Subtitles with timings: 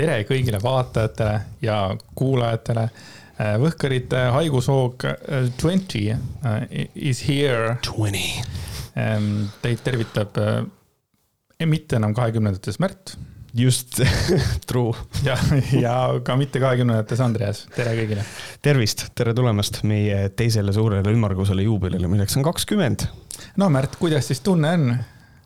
[0.00, 1.80] tere kõigile vaatajatele ja
[2.16, 2.86] kuulajatele.
[3.60, 5.04] Võhkarite haigushoog
[5.60, 6.06] twenty
[6.94, 7.76] is here.
[7.84, 8.40] Twenty.
[9.62, 10.38] Teid tervitab
[11.68, 13.14] mitte enam kahekümnendates Märt
[13.56, 13.98] just
[14.70, 14.92] true.
[15.26, 15.36] ja,
[15.74, 15.94] ja
[16.24, 18.24] ka mitte kahekümnendates Andreas, tere kõigile.
[18.62, 23.08] tervist, tere tulemast meie teisele suurele ümmargusele juubelile, milleks on kakskümmend.
[23.60, 24.92] no Märt, kuidas siis tunne on?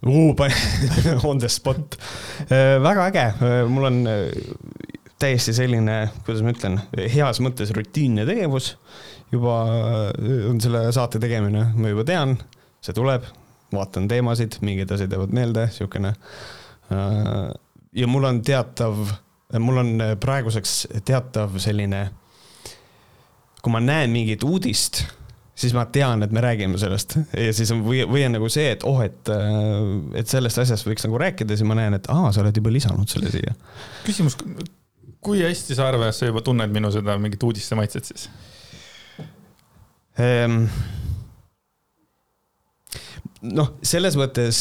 [1.24, 1.98] on the spot.
[2.50, 4.28] Äh, väga äge, äh, mul on äh,
[5.18, 6.80] täiesti selline, kuidas ma ütlen,
[7.14, 8.74] heas mõttes rutiinne tegevus.
[9.32, 9.54] juba
[10.46, 12.36] on selle saate tegemine, ma juba tean,
[12.84, 13.24] see tuleb,
[13.74, 16.12] vaatan teemasid, mingid asjad jäävad meelde, siukene
[17.98, 19.00] ja mul on teatav,
[19.58, 19.90] mul on
[20.22, 20.76] praeguseks
[21.08, 22.04] teatav selline,
[23.58, 25.02] kui ma näen mingit uudist,
[25.54, 28.72] siis ma tean, et me räägime sellest ja siis on või, või on nagu see,
[28.74, 29.30] et oh, et,
[30.18, 33.10] et sellest asjast võiks nagu rääkida, siis ma näen, et aa, sa oled juba lisanud
[33.10, 33.54] selle siia.
[34.06, 34.38] küsimus,
[35.24, 38.28] kui hästi sa arvad, sa juba tunned minu seda mingit uudiste maitset siis
[40.18, 40.66] ehm,?
[43.44, 44.58] noh, selles mõttes,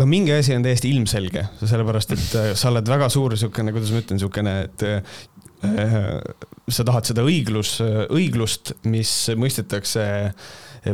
[0.00, 3.92] no mingi asi on täiesti ilmselge, sellepärast et äh, sa oled väga suur niisugune, kuidas
[3.92, 5.18] ma ütlen, niisugune, et äh,
[5.62, 7.78] sa tahad seda õiglus,
[8.12, 10.06] õiglust, mis mõistetakse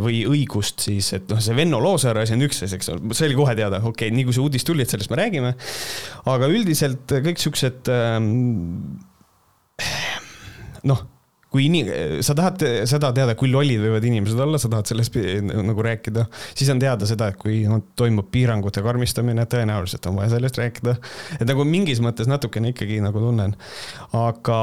[0.01, 3.29] või õigust siis, et noh, see Venno Loosaare asi on üks asi, eks ole, see
[3.29, 5.55] oli kohe teada, okei okay,, nii kui see uudis tuli, et sellest me räägime.
[6.33, 8.31] aga üldiselt kõik siuksed ähm,
[10.89, 11.05] noh
[11.53, 11.85] kui ini-,
[12.25, 15.17] sa tahad seda teada, kui lollid võivad inimesed olla, sa tahad sellest
[15.53, 20.35] nagu rääkida, siis on teada seda, et kui no, toimub piirangute karmistamine, tõenäoliselt on vaja
[20.37, 20.97] sellest rääkida.
[21.39, 23.57] et nagu mingis mõttes natukene ikkagi nagu tunnen.
[24.17, 24.61] aga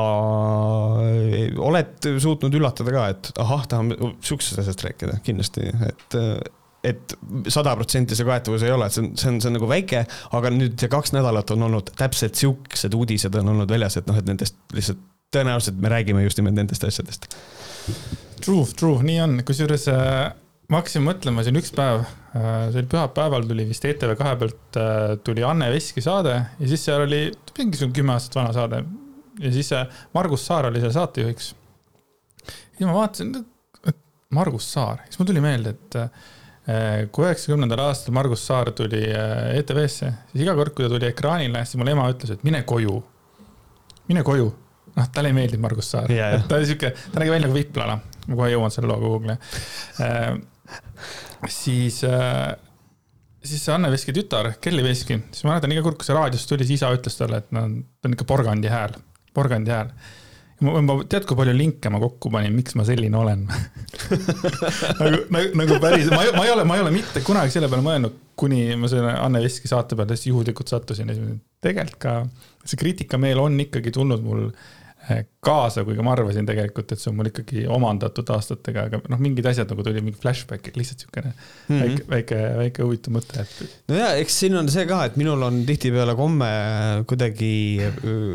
[1.70, 6.20] oled suutnud üllatada ka, et ahah, tahame sihukesest asjast rääkida, kindlasti, et
[6.80, 7.14] et
[7.52, 10.06] sada protsenti see kaetavus ei ole, et see on, see on, see on nagu väike,
[10.38, 14.30] aga nüüd kaks nädalat on olnud täpselt siuksed uudised on olnud väljas, et noh, et
[14.30, 15.02] nendest lihtsalt
[15.34, 17.28] tõenäoliselt me räägime just nimelt nendest asjadest.
[18.42, 20.32] True, true, nii on, kusjuures äh,
[20.70, 24.80] ma hakkasin mõtlema siin üks päev äh,, see oli pühapäeval tuli vist ETV kahe pealt
[24.80, 27.28] äh, tuli Anne Veski saade ja siis seal oli
[27.58, 28.84] mingisugune kümme aastat vana saade.
[29.44, 31.54] ja siis äh, Margus Saar oli seal saatejuhiks.
[32.80, 33.36] ja ma vaatasin,
[33.90, 33.98] et
[34.34, 39.52] Margus Saar, siis mul tuli meelde, et äh, kui üheksakümnendal aastal Margus Saar tuli äh,
[39.60, 42.98] ETV-sse, siis iga kord, kui ta tuli ekraanile, siis mul ema ütles, et mine koju.
[44.10, 44.52] mine koju
[45.00, 46.12] noh, talle ei meeldinud Margus Saar.
[46.12, 46.48] Yeah,, yeah.
[46.48, 49.38] ta oli sihuke, ta nägi välja nagu viplana, ma kohe jõuan selle looga Google'i.
[50.06, 50.34] Äh,.
[51.50, 52.54] siis äh,,
[53.44, 56.50] siis see Anne Veski tütar, Kelly Veski, siis ma mäletan iga kord, kui see raadiost
[56.52, 57.66] tuli, siis isa ütles talle, et no
[58.00, 58.98] ta on ikka porgandi hääl,
[59.36, 59.94] porgandi hääl.
[60.60, 63.46] Ma, ma tead, kui palju linke ma kokku panin, miks ma selline olen?
[65.00, 67.84] Nagu, nagu, nagu päris, ma, ma ei ole, ma ei ole mitte kunagi selle peale
[67.86, 71.08] mõelnud, kuni ma selle Anne Veski saate peale täiesti juhuslikult sattusin.
[71.08, 72.16] Ja siis tegelikult ka
[72.68, 74.79] see kriitikameel on ikkagi tulnud mul Eh,
[75.46, 79.22] kaasa, kui ka ma arvasin tegelikult, et see on mul ikkagi omandatud aastatega, aga noh,
[79.24, 81.80] mingid asjad nagu tuli mingi flashback, lihtsalt siukene mm -hmm.
[81.82, 83.80] väike, väike, väike huvitav mõte, et.
[83.90, 86.52] no ja, eks siin on see ka, et minul on tihtipeale komme
[87.10, 87.54] kuidagi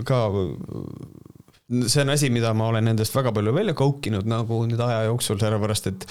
[0.05, 0.25] ka
[1.89, 5.39] see on asi, mida ma olen endast väga palju välja koukinud nagu nüüd aja jooksul,
[5.41, 6.07] sellepärast et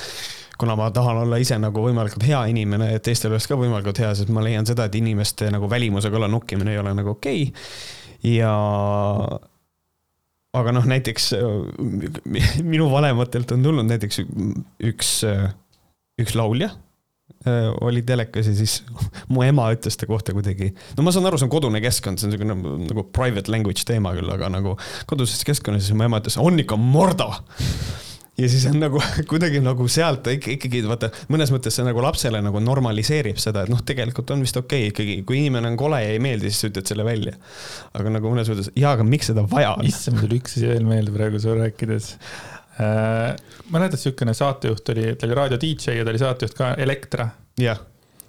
[0.57, 4.13] kuna ma tahan olla ise nagu võimalikult hea inimene, et teistel oleks ka võimalikult hea,
[4.17, 8.35] sest ma leian seda, et inimeste nagu välimuse kallal nokkimine ei ole nagu okei okay.
[8.35, 8.53] ja
[10.57, 14.21] aga noh, näiteks äh, minu vanematelt on tulnud näiteks
[14.89, 15.47] üks, äh,
[16.21, 16.69] üks laulja
[17.47, 18.81] äh, oli telekas ja siis
[19.33, 22.29] mu ema ütles ta kohta kuidagi, no ma saan aru, see on kodune keskkond, see
[22.29, 24.77] on niisugune nagu, nagu private language teema küll, aga nagu
[25.09, 27.31] koduses keskkonnas, siis mu ema ütles, on ikka morda
[28.37, 29.01] ja siis on nagu
[29.31, 33.73] kuidagi nagu sealt ikka, ikkagi vaata, mõnes mõttes see nagu lapsele nagu normaliseerib seda, et
[33.73, 36.63] noh, tegelikult on vist okei okay, ikkagi, kui inimene on kole ja ei meeldi, siis
[36.63, 37.35] sa ütled selle välja.
[37.93, 39.85] aga nagu mõnes mõttes, jaa, aga miks seda vaja on?
[39.89, 42.11] issand, mul tuli üks asi veel meelde praegu sul rääkides
[42.81, 43.31] äh,.
[43.69, 47.29] mäletad, niisugune saatejuht oli, ta oli raadio DJ ja ta oli saatejuht ka, Elektra.
[47.61, 47.81] jah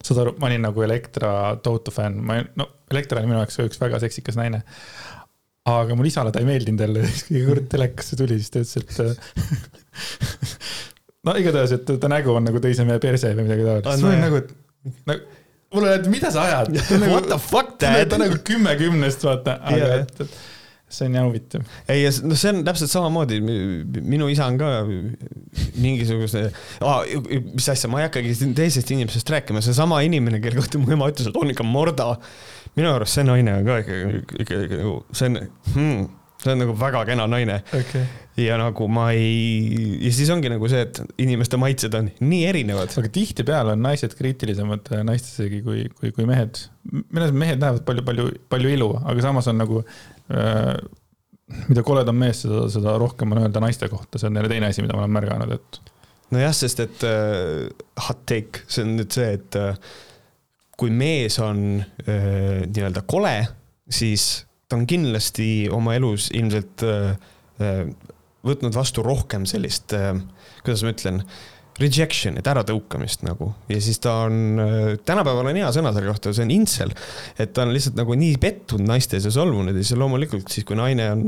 [0.05, 1.33] saad aru, ma olin nagu Elektra
[1.65, 4.61] tohutu fänn, ma, no Elektra oli minu jaoks üks väga seksikas naine
[5.65, 10.35] aga mul isale ta ei meeldinud jälle, iga kord telekasse tuli, siis ta ütles, et
[11.25, 14.11] no igatahes, et ta nägu on nagu teise mehe perse või midagi taolist, siis ma
[14.13, 15.39] olin nagu, et nagu,
[15.75, 18.11] mulle öeldi, mida sa ajad nagu, What the fuck, dad?
[18.13, 20.03] ta nagu kümme kümnest, vaata, aga yeah.
[20.05, 20.37] et, et
[20.95, 21.65] see on jah huvitav.
[21.91, 24.71] ei, noh, see on täpselt samamoodi, minu isa on ka
[25.81, 26.45] mingisuguse
[26.85, 27.01] ah,,
[27.55, 31.31] mis asja, ma ei hakkagi teisest inimesest rääkima, seesama inimene, kelle kohta mu ema ütles,
[31.31, 32.13] et on ikka morda.
[32.79, 34.03] Minu arust see naine on ka ikka,
[34.43, 35.41] ikka, ikka nagu, see on
[35.75, 36.07] hmm,,
[36.43, 38.07] see on nagu väga kena naine okay.
[38.41, 42.93] ja nagu ma ei, ja siis ongi nagu see, et inimeste maitsed on nii erinevad.
[43.01, 46.67] aga tihtipeale on naised kriitilisemad naistest isegi kui, kui, kui mehed.
[46.91, 50.77] minu arust mehed näevad palju, palju, palju ilu, aga samas on nagu äh,
[51.69, 54.85] mida koledam mees, seda, seda rohkem on öelda naiste kohta, see on jälle teine asi,
[54.85, 55.95] mida ma olen märganud, et.
[56.35, 57.69] nojah, sest et uh,
[58.09, 59.95] hot take, see on nüüd see, et uh,
[60.85, 63.39] kui mees on uh, nii-öelda kole,
[63.89, 67.17] siis ta on kindlasti oma elus ilmselt äh,
[67.63, 67.83] äh,
[68.45, 70.15] võtnud vastu rohkem sellist, äh,
[70.65, 71.21] kuidas ma ütlen,
[71.75, 74.61] rejection'it, äratõukamist nagu ja siis ta on,
[75.03, 76.93] tänapäeval on hea sõna selle kohta, see on incel.
[77.35, 80.79] et ta on lihtsalt nagu nii pettunud naistes ja solvunud ja siis loomulikult siis, kui
[80.79, 81.25] naine on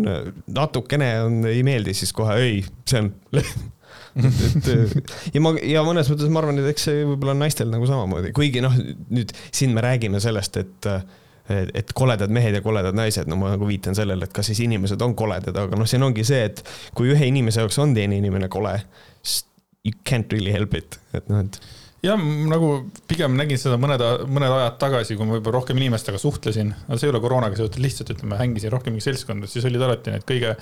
[0.55, 3.11] natukene on, ei meeldi, siis kohe ei, see on
[4.17, 7.89] et ja ma, ja mõnes mõttes ma arvan, et eks see võib-olla on naistel nagu
[7.89, 8.75] samamoodi, kuigi noh,
[9.13, 10.91] nüüd siin me räägime sellest, et
[11.47, 15.03] et koledad mehed ja koledad naised, no ma nagu viitan sellele, et kas siis inimesed
[15.05, 16.63] on koledad, aga noh, siin ongi see, et
[16.97, 18.75] kui ühe inimese jaoks on teine inimene kole,
[19.23, 19.45] siis
[19.87, 21.61] you can't really help it, et noh, et
[22.07, 22.19] jah,
[22.51, 22.71] nagu
[23.11, 27.09] pigem nägin seda mõned, mõned ajad tagasi, kui ma võib-olla rohkem inimestega suhtlesin, aga see
[27.09, 30.57] ei ole koroonaga seotud, lihtsalt ütleme, hängisin rohkem mingi seltskonda, siis olid alati need kõige,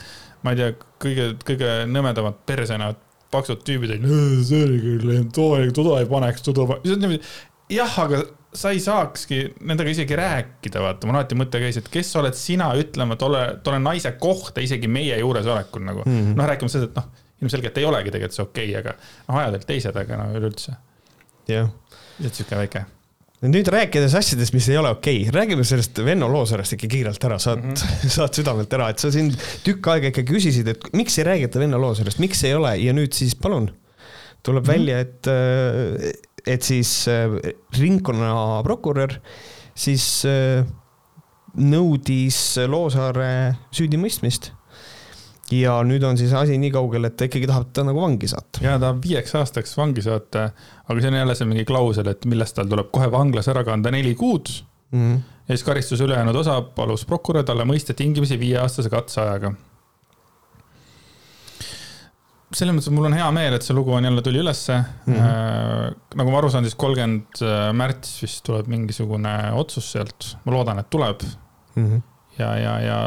[0.44, 0.70] ma ei tea,
[1.04, 2.92] kõige, kõige nõmedamad persena
[3.32, 4.06] paksud tüübid olid,
[4.46, 6.78] see oli küll, too, toda ei paneks, toda,
[7.72, 8.22] jah, aga
[8.54, 12.70] sa ei saakski nendega isegi rääkida, vaata, mul alati mõte käis, et kes oled sina
[12.78, 16.36] ütlema tolle, tolle naise kohta isegi meie juuresolekul nagu mm -hmm..
[16.38, 18.96] noh, rääkima sellest, et noh, ilmselgelt ei olegi tegelikult see okei okay,, aga
[19.28, 20.76] noh, ajadelt teised, aga no üleüldse.
[21.48, 21.72] jah.
[22.18, 22.84] lihtsalt sihuke väike
[23.42, 27.38] nüüd rääkides asjadest, mis ei ole okei okay,, räägime sellest Venno Loosaarest ikka kiirelt ära,
[27.42, 28.12] saad mm, -hmm.
[28.16, 29.32] saad südamelt ära, et sa siin
[29.64, 33.12] tükk aega ikka küsisid, et miks ei räägita Venno Loosaarest, miks ei ole ja nüüd
[33.12, 33.70] siis palun,
[34.42, 34.78] tuleb mm -hmm.
[34.78, 36.12] välja, et äh,
[36.46, 37.32] et siis äh,
[37.78, 39.18] ringkonnaprokurör
[39.74, 40.64] siis äh,
[41.56, 44.52] nõudis Loosaare süüdimõistmist.
[45.60, 48.62] Ja nüüd on siis asi nii kaugel, et ta ikkagi tahab ta nagu vangi saata.
[48.64, 50.48] ja ta viieks aastaks vangi saata,
[50.88, 53.92] aga see on jälle see mingi klausel, et millest tal tuleb kohe vanglas ära kanda
[53.94, 54.50] neli kuud
[54.92, 54.98] mm.
[55.00, 55.20] -hmm.
[55.48, 59.54] ja siis karistuse ülejäänud osa palus prokurör talle mõista tingimisi viieaastase katseajaga
[62.54, 64.76] selles mõttes mul on hea meel, et see lugu on jälle tuli ülesse
[65.06, 65.14] mm.
[65.14, 65.94] -hmm.
[66.14, 70.90] nagu ma aru saan, siis kolmkümmend märts vist tuleb mingisugune otsus sealt, ma loodan, et
[70.90, 71.22] tuleb
[71.74, 71.86] mm.
[71.86, 72.02] -hmm.
[72.38, 72.98] ja, ja, ja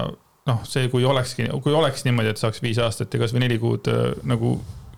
[0.47, 3.89] noh, see, kui olekski, kui oleks niimoodi, et saaks viis aastat ja kasvõi neli kuud
[3.91, 4.57] äh, nagu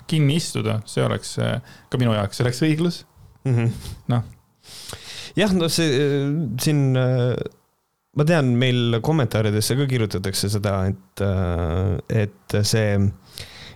[0.10, 3.04] kinni istuda, see oleks ka minu jaoks, see oleks õiglus
[3.46, 3.94] mm -hmm..
[4.10, 4.24] noh.
[5.38, 6.00] jah, no see
[6.62, 11.24] siin ma tean, meil kommentaaridesse ka kirjutatakse seda, et,
[12.10, 12.98] et see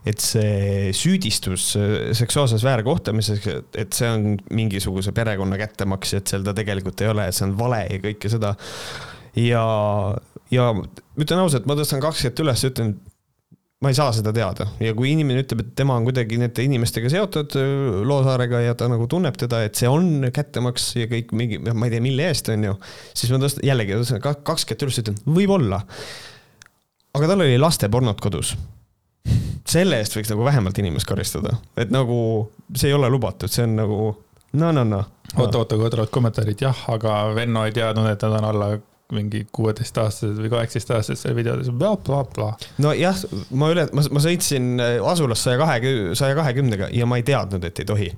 [0.03, 1.69] et see süüdistus
[2.17, 3.45] seksuaalses väärkohtlemises,
[3.79, 7.55] et see on mingisuguse perekonna kättemaks, et seal ta tegelikult ei ole, et see on
[7.59, 8.51] vale ja kõike seda.
[9.39, 9.63] Ja,
[10.53, 10.69] ja
[11.19, 12.95] ütlen ausalt, ma tõstan kaks kätt üles ja ütlen,
[13.83, 17.09] ma ei saa seda teada ja kui inimene ütleb, et tema on kuidagi nende inimestega
[17.11, 17.57] seotud
[18.07, 21.95] Loosaarega ja ta nagu tunneb teda, et see on kättemaks ja kõik mingi, ma ei
[21.95, 22.77] tea, mille eest, on ju,
[23.11, 25.81] siis ma tõstan jällegi tõstan kaks kätt üles ütlen, võib-olla.
[27.13, 28.55] aga tal oli lastepornod kodus
[29.69, 32.17] selle eest võiks nagu vähemalt inimest karistada, et nagu
[32.75, 33.99] see ei ole lubatud, see on nagu
[34.59, 35.03] no, no, no.
[35.37, 38.73] oota, oota, kui tulevad kommentaarid, jah, aga Venno ei teadnud, et nad on alla
[39.15, 42.51] mingi kuueteistaastased või kaheksateistaastased seal videodes bla, bla, bla.
[42.83, 43.23] nojah,
[43.55, 47.65] ma üle, ma, ma sõitsin äh, asulas saja kahekümne, saja kahekümnega ja ma ei teadnud,
[47.69, 48.11] et ei tohi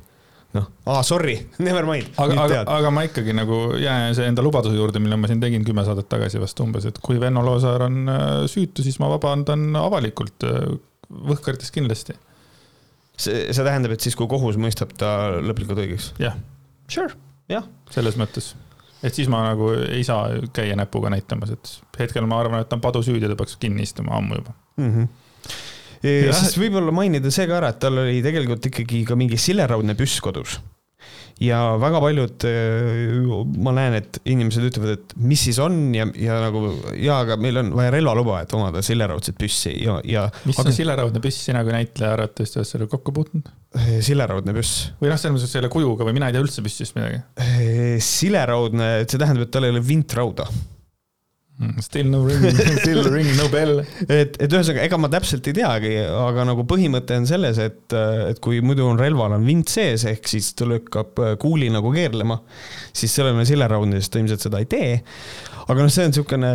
[0.55, 1.35] noh, aa sorry,
[1.67, 2.11] never mind.
[2.21, 5.85] aga, aga, aga ma ikkagi nagu jään enda lubaduse juurde, mille ma siin tegin kümme
[5.87, 10.47] saadet tagasi vast umbes, et kui Venno Loosaar on äh, süütu, siis ma vabandan avalikult
[10.47, 10.69] äh,
[11.31, 12.15] võhkarites kindlasti.
[13.17, 16.13] see, see tähendab, et siis, kui kohus mõistab ta lõplikult õigeks?
[16.21, 16.37] jah.
[16.91, 17.15] Sure,
[17.51, 17.65] jah.
[17.93, 18.53] selles mõttes,
[19.05, 22.77] et siis ma nagu ei saa käia näpuga näitamas, et hetkel ma arvan, et ta
[22.79, 24.57] on padusüüdi ja ta peaks kinni istuma ammu juba.
[24.81, 24.91] Mm.
[24.91, 25.13] -hmm
[26.05, 29.95] ja siis võib-olla mainida see ka ära, et tal oli tegelikult ikkagi ka mingi sileraudne
[29.97, 30.59] püss kodus
[31.43, 33.31] ja väga paljud, äh,
[33.63, 36.63] ma näen, et inimesed ütlevad, et mis siis on ja, ja nagu
[36.95, 40.27] ja, aga meil on vaja relvaluba, et omada silleraudset püssi ja, ja.
[40.47, 40.71] mis aga...
[40.71, 43.51] on silleraudne püss, sina kui näitleja arvatavasti oled sellega kokku puutunud?
[43.75, 44.87] Äh, silleraudne püss.
[45.01, 47.19] või noh, selles mõttes selle kujuga või mina ei tea üldse püssist midagi.
[47.43, 50.47] Äh, silleraudne, see tähendab, et tal ei ole vintrauda
[51.79, 52.43] still no ring,
[52.83, 53.79] still ring no bell.
[54.09, 58.41] et, et ühesõnaga, ega ma täpselt ei teagi, aga nagu põhimõte on selles, et, et
[58.43, 62.41] kui muidu on relval on vint sees, ehk siis ta lükkab kuuli nagu keerlema,
[62.91, 64.91] siis sellele sileraudnides ta ilmselt seda ei tee.
[65.65, 66.49] Aga noh, see on niisugune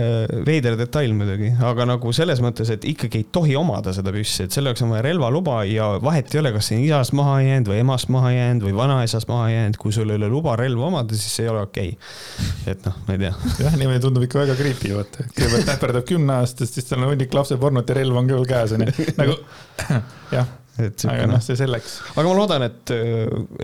[0.47, 4.55] veider detail muidugi, aga nagu selles mõttes, et ikkagi ei tohi omada seda püssi, et
[4.55, 7.73] selle jaoks on vaja relvaluba ja vahet ei ole, kas see on isast maha jäänud
[7.73, 11.19] või emast maha jäänud või vanaisast maha jäänud, kui sul ei ole luba relva omada,
[11.19, 11.97] siis ei ole okei.
[11.97, 12.71] Okay..
[12.75, 13.35] et noh, ma ei tea.
[13.67, 17.91] jah, niimoodi tundub ikka väga creepy, vaata, kõigepealt ähvardab kümneaastast, siis tal on hunnik lapsepornot
[17.91, 19.39] ja relv on veel käes, onju, nagu
[20.37, 20.55] jah,
[20.87, 21.99] aga noh, see selleks.
[22.15, 22.95] aga ma loodan, et,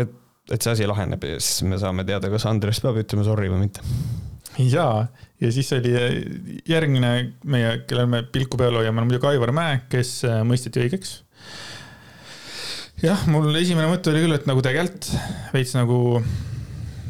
[0.02, 0.18] et,
[0.50, 3.68] et see asi laheneb ja siis me saame teada, kas Andres peab ütlema sorry või
[3.68, 3.86] mitte.
[4.56, 5.04] Jaa,
[5.40, 6.16] ja siis oli äh,
[6.68, 7.12] järgmine
[7.44, 11.18] meie, kellel me pilku peal hoiame, on muidugi Aivar Mäe, kes äh, mõisteti õigeks.
[13.02, 15.10] jah, mul esimene mõte oli küll, et nagu tegelikult
[15.54, 16.00] veits nagu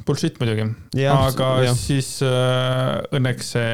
[0.06, 0.68] bullshit muidugi,
[1.10, 1.78] aga ja.
[1.78, 3.72] siis äh, õnneks see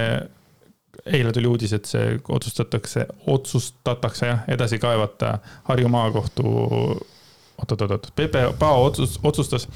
[1.03, 6.53] eile tuli uudis, et see otsustatakse, otsustatakse jah, edasi kaevata Harju maakohtu
[7.63, 8.13] oot-oot-oot,
[8.59, 9.67] Pao otsus, otsustas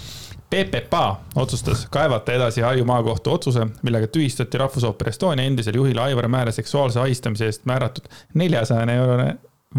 [0.51, 6.53] PPPA otsustas kaevata edasi Harju maakohtu otsuse, millega tühistati Rahvusooper Estonia endisele juhile Aivar Mäele
[6.55, 9.35] seksuaalse ahistamise eest määratud neljasajane eurone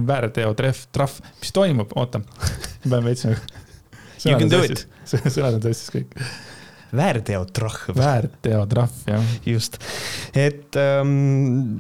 [0.08, 3.42] väärteotrahv, trahv, mis toimub, oota, ma pean veits nagu.
[4.26, 4.82] You can do it.
[5.06, 6.16] sõnad on sassis kõik.
[6.98, 7.94] väärteotrahv.
[7.96, 9.28] väärteotrahv, jah.
[9.46, 9.78] just,
[10.36, 11.78] et ähm,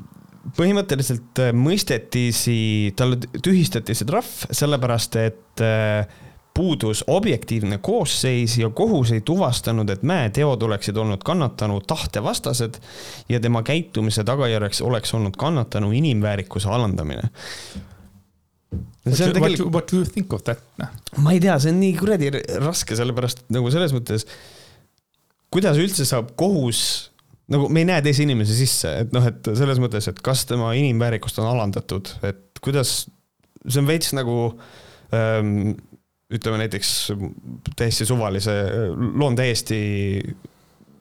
[0.55, 4.29] põhimõtteliselt mõisteti sii-, talle tühistati see trahv
[4.61, 6.21] sellepärast, et äh,
[6.57, 12.79] puudus objektiivne koosseis ja kohus ei tuvastanud, et Mäe teod oleksid olnud kannatanu tahtevastased
[13.29, 17.29] ja tema käitumise tagajärjeks oleks olnud kannatanu inimväärikuse alandamine.
[19.07, 19.73] What, tegelikult...
[19.73, 20.63] what do you think of that?
[20.81, 20.89] Noh?
[21.23, 22.31] ma ei tea, see on nii kuradi
[22.63, 24.25] raske, sellepärast nagu selles mõttes,
[25.53, 26.81] kuidas üldse saab kohus
[27.53, 30.73] nagu me ei näe teisi inimesi sisse, et noh, et selles mõttes, et kas tema
[30.75, 33.05] inimväärikust on alandatud, et kuidas,
[33.63, 34.39] see on veits nagu
[35.15, 35.77] ähm,
[36.33, 37.13] ütleme näiteks
[37.75, 38.51] täiesti suvalise,
[39.15, 39.79] loon täiesti,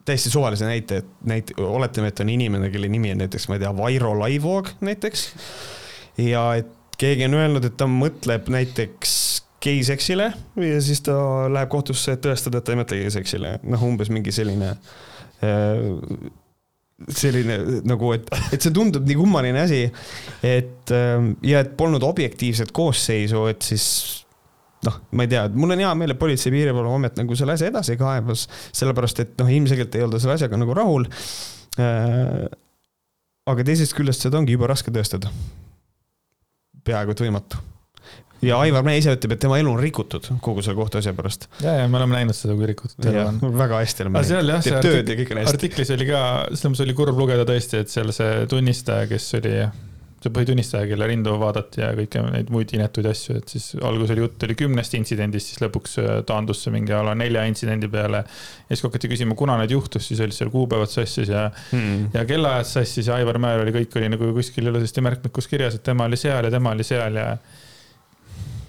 [0.06, 3.64] täiesti suvalise näite, et näit-, oletame, et on inimene, kelle nimi on näiteks, ma ei
[3.64, 5.26] tea, Vairo Laivoog näiteks.
[6.28, 9.16] ja et keegi on öelnud, et ta mõtleb näiteks
[9.66, 10.30] geiseksile
[10.62, 11.16] ja siis ta
[11.50, 14.76] läheb kohtusse, et tõestada, et ta ei mõtle geiseksile, noh, umbes mingi selline
[15.42, 16.28] äh,
[17.12, 19.82] selline nagu, et, et see tundub nii kummaline asi,
[20.46, 23.88] et äh, ja et polnud objektiivset koosseisu, et siis
[24.86, 27.70] noh, ma ei tea, mul on hea meel, et Politsei- ja Piirivalveamet nagu selle asja
[27.72, 31.08] edasi kaebas, sellepärast et noh, ilmselgelt ei olda selle asjaga nagu rahul
[31.80, 32.44] äh,.
[33.46, 35.32] aga teisest küljest seda ongi jube raske tõestada.
[36.86, 37.62] peaaegu et võimatu
[38.44, 41.48] ja Aivar Mäe ise ütleb, et tema elu on rikutud kogu selle kohtuasja pärast.
[41.64, 43.40] ja, ja me oleme näinud seda, kui rikutud elu on.
[43.56, 44.52] väga hästi oleme näinud.
[44.66, 45.56] teeb tööd ja kõik on hästi.
[45.56, 49.54] artiklis oli ka, selles mõttes oli kurb lugeda tõesti, et seal see tunnistaja, kes oli
[50.26, 54.24] see põhitunnistaja, kelle rindu vaadati ja kõiki neid muid inetuid asju, et siis alguses oli
[54.24, 58.22] jutt oli kümnest intsidendist, siis lõpuks äh, taandus see mingi a la nelja intsidendi peale.
[58.26, 62.10] ja siis kui hakati küsima, kuna need juhtus, siis olid seal kuupäevad sassis ja hmm.,
[62.16, 65.86] ja kellaajad sassis ja Aivar Mäel oli, kõik oli nagu kuskil ilusasti märkmikus kirjas, et
[65.86, 67.28] tema oli seal ja tema oli seal ja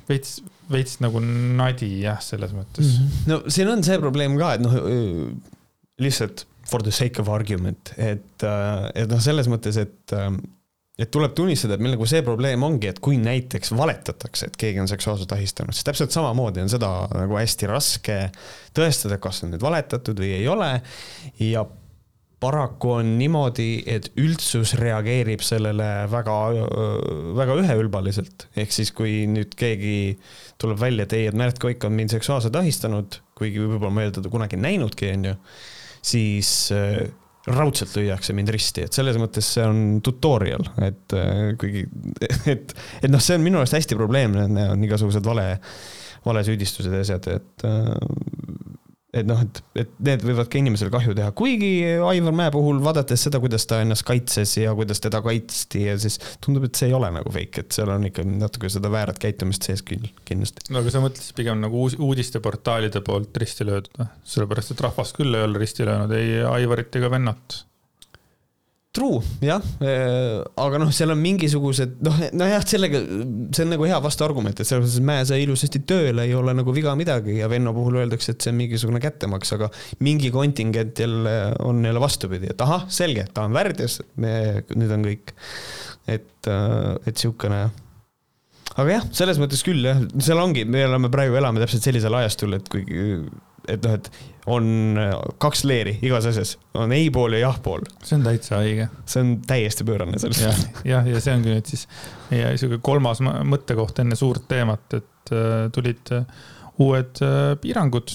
[0.09, 0.37] veits,
[0.71, 3.07] veits nagu nadi jah, selles mõttes mm.
[3.07, 3.31] -hmm.
[3.31, 4.77] no siin on see probleem ka, et noh,
[6.01, 10.41] lihtsalt for the sake of argument, et, äh, et noh, selles mõttes, et ähm,
[10.97, 14.81] et tuleb tunnistada, et meil nagu see probleem ongi, et kui näiteks valetatakse, et keegi
[14.81, 18.15] on seksuaalselt ahistanud, siis täpselt samamoodi on seda nagu hästi raske
[18.77, 20.71] tõestada, kas on nüüd valetatud või ei ole.
[21.43, 21.67] ja
[22.39, 26.35] paraku on niimoodi, et üldsus reageerib sellele väga,
[27.37, 28.47] väga üheülbaliselt.
[28.57, 30.17] ehk siis, kui nüüd keegi
[30.61, 34.11] tuleb välja, et ei, et Märt Koik on mind seksuaalselt ahistanud, kuigi võib-olla ma ei
[34.11, 35.37] ole teda kunagi näinudki, on ju,
[36.05, 36.51] siis
[37.47, 41.85] raudselt lüüakse mind risti, et selles mõttes see on tutorial, et äh, kuigi,
[42.53, 45.49] et, et noh, see on minu arust hästi probleemne, on igasugused vale,
[46.27, 47.93] valesüüdistused ja asjad, et äh,
[49.15, 51.69] et noh, et, et need võivad ka inimesele kahju teha, kuigi
[52.09, 56.19] Aivar Mäe puhul vaadates seda, kuidas ta ennast kaitses ja kuidas teda kaitsti ja siis
[56.43, 59.67] tundub, et see ei ole nagu fake, et seal on ikka natuke seda väärat käitumist
[59.67, 60.67] sees küll, kindlasti.
[60.73, 64.09] no aga sa mõtlesid pigem nagu uus, uudisteportaalide poolt risti löödud või?
[64.35, 67.61] sellepärast, et rahvas küll ei ole risti löönud ei Aivarit ega vennat
[68.97, 73.01] True, jah, äh, aga noh, seal on mingisugused noh, nojah, sellega,
[73.53, 76.73] see on nagu hea vastuargument, et selles mõttes Mäe sai ilusasti tööle, ei ole nagu
[76.73, 79.69] viga midagi ja Venno puhul öeldakse, et see on mingisugune kättemaks, aga
[80.01, 84.31] mingi kontingent jälle on jälle vastupidi, et ahah, selge, ta on värdjas, me,
[84.73, 85.35] nüüd on kõik.
[86.07, 87.67] et, äh, et siukene
[88.77, 92.57] aga jah, selles mõttes küll jah, seal ongi, me oleme praegu elame täpselt sellisel ajastul,
[92.57, 92.81] et kui
[93.67, 94.09] et noh, et
[94.47, 95.11] on äh,
[95.41, 97.83] kaks leeri igas asjas, on ei pool ja jah pool.
[98.03, 98.87] see on täitsa õige.
[99.05, 100.53] see on täiesti pöörane selles ja,.
[100.87, 101.87] jah, ja see ongi nüüd siis
[102.31, 106.27] meie sihuke kolmas mõttekoht enne suurt teemat, et äh, tulid äh,
[106.83, 107.19] uued
[107.59, 108.13] piirangud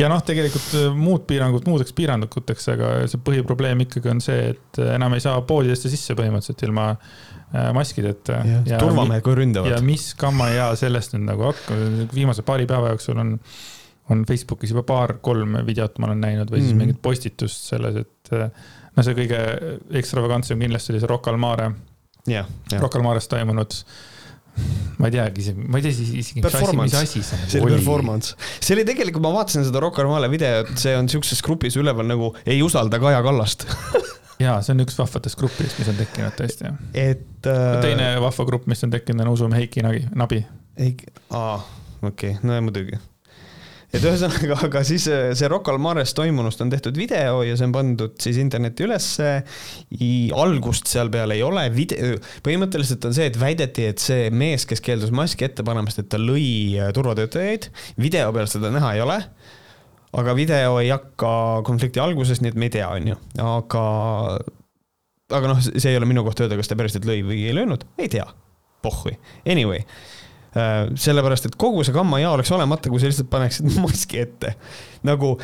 [0.00, 5.14] ja noh, tegelikult muud piirangud muudeks piiranguteks, aga see põhiprobleem ikkagi on see, et enam
[5.14, 6.86] ei saa poodidesse sisse põhimõtteliselt ilma
[7.76, 8.38] maskideta.
[8.80, 9.74] turvamehed kui ründavad.
[9.74, 13.34] ja mis kamma hea sellest nüüd nagu hakkab, viimase paari päeva jooksul on,
[14.12, 16.86] on Facebookis juba paar-kolm videot ma olen näinud või siis mm -hmm.
[16.86, 18.32] mingit postitust selles, et
[18.96, 19.40] no see kõige
[20.00, 21.70] ekstravagantsem kindlasti oli see Rocca al Mare
[22.28, 22.48] yeah,.
[22.70, 22.82] Yeah.
[22.82, 23.76] Rocca al Mares toimunud
[25.00, 27.76] ma ei teagi ma ei tea isegi, mis asi, mis asi see nagu see oli.
[27.78, 31.78] performance, see oli tegelikult, ma vaatasin seda Rocca al Mare videot, see on siukses grupis
[31.80, 33.64] üleval nagu ei usalda Kaja Kallast
[34.44, 36.74] ja see on üks vahvatest gruppidest, mis on tekkinud tõesti.
[36.92, 37.78] et äh....
[37.84, 40.42] teine vahva grupp, mis on tekkinud, on Usume Heiki Nagi, Nabi.
[40.78, 41.56] Heiki, aa,
[42.02, 43.00] okei okay., no muidugi
[43.92, 47.68] et ühesõnaga, aga siis äh, see Rocca al Mares toimunust on tehtud video ja see
[47.68, 49.32] on pandud siis internetti ülesse.
[50.38, 54.80] algust seal peal ei ole, video, põhimõtteliselt on see, et väideti, et see mees, kes
[54.84, 57.68] keeldus maski ette panemast, et ta lõi äh, turvatöötajaid,
[58.00, 59.18] video peal seda näha ei ole.
[60.12, 63.84] Aga video ei hakka konflikti alguses, nii et me ei tea, on ju, aga,
[65.32, 67.86] aga noh, see ei ole minu koht öelda, kas ta päriselt lõi või ei löönud,
[67.96, 68.26] ei tea,
[68.84, 69.16] pohhui,
[69.48, 69.80] anyway
[70.52, 74.54] sellepärast, et kogu see gamma ja oleks olemata, kui sa lihtsalt paneksid maski ette.
[75.08, 75.36] nagu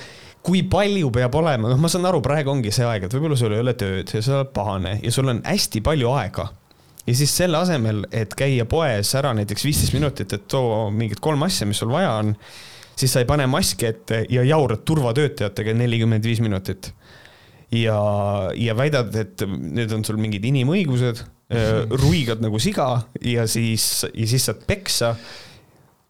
[0.44, 3.52] kui palju peab olema, noh, ma saan aru, praegu ongi see aeg, et võib-olla sul
[3.56, 6.48] ei ole tööd ja sa oled pahane ja sul on hästi palju aega.
[7.08, 11.42] ja siis selle asemel, et käia poes ära näiteks viisteist minutit, et too mingid kolm
[11.46, 12.34] asja, mis sul vaja on,
[12.98, 16.92] siis sa ei pane maski ette ja jaurad turvatöötajatega nelikümmend viis minutit.
[17.72, 17.98] ja,
[18.54, 22.88] ja väidad, et need on sul mingid inimõigused Äh, ruigad nagu siga
[23.24, 25.14] ja siis, ja siis saad peksa.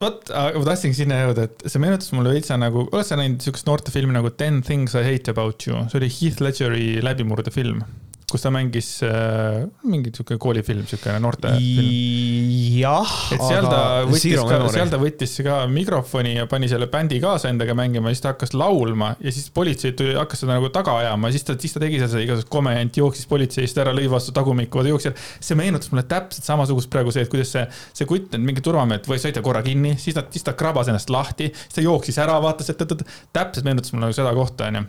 [0.02, 3.66] Vot, ma tahtsingi sinna jõuda, et see meenutas mulle veitsa nagu, oled sa näinud siukest
[3.66, 7.83] noortefilmi nagu Ten Things I Hate About You, see oli Heath Ledgeri läbimurdefilm
[8.28, 12.50] kus ta mängis äh, mingi sihuke koolifilm, siukene noortefilm.
[12.76, 13.12] jah.
[13.32, 17.49] et seal ta võttis ka, seal ta võttis ka mikrofoni ja pani selle bändi kaasa
[17.49, 21.30] endaga mängima, siis ta hakkas laulma ja siis politsei tuli, hakkas teda nagu taga ajama
[21.30, 24.37] ja siis ta, siis ta tegi seal seda igasugust komedjant, jooksis politseist ära, lõi vastu
[24.37, 25.26] tagumikku, ta jooksis.
[25.40, 27.64] see meenutas mulle täpselt samasugust praegu see, et kuidas see,
[27.97, 30.92] see kutt, need mingid turvamehed või said ta korra kinni, siis ta, siis ta krabas
[30.92, 32.88] ennast lahti, siis ta jooksis ära, vaatas, et
[33.32, 34.85] täpselt meenutas mulle nagu seda kohta, onju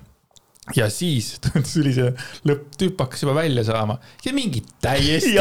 [0.75, 1.37] ja siis
[1.73, 2.09] tuli see
[2.47, 5.35] lõpp, tüüp hakkas juba välja saama ja mingi täiesti,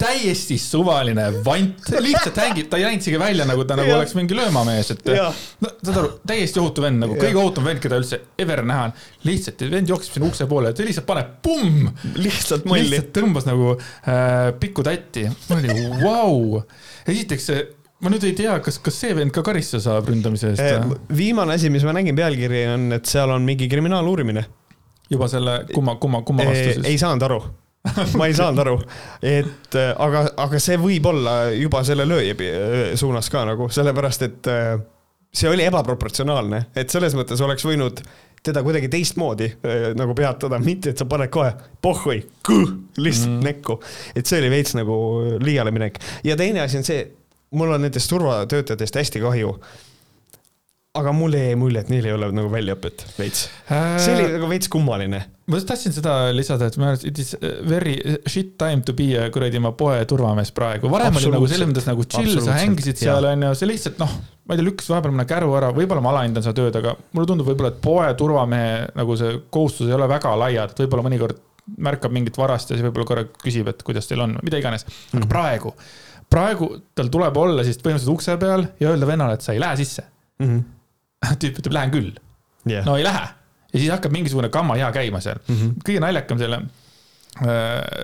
[0.00, 4.00] täiesti suvaline vant, lihtsalt hängib, ta ei läinud isegi välja, nagu ta nagu ja.
[4.00, 7.22] oleks mingi löömamees, et no saad aru, täiesti ohutu vend, nagu ja.
[7.26, 8.96] kõige ohutum vend, keda üldse ever näha on.
[9.28, 11.90] lihtsalt vend jookseb sinna ukse poole, ta lihtsalt paneb pumm.
[12.18, 12.88] lihtsalt molli.
[12.90, 16.62] lihtsalt tõmbas nagu äh, pikku tatti, ma olin vau.
[17.06, 17.50] esiteks
[18.04, 20.96] ma nüüd ei tea, kas, kas see vend ka karistuse saab ründamise eest eh,?
[21.16, 24.44] viimane asi, mis ma nägin pealkiri on, et seal on mingi kriminaaluurimine.
[25.10, 26.90] juba selle kumma, kumma, kumma vastu siis?
[26.90, 27.40] ei saanud aru
[28.18, 28.76] ma ei saanud aru,
[29.22, 34.26] et eh, aga, aga see võib olla juba selle lööja eh, suunas ka nagu, sellepärast
[34.26, 34.70] et eh,
[35.36, 38.02] see oli ebaproportsionaalne, et selles mõttes oleks võinud
[38.46, 39.48] teda kuidagi teistmoodi
[39.98, 41.48] nagu peatada, mitte et sa paned kohe
[41.82, 42.20] pohhui,
[43.04, 43.40] lihtsalt mm.
[43.42, 43.78] nekku.
[44.14, 44.96] et see oli veits nagu
[45.42, 47.00] liiale minek ja teine asi on see
[47.50, 49.52] mul on nendest turvatöötajatest hästi kahju.
[50.96, 53.98] aga mulle jäi mulje, et neil ei ole nagu väljaõpet veits äh....
[54.00, 55.18] see oli nagu veits kummaline.
[55.46, 57.34] ma just tahtsin seda lisada, et minu arust it is
[57.68, 60.90] very shit time to be kuradi ma poe turvamees praegu.
[60.90, 64.56] varem oli nagu selles mõttes nagu chill, sa hängisid seal onju, see lihtsalt noh, ma
[64.56, 67.52] ei tea, lükkas vahepeal mõne käru ära, võib-olla ma alahindan seda tööd, aga mulle tundub
[67.52, 71.44] võib-olla, et poe turvamehe nagu see kohustus ei ole väga laiad, et võib-olla mõnikord
[71.82, 74.86] märkab mingit varast ja siis võib-olla korra küsib, et kuidas teil on, mida iganes.
[74.86, 75.30] aga mm -hmm.
[75.30, 75.76] praegu
[76.32, 79.78] praegu tal tuleb olla siis põhimõtteliselt ukse peal ja öelda vennale, et sa ei lähe
[79.80, 80.06] sisse
[80.42, 80.48] mm.
[80.48, 81.36] -hmm.
[81.42, 82.16] tüüp ütleb, lähen küll
[82.68, 82.86] yeah..
[82.86, 83.28] no ei lähe.
[83.72, 85.54] ja siis hakkab mingisugune kamma hea käima seal mm.
[85.54, 85.78] -hmm.
[85.86, 87.46] kõige naljakam selle äh,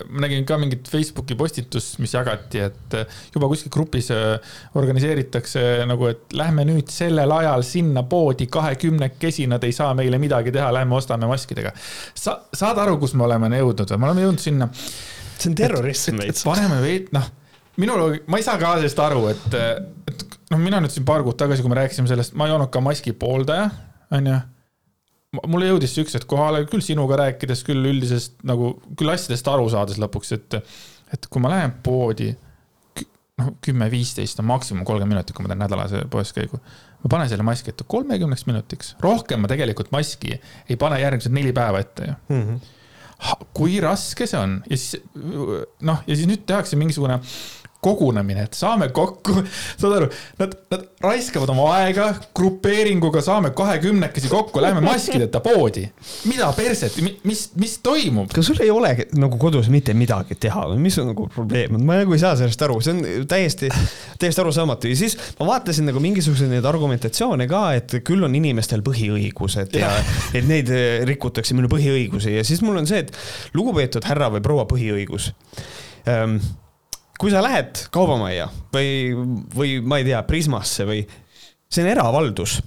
[0.08, 5.84] ma nägin ka mingit Facebooki postitust, mis jagati, et äh, juba kuskil grupis äh, organiseeritakse
[5.90, 10.70] nagu, et lähme nüüd sellel ajal sinna poodi kahekümnekesi, nad ei saa meile midagi teha,
[10.72, 11.74] lähme ostame maskidega.
[12.14, 13.98] sa, saad aru, kus me oleme jõudnud või?
[13.98, 14.72] me oleme jõudnud sinna.
[15.38, 16.44] see on terrorism veits.
[16.46, 17.30] paneme veid, noh
[17.80, 19.56] minul, ma ei saa ka sellest aru, et,
[20.10, 22.72] et noh, mina nüüd siin paar kuud tagasi, kui me rääkisime sellest, ma ei olnud
[22.72, 23.68] ka maski pooldaja,
[24.12, 24.38] onju.
[25.48, 29.70] mulle jõudis see üks hetk kohale, küll sinuga rääkides, küll üldisest nagu, küll asjadest aru
[29.72, 30.58] saades lõpuks, et,
[31.14, 32.32] et kui ma lähen poodi,
[33.40, 36.60] noh, kümme-viisteist on maksimum kolmkümmend minutit, kui ma teen nädalase poeskäigu.
[37.02, 41.56] ma panen selle maski ette kolmekümneks minutiks, rohkem ma tegelikult maski ei pane järgmised neli
[41.56, 42.46] päeva ette ju mm.
[42.46, 42.78] -hmm
[43.54, 45.02] kui raske see on ja siis
[45.86, 47.20] noh, ja siis nüüd tehakse mingisugune
[47.82, 49.34] kogunemine, et saame kokku,
[49.80, 55.88] saad aru, nad, nad raiskavad oma aega grupeeringuga, saame kahekümnekesi kokku, lähme maskideta poodi.
[56.30, 58.30] mida perset, mis, mis toimub?
[58.34, 61.98] kas sul ei ole nagu kodus mitte midagi teha või mis on nagu probleem, ma
[62.04, 63.72] nagu ei saa sellest aru, see on täiesti,
[64.22, 68.86] täiesti arusaamatu ja siis ma vaatasin nagu mingisuguseid neid argumentatsioone ka, et küll on inimestel
[68.86, 73.56] põhiõigused ja, ja et neid eh, rikutakse, minu põhiõigusi ja siis mul on see, et
[73.58, 75.32] lugupeetud härra või proua põhiõigus
[76.06, 76.38] ähm,
[77.22, 79.14] kui sa lähed kaubamajja või,
[79.54, 81.04] või ma ei tea, Prismasse või,
[81.70, 82.58] see on eravaldus.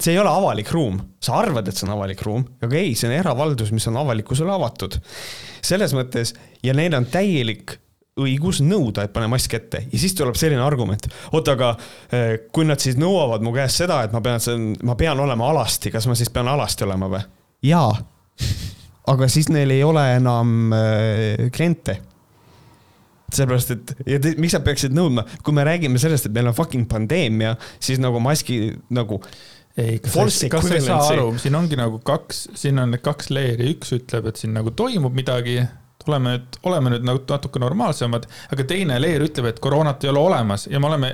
[0.00, 3.10] see ei ole avalik ruum, sa arvad, et see on avalik ruum, aga ei, see
[3.10, 4.96] on eravaldus, mis on avalikkusele avatud.
[5.62, 7.76] selles mõttes ja neil on täielik
[8.20, 11.74] õigus nõuda, et pane mask ette ja siis tuleb selline argument, oota, aga
[12.14, 14.40] eh, kui nad siis nõuavad mu käest seda, et ma pean,
[14.86, 17.22] ma pean olema alasti, kas ma siis pean alasti olema või?
[17.68, 17.92] jaa.
[19.12, 22.00] aga siis neil ei ole enam äh, kliente
[23.32, 26.56] sellepärast, et ja te, miks sa peaksid nõudma, kui me räägime sellest, et meil on
[26.56, 29.20] fucking pandeemia, siis nagu maski nagu.
[29.76, 33.72] ei, kas sa, ei saa aru, siin ongi nagu kaks, siin on need kaks leeri,
[33.74, 35.58] üks ütleb, et siin nagu toimub midagi
[36.08, 40.20] oleme nüüd, oleme nüüd nagu natuke normaalsemad, aga teine leer ütleb, et koroonat ei ole
[40.20, 41.10] olemas ja me oleme,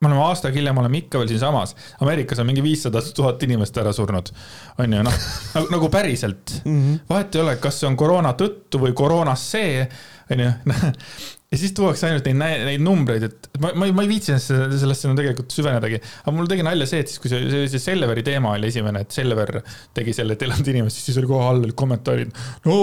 [0.00, 1.74] me oleme aasta hiljem, oleme ikka veel siinsamas.
[2.00, 4.32] Ameerikas on mingi viissada tuhat inimest ära surnud,
[4.80, 5.22] on ju, noh
[5.56, 6.82] nagu, nagu päriselt mm.
[6.82, 7.00] -hmm.
[7.08, 9.86] vahet ei ole, kas see on koroona tõttu või koroonas see,
[10.30, 10.50] on ju
[11.52, 15.12] ja siis tuuakse ainult neid, neid numbreid, et ma, ma, ma ei viitsi sellesse, sellesse
[15.18, 16.00] tegelikult süvenedagi.
[16.24, 19.04] aga mul tegi nalja see, et siis, kui see, see, see Selveri teema oli esimene,
[19.06, 19.60] et Selver
[19.96, 22.34] tegi selle, et ei olnud inimest, siis oli kohe all olid kommentaarid.
[22.66, 22.78] no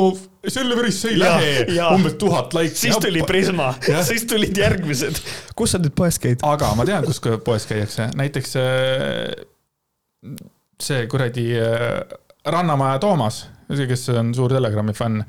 [0.47, 2.77] Selverisse ei ja, lähe, umbes tuhat laiki.
[2.85, 3.73] siis tuli Prisma,
[4.07, 5.19] siis tulid järgmised.
[5.59, 6.43] kus sa nüüd poes käid?
[6.47, 10.37] aga ma tean, kus poes käiakse, näiteks äh,
[10.83, 11.99] see kuradi äh,
[12.47, 13.43] Rannamaja Toomas
[13.89, 15.23] kes on suur Telegrami fänn,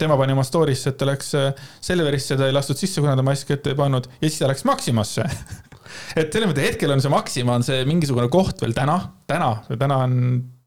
[0.00, 1.50] tema pani oma story'sse, et ta läks äh,
[1.84, 4.64] Selverisse, ta ei lastud sisse, kuna ta maski ette ei pannud ja siis ta läks
[4.68, 5.26] Maximasse
[6.20, 8.96] et selles mõttes hetkel on see Maxima on see mingisugune koht veel täna,
[9.30, 10.14] täna, täna on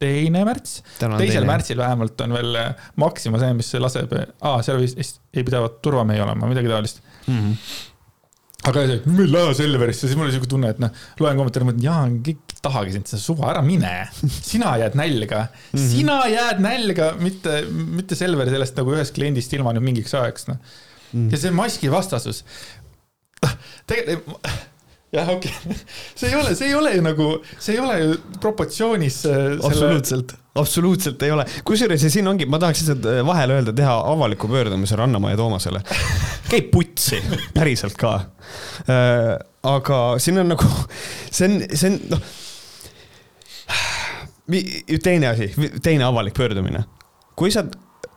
[0.03, 0.81] teine märts.
[0.99, 5.81] teisel märtsil vähemalt on veel äh, Maxima see, mis laseb, aa, seal vist ei pidavat
[5.85, 7.39] turvamehi olema, midagi taolist mm.
[7.39, 7.81] -hmm
[8.63, 11.83] aga me ei lähe Selverisse, siis mul oli siuke tunne, et noh, loen kommentaare, mõtlen,
[11.83, 13.93] Jaan, kõik tahagi sind, suva, ära mine.
[14.51, 15.87] sina jääd nälga mm, -hmm.
[15.91, 20.57] sina jääd nälga, mitte, mitte Selver sellest nagu ühest kliendist ilma nüüd mingiks ajaks, noh
[20.57, 21.13] mm.
[21.13, 21.31] -hmm.
[21.31, 22.43] ja see maski vastasus.
[23.87, 24.47] tegelikult
[25.13, 25.75] jah, okei okay.,
[26.15, 27.27] see ei ole, see ei ole ju nagu,
[27.59, 29.67] see ei ole ju proportsioonis äh, selle....
[29.69, 31.45] absoluutselt, absoluutselt ei ole.
[31.67, 35.83] kusjuures ja siin ongi, ma tahaks lihtsalt äh, vahele öelda, teha avaliku pöördumise Rannamäe Toomasele.
[36.51, 37.21] käib putsi,
[37.53, 38.15] päriselt ka.
[38.89, 39.35] Äh,
[39.69, 40.71] aga siin on nagu,
[41.29, 42.31] see on, see on noh.
[45.03, 46.83] Teine asi, teine avalik pöördumine.
[47.35, 47.63] kui sa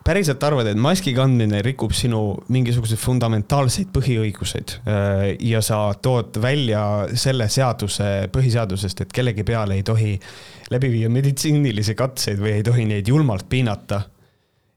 [0.07, 2.21] päriselt arvad, et maski kandmine rikub sinu
[2.53, 6.81] mingisuguseid fundamentaalseid põhiõiguseid äh, ja sa tood välja
[7.19, 10.13] selle seaduse põhiseadusest, et kellegi peale ei tohi
[10.71, 14.01] läbi viia meditsiinilisi katseid või ei tohi neid julmalt piinata.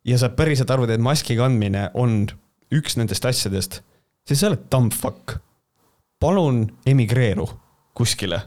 [0.05, 2.25] ja sa päriselt arvad, et maski kandmine on
[2.75, 3.83] üks nendest asjadest,
[4.27, 5.39] siis sa oled dumb fuck.
[6.21, 7.47] palun emigreeru
[7.95, 8.43] kuskile.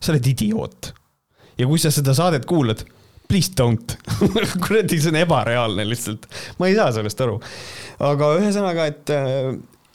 [0.00, 0.92] sa oled idioot.
[1.62, 2.82] Ja kui sa seda saadet kuulad
[3.32, 3.96] please don't
[4.64, 6.26] kuradi, see on ebareaalne lihtsalt,
[6.60, 7.38] ma ei saa sellest aru.
[8.10, 9.54] aga ühesõnaga, et äh,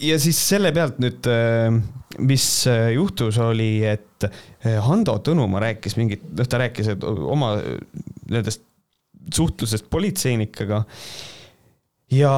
[0.09, 1.69] ja siis selle pealt nüüd, äh,
[2.25, 4.25] mis äh, juhtus, oli, et
[4.87, 7.51] Hando Tõnumaa rääkis mingit, noh, ta rääkis oma
[8.31, 8.63] nendest
[9.33, 10.81] suhtlusest politseinikega.
[12.17, 12.33] ja,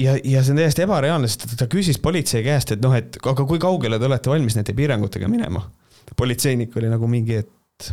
[0.00, 3.44] ja, ja see on täiesti ebareaalne, sest ta küsis politsei käest, et noh, et aga
[3.44, 5.66] kui kaugele te olete valmis nende piirangutega minema.
[6.16, 7.92] politseinik oli nagu mingi, et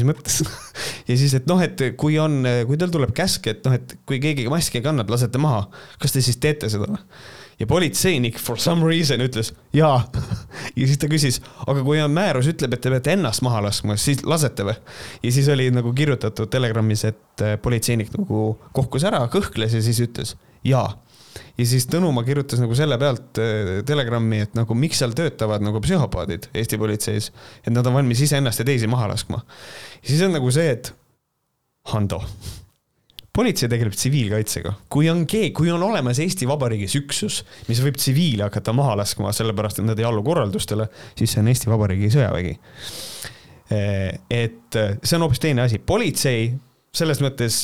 [0.00, 0.40] mis mõttes
[1.08, 4.20] ja siis, et noh, et kui on, kui teil tuleb käsk, et noh, et kui
[4.22, 5.66] keegi maski ei kanna, lasete maha,
[6.00, 6.88] kas te siis teete seda
[7.60, 10.00] ja politseinik for some reason ütles jaa.
[10.78, 13.98] ja siis ta küsis, aga kui on määrus ütleb, et te peate ennast maha laskma,
[14.00, 14.78] siis lasete või?
[15.22, 20.36] ja siis oli nagu kirjutatud Telegramis, et politseinik nagu kohkus ära, kõhkles ja siis ütles
[20.66, 20.88] jaa
[21.58, 25.82] ja siis Tõnumaa kirjutas nagu selle pealt äh, Telegrami, et nagu miks seal töötavad nagu
[25.84, 27.30] psühhopaadid Eesti politseis,
[27.64, 29.42] et nad on valmis iseennast ja teisi maha laskma.
[30.02, 30.94] siis on nagu see, et
[31.90, 32.20] Hando,
[33.32, 38.48] politsei tegeleb tsiviilkaitsega, kui on keegi, kui on olemas Eesti Vabariigis üksus, mis võib tsiviile
[38.48, 42.56] hakata maha laskma, sellepärast et nad ei allu korraldustele, siis see on Eesti Vabariigi sõjavägi.
[43.72, 46.50] Äh, et äh, see on hoopis teine asi, politsei
[46.92, 47.62] selles mõttes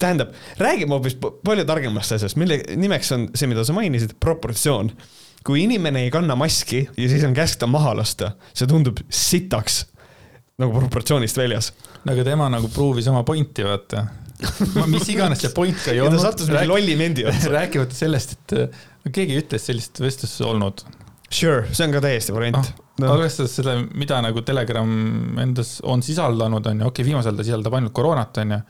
[0.00, 4.92] tähendab, räägime hoopis palju targemast asjast, mille nimeks on see, mida sa mainisid, proportsioon.
[5.46, 9.84] kui inimene ei kanna maski ja siis on käsk ta maha lasta, see tundub sitaks
[10.58, 11.72] nagu proportsioonist väljas.
[12.04, 14.06] no aga tema nagu pruuvis oma pointi, vaata.
[14.90, 16.24] mis iganes see point ka ei ja ta olnud.
[16.24, 17.52] sattus mingi lolli mendi otsa.
[17.60, 20.82] rääkimata sellest, et keegi ütles sellist vestlust olnud.
[21.26, 22.58] Sure, see on ka täiesti variant
[22.96, 23.12] Ah, no..
[23.16, 24.90] arvestades seda, mida nagu Telegram
[25.42, 28.60] endas on sisaldanud, on ju, okei okay,, viimasel ajal ta sisaldab ainult koroonat, on ju.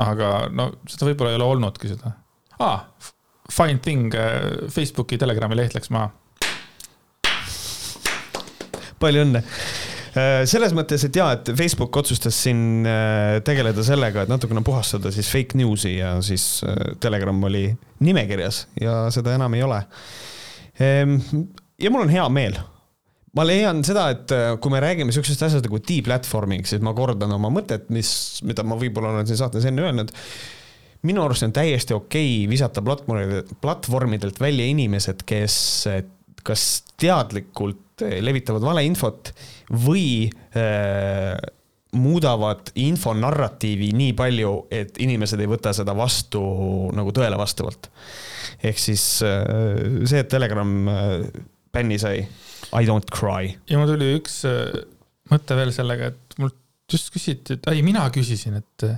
[0.00, 2.16] Aga no seda võib-olla ei ole olnudki seda
[2.62, 2.86] ah,.
[3.52, 4.14] Fine thing,
[4.72, 6.06] Facebooki, Telegrami leht läks maha.
[9.02, 9.42] palju õnne.
[10.48, 15.28] selles mõttes, et jaa, et Facebook otsustas siin äh, tegeleda sellega, et natukene puhastada siis
[15.28, 17.66] fake news'i ja siis äh, Telegram oli
[18.00, 19.82] nimekirjas ja seda enam ei ole.
[20.78, 22.56] ja mul on hea meel
[23.36, 27.32] ma leian seda, et äh, kui me räägime siuksest asjast nagu deplatforming, siis ma kordan
[27.38, 28.10] oma mõtet, mis,
[28.46, 30.12] mida ma võib-olla olen siin saates enne öelnud.
[31.02, 35.56] minu arust on täiesti okei visata platvormidelt, platvormidelt välja inimesed, kes
[36.46, 39.32] kas teadlikult eh, levitavad valeinfot
[39.84, 40.26] või
[40.58, 41.36] äh,
[41.92, 46.42] muudavad infonarratiivi nii palju, et inimesed ei võta seda vastu
[46.96, 47.90] nagu tõele vastavalt.
[48.62, 51.26] ehk siis äh, see, et Telegram äh,
[51.72, 52.24] bänni sai,
[52.70, 53.54] I don't cry.
[53.70, 54.82] ja mul tuli üks äh,
[55.32, 56.58] mõte veel sellega, et mult
[56.92, 58.88] just küsiti, et ei, mina küsisin, et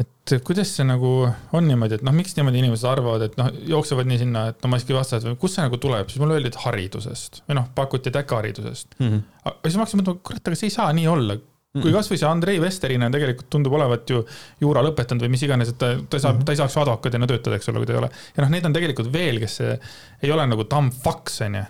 [0.00, 1.10] et kuidas see nagu
[1.56, 4.70] on niimoodi, et noh, miks niimoodi inimesed arvavad, et noh, jooksevad nii sinna, et no
[4.72, 8.08] maski vastased või kust see nagu tuleb, siis mulle öeldi, et haridusest või noh, pakuti,
[8.08, 8.96] et äkki haridusest.
[8.98, 9.22] Mhm.
[9.44, 11.40] aga siis ma hakkasin mõtlema, kurat, aga see ei saa nii olla.
[11.70, 14.24] kui kasvõi see Andrei Vesterinen tegelikult tundub olevat ju
[14.58, 17.70] juura lõpetanud või mis iganes, et ta, ta saab, ta ei saaks advokaadina töötada, eks
[17.70, 18.08] ole, kui ta ei ole.
[18.34, 21.62] ja noh, neid on tegelikult veel, kes ei ole nagu tamm faks, onju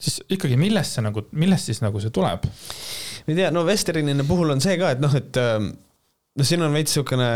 [0.00, 2.46] siis ikkagi millest see nagu, millest siis nagu see tuleb?
[3.24, 6.74] ma ei tea, no Vesterinine puhul on see ka, et noh, et noh, siin on
[6.74, 7.28] veits siukene,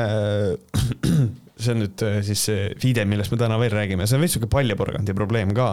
[1.63, 4.37] see on nüüd äh, siis see viide, millest me täna veel räägime, see on veits
[4.37, 5.71] siuke paljaporgandi probleem ka.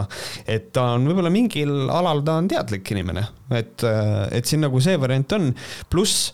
[0.47, 3.85] et ta on võib-olla mingil alal, ta on teadlik inimene, et,
[4.31, 5.51] et siin nagu see variant on,
[5.91, 6.31] pluss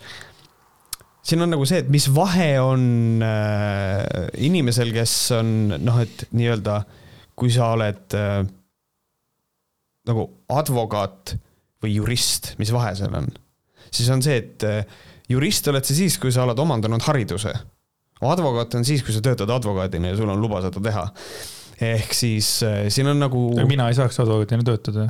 [1.25, 2.83] siin on nagu see, et mis vahe on
[3.25, 6.81] äh, inimesel, kes on noh, et nii-öelda
[7.37, 8.41] kui sa oled äh,
[10.09, 11.35] nagu advokaat
[11.81, 13.29] või jurist, mis vahe seal on?
[13.91, 14.85] siis on see, et äh,
[15.31, 17.51] jurist oled sa siis, kui sa oled omandanud hariduse.
[18.21, 21.07] advokaat on siis, kui sa töötad advokaadina ja sul on luba seda teha.
[21.81, 23.49] ehk siis äh, siin on nagu.
[23.67, 25.09] mina ei saaks advokaadina töötada.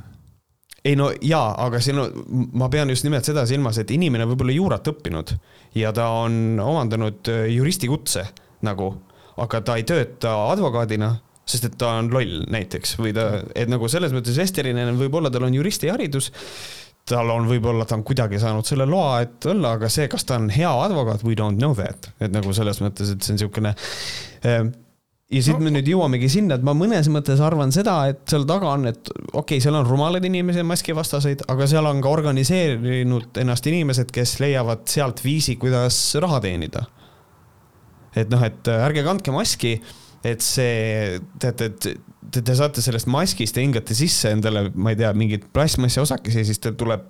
[0.86, 4.45] ei no jaa, aga siin on, ma pean just nimelt seda silmas, et inimene võib
[4.45, 5.36] olla juurat õppinud
[5.75, 8.25] ja ta on omandanud äh, juristi kutse
[8.65, 8.93] nagu,
[9.41, 11.15] aga ta ei tööta advokaadina
[11.49, 15.47] sest et ta on loll näiteks või ta, et nagu selles mõttes Vesterinen võib-olla tal
[15.47, 16.32] on juristiharidus
[17.10, 20.38] tal on võib-olla, ta on kuidagi saanud selle loa, et olla, aga see, kas ta
[20.39, 23.73] on hea advokaat, we don't know that, et nagu selles mõttes, et see on niisugune.
[25.32, 28.75] ja siit me nüüd jõuamegi sinna, et ma mõnes mõttes arvan seda, et seal taga
[28.75, 33.69] on, et okei okay,, seal on rumalaid inimesi, maskivastaseid, aga seal on ka organiseerinud ennast
[33.71, 36.86] inimesed, kes leiavad sealt viisi, kuidas raha teenida.
[38.15, 39.77] et noh, et ärge kandke maski
[40.27, 41.88] et see, teate, et
[42.31, 46.43] te, te saate sellest maskist ja hingate sisse endale, ma ei tea, mingeid plastmassi osakesi
[46.43, 47.07] ja siis teil tuleb.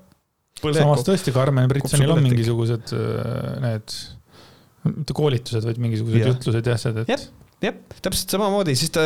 [0.62, 3.96] samas tõesti, Karmen Britsonil on mingisugused äh, need,
[4.88, 6.34] mitte koolitused, vaid mingisugused Jah.
[6.34, 7.12] jutlused ja asjad, et
[7.62, 9.04] jah, täpselt samamoodi, siis ta,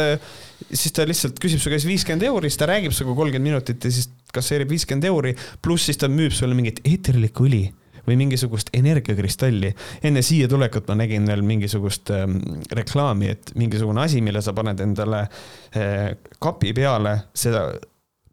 [0.69, 3.91] siis ta lihtsalt küsib su käest viiskümmend euri, siis ta räägib sinuga kolmkümmend minutit ja
[3.91, 7.65] siis kasseerib viiskümmend euri, pluss siis ta müüb sulle mingit eeterlikku õli
[8.07, 9.73] või mingisugust energiakristalli.
[10.03, 12.37] enne siia tulekut ma nägin veel mingisugust ähm,
[12.71, 17.67] reklaami, et mingisugune asi, mille sa paned endale äh, kapi peale, seda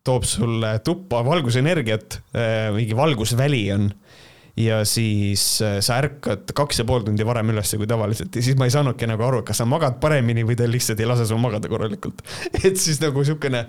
[0.05, 3.91] toob sulle tuppa valgusenergiat äh,, mingi valgusväli on
[4.59, 8.59] ja siis äh, sa ärkad kaks ja pool tundi varem üles kui tavaliselt ja siis
[8.61, 11.41] ma ei saanudki nagu aru, kas sa magad paremini või ta lihtsalt ei lase sul
[11.41, 12.21] magada korralikult.
[12.67, 13.65] et siis nagu siukene,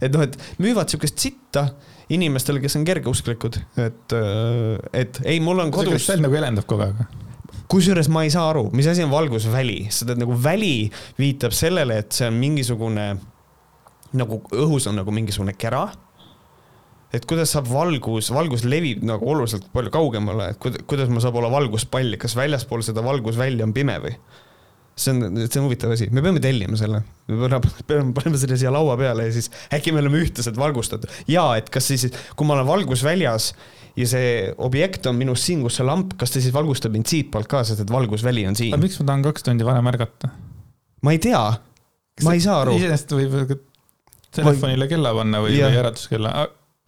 [0.00, 1.68] et noh, et müüvad siukest sitta
[2.12, 4.16] inimestele, kes on kergeusklikud, et,
[4.94, 7.00] et ei, mul on kodus, kristall nagu helendab kogu aeg.
[7.72, 12.14] kusjuures ma ei saa aru, mis asi on valgusväli, seda nagu väli viitab sellele, et
[12.14, 13.08] see on mingisugune
[14.16, 15.88] nagu õhus on nagu mingisugune kera
[17.14, 21.38] et kuidas saab valgus, valgus levib nagu oluliselt palju kaugemale, et kuida- kuidas mul saab
[21.40, 24.16] olla valguspall, kas väljaspool seda valgusvälja on pime või?
[24.96, 28.72] See on, see on huvitav asi, me peame tellima selle, me peame, paneme selle siia
[28.72, 32.56] laua peale ja siis äkki me oleme ühtlaselt valgustatud ja et kas siis, kui ma
[32.56, 33.50] olen valgusväljas
[33.96, 34.32] ja see
[34.64, 37.84] objekt on minust siin, kus see lamp, kas ta siis valgustab mind siitpoolt ka, sest
[37.84, 38.80] et valgusväli on aga siin?
[38.82, 40.32] miks ma tahan kaks tundi varem ärgata?
[41.04, 41.44] ma ei tea,
[42.24, 43.56] ma ei saa aru iseenesest võib
[44.36, 46.32] telefonile kella panna või, või äratuskella.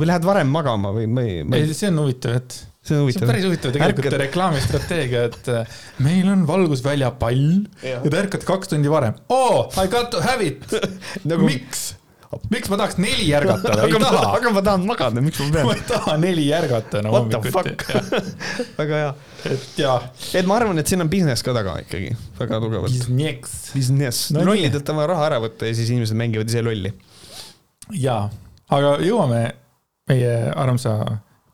[0.01, 2.97] või lähed varem magama või ma ei, ma ei, ei, see on huvitav, et see
[2.97, 3.29] on see on huvitav.
[3.31, 7.47] päris huvitav tegelikult Ärkad- reklaamistrateegia, et äh, meil on valgusväljapall
[7.85, 9.15] ja te ärkate kaks tundi varem.
[9.29, 10.65] oo, I got to have it.
[11.29, 11.91] nagu miks?
[12.53, 14.33] miks ma tahaks neli ärgata, ei aga, taha.
[14.37, 15.71] aga ma tahan magada, miks ma ma pean?
[15.79, 18.73] ei taha neli ärgata enam What the hommikuti.
[18.77, 19.13] väga hea.
[19.55, 19.95] et jaa,
[20.37, 22.93] et ma arvan, et siin on business ka taga ikkagi väga tugevalt.
[22.93, 23.71] business.
[23.73, 26.93] Business No no, lollidelt on vaja raha ära võtta ja siis inimesed mängivad ise lolli.
[27.97, 28.27] jaa,
[28.77, 29.41] aga jõuame
[30.13, 30.99] meie armsa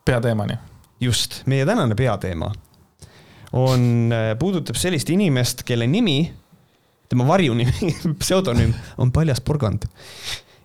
[0.06, 0.58] peateemani.
[1.04, 2.50] Just, meie tänane peateema
[3.54, 6.18] on, puudutab sellist inimest, kelle nimi,
[7.10, 9.86] tema varjunimi pseudonüüm on Paljas porgand.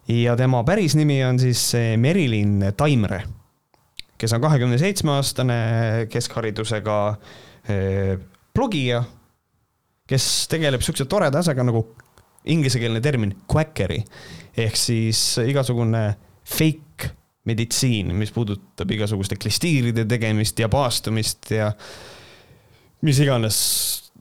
[0.07, 3.23] ja tema päris nimi on siis eh, Merilin Taimre,
[4.17, 5.59] kes on kahekümne seitsme aastane
[6.09, 6.97] keskharidusega
[7.69, 8.15] eh,
[8.55, 9.03] blogija,
[10.09, 11.85] kes tegeleb siukse toreda asjaga nagu
[12.49, 13.99] inglisekeelne termin quackery
[14.57, 16.15] ehk siis igasugune
[16.49, 17.11] fake
[17.49, 21.71] meditsiin, mis puudutab igasuguste klistiiride tegemist ja paastumist ja
[23.05, 23.57] mis iganes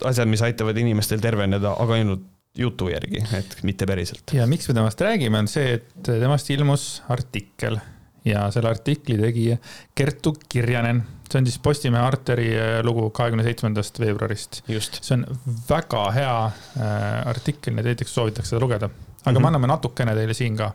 [0.07, 2.27] asjad, mis aitavad inimestel terveneda, aga ainult
[2.59, 4.33] jutu järgi, et mitte päriselt.
[4.35, 7.79] ja miks me temast räägime, on see, et temast ilmus artikkel
[8.27, 9.47] ja selle artikli tegi
[9.95, 11.03] Kertu Kirjanen.
[11.31, 12.49] see on siis Postimehe Arteri
[12.83, 14.63] lugu kahekümne seitsmendast veebruarist.
[14.69, 15.03] just.
[15.03, 15.27] see on
[15.69, 18.89] väga hea äh, artikkel, näiteks soovitaks seda lugeda.
[18.89, 19.37] aga mm.
[19.37, 19.41] -hmm.
[19.41, 20.73] me anname natukene teile siin ka.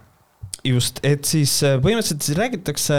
[0.64, 2.98] Just, et siis äh, põhimõtteliselt siis räägitakse,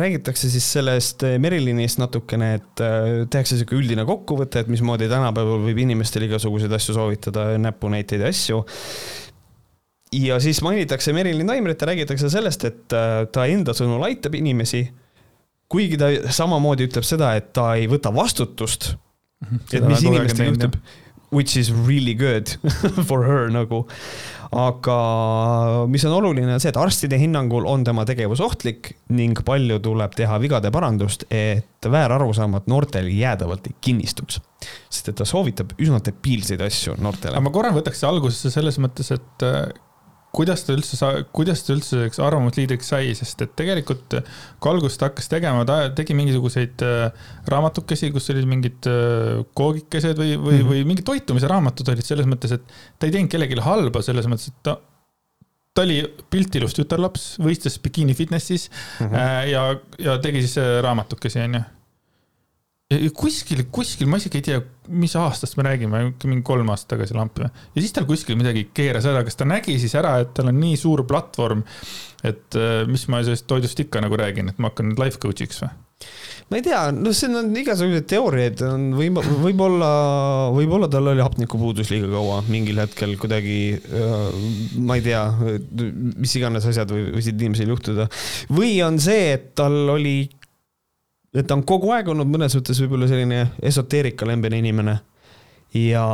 [0.00, 5.62] räägitakse siis sellest äh, Merilinist natukene, et äh, tehakse sihuke üldine kokkuvõte, et mismoodi tänapäeval
[5.66, 8.62] võib inimestele igasuguseid asju soovitada, näpunäiteid ja asju.
[10.18, 14.88] ja siis mainitakse Merilin Taimret ja räägitakse sellest, et ta enda sõnul aitab inimesi.
[15.68, 18.94] kuigi ta samamoodi ütleb seda, et ta ei võta vastutust,
[19.72, 20.80] et mis inimestega juhtub
[21.30, 22.48] which is really good
[23.08, 23.84] for her nagu.
[24.48, 24.94] aga
[25.92, 30.14] mis on oluline, on see, et arstide hinnangul on tema tegevus ohtlik ning palju tuleb
[30.16, 34.40] teha vigade parandust, et väärarusaamad noortel jäädavalt ei kinnistuks.
[34.88, 39.12] sest et ta soovitab üsna debiilseid asju noortele aga ma korra võtaks algusesse selles mõttes,
[39.14, 39.46] et
[40.38, 44.18] kuidas ta üldse sa-, kuidas ta üldse selleks arvamusliidriks sai, sest et tegelikult
[44.58, 50.20] kui alguses ta hakkas tegema, ta tegi mingisuguseid äh, raamatukesi, kus olid mingid äh, koogikesed
[50.20, 50.70] või, või mm, -hmm.
[50.72, 54.52] või mingid toitumise raamatud olid selles mõttes, et ta ei teinud kellelegi halba selles mõttes,
[54.52, 54.78] et ta
[55.78, 56.00] ta oli
[56.32, 59.50] piltilus tütarlaps, võistles bikiini fitnessis mm -hmm.
[59.52, 59.64] ja,
[60.02, 61.60] ja tegi siis raamatukesi, onju.
[62.88, 64.60] Kuskil, kuskil, ma isegi ei tea,
[64.96, 67.50] mis aastast me räägime, mingi kolm aastat tagasi lampi või.
[67.74, 70.56] ja siis tal kuskil midagi keeras ära, kas ta nägi siis ära, et tal on
[70.56, 71.66] nii suur platvorm,
[72.24, 75.60] et äh, mis ma sellest toidust ikka nagu räägin, et ma hakkan nüüd life coach'iks
[75.66, 75.74] või?
[76.48, 79.88] ma ei tea, no siin on igasuguseid teooriaid, on võib, võib-olla,
[80.56, 83.58] võib-olla tal oli hapnikupuudus liiga kaua mingil hetkel kuidagi,
[84.80, 85.26] ma ei tea,
[86.16, 88.08] mis iganes asjad või, võisid inimesel juhtuda.
[88.54, 90.22] või on see, et tal oli,
[91.34, 94.98] et ta on kogu aeg olnud mõnes mõttes võib-olla selline esoteerikalembene inimene.
[95.74, 96.04] ja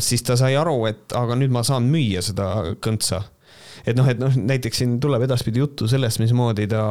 [0.00, 3.24] siis ta sai aru, et aga nüüd ma saan müüa seda kõntsa
[3.86, 6.82] et noh, et noh, näiteks siin tuleb edaspidi juttu sellest, mismoodi ta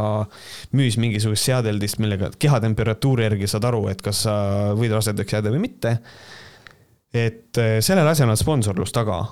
[0.77, 4.37] müüs mingisugust seadeldist, millega kehatemperatuuri järgi saad aru, et kas sa
[4.77, 5.97] võid rasedaks jääda või mitte.
[7.13, 9.23] et eh, sellel asjal on sponsorlus taga.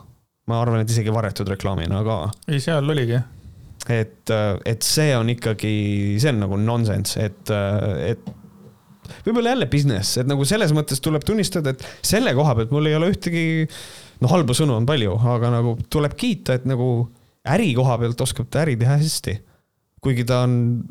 [0.47, 2.19] ma arvan, et isegi varjatud reklaamina ka.
[2.47, 3.21] ei, seal oligi.
[3.93, 4.31] Et,
[4.65, 5.75] et see on ikkagi,
[6.21, 7.53] see on nagu nonsense, et,
[8.09, 8.33] et
[9.25, 12.97] võib-olla jälle business, et nagu selles mõttes tuleb tunnistada, et selle koha pealt mul ei
[12.97, 13.45] ole ühtegi,
[14.21, 16.89] no halbu sõnu on palju, aga nagu tuleb kiita, et nagu
[17.55, 19.39] äri koha pealt oskab ta äri teha hästi.
[20.05, 20.83] kuigi ta on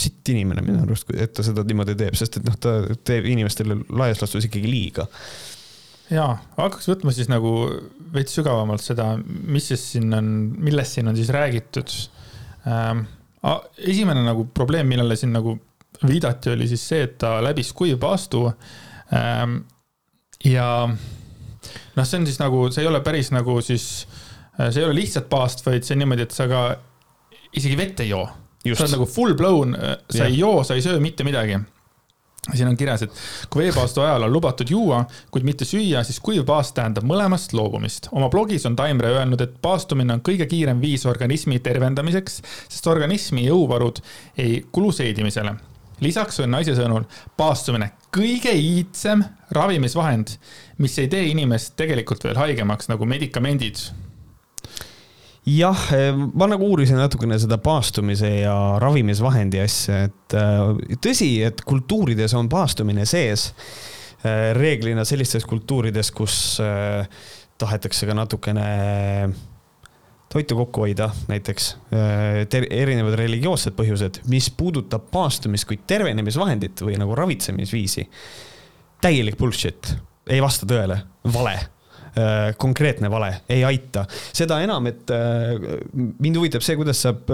[0.00, 3.76] sitt inimene minu arust, et ta seda niimoodi teeb, sest et noh, ta teeb inimestele
[3.98, 5.06] laias laastus ikkagi liiga.
[6.10, 7.52] ja, hakkaks võtma siis nagu
[8.14, 11.92] veits sügavamalt seda, mis siis siin on, millest siin on siis räägitud.
[13.78, 15.56] Esimene nagu probleem, millele siin nagu
[16.06, 18.46] viidati, oli siis see, et ta läbis kuivpaastu
[19.16, 19.62] ähm,.
[20.44, 23.86] ja noh, see on siis nagu, see ei ole päris nagu siis
[24.68, 26.62] see ei ole lihtsalt paast, vaid see on niimoodi, et sa ka
[27.56, 28.26] isegi vett ei joo.
[28.74, 29.76] sa oled nagu full blown,
[30.10, 30.28] sa ja.
[30.28, 31.58] ei joo, sa ei söö mitte midagi.
[32.48, 33.18] Siin on kirjas, et
[33.52, 38.08] kui veepaastu ajal on lubatud juua, kuid mitte süüa, siis kuiv paast tähendab mõlemast loobumist.
[38.12, 43.44] oma blogis on Taimre öelnud, et paastumine on kõige kiirem viis organismi tervendamiseks, sest organismi
[43.46, 44.00] jõuvarud
[44.38, 45.54] ei kulu seedimisele.
[46.00, 47.04] lisaks on naise sõnul
[47.36, 50.38] paastumine kõige iidsem ravimisvahend,
[50.78, 53.76] mis ei tee inimest tegelikult veel haigemaks nagu medikamendid
[55.46, 55.84] jah,
[56.34, 62.50] ma nagu uurisin natukene seda paastumise ja ravimisvahendi asja, et äh, tõsi, et kultuurides on
[62.52, 63.50] paastumine sees.
[64.52, 66.34] reeglina sellistes kultuurides, kus
[67.56, 68.66] tahetakse ka natukene
[70.28, 71.70] toitu kokku hoida, näiteks
[72.52, 78.08] erinevad religioossed põhjused, mis puudutab paastumist kui tervenemisvahendit või nagu ravitsemisviisi.
[79.00, 79.94] täielik bullshit,
[80.28, 81.00] ei vasta tõele,
[81.32, 81.56] vale
[82.60, 84.06] konkreetne vale, ei aita.
[84.32, 85.54] seda enam, et äh,
[85.92, 87.30] mind huvitab see, kuidas saab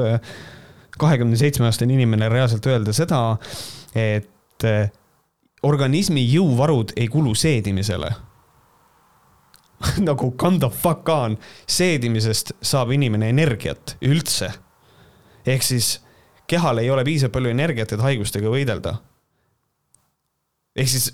[0.96, 3.20] kahekümne seitsme aastane inimene reaalselt öelda seda,
[3.96, 4.64] et
[5.66, 8.14] organismi jõuvarud ei kulu seedimisele
[10.08, 11.36] nagu come the fuck on,
[11.68, 14.50] seedimisest saab inimene energiat üldse.
[15.46, 16.00] ehk siis
[16.50, 18.96] kehal ei ole piisavalt palju energiat, et haigustega võidelda.
[20.76, 21.12] ehk siis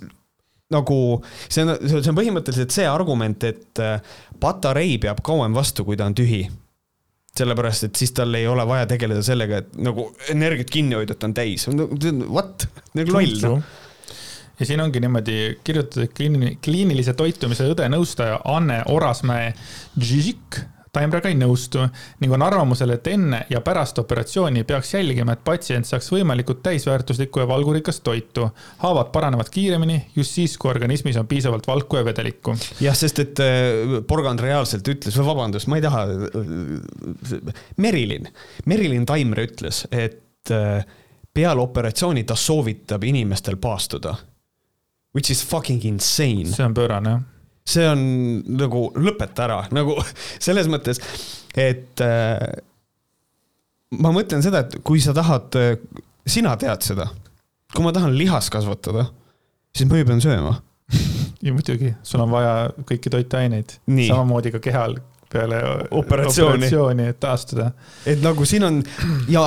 [0.72, 0.98] nagu
[1.46, 6.08] see on, see on põhimõtteliselt see argument, et äh, patarei peab kauem vastu, kui ta
[6.10, 6.44] on tühi.
[7.32, 11.20] sellepärast, et siis tal ei ole vaja tegeleda sellega, et nagu energiat kinni hoida, et
[11.22, 11.64] ta on täis.
[11.68, 12.66] What?
[12.98, 13.62] nagu loll noh
[14.60, 19.54] ja siin ongi niimoodi kirjutatud kliini, kliinilise toitumise õde nõustaja Anne Orasmäe
[20.92, 21.86] Taimraga ei nõustu
[22.20, 27.40] ning on arvamusel, et enne ja pärast operatsiooni peaks jälgima, et patsient saaks võimalikult täisväärtuslikku
[27.40, 28.50] ja valgurikast toitu.
[28.82, 32.56] haavad paranevad kiiremini just siis, kui organismis on piisavalt valku ja vedelikku.
[32.80, 36.04] jah, sest et äh, Porgand reaalselt ütles, või vabandust, ma ei taha.
[37.76, 38.28] Merilin,
[38.66, 40.84] Merilin Taimre ütles, et äh,
[41.32, 44.14] peale operatsiooni ta soovitab inimestel paastuda
[45.12, 46.46] which is fucking insane.
[46.46, 47.31] see on pöörane, jah.
[47.68, 48.02] See on
[48.58, 49.96] nagu, lõpeta ära, nagu
[50.46, 51.00] selles mõttes,
[51.58, 52.38] et äh,
[54.02, 55.76] ma mõtlen seda, et kui sa tahad äh,,
[56.26, 57.08] sina tead seda,
[57.72, 59.08] kui ma tahan lihast kasvatada,
[59.74, 60.58] siis ma ju pean sööma.
[61.42, 64.92] Ja muidugi, sul on vaja kõiki toitaineid, samamoodi ka kehal
[65.26, 65.56] peale
[65.90, 67.72] operatsiooni, operatsiooni, et taastuda.
[68.06, 68.76] et nagu siin on
[69.26, 69.42] ja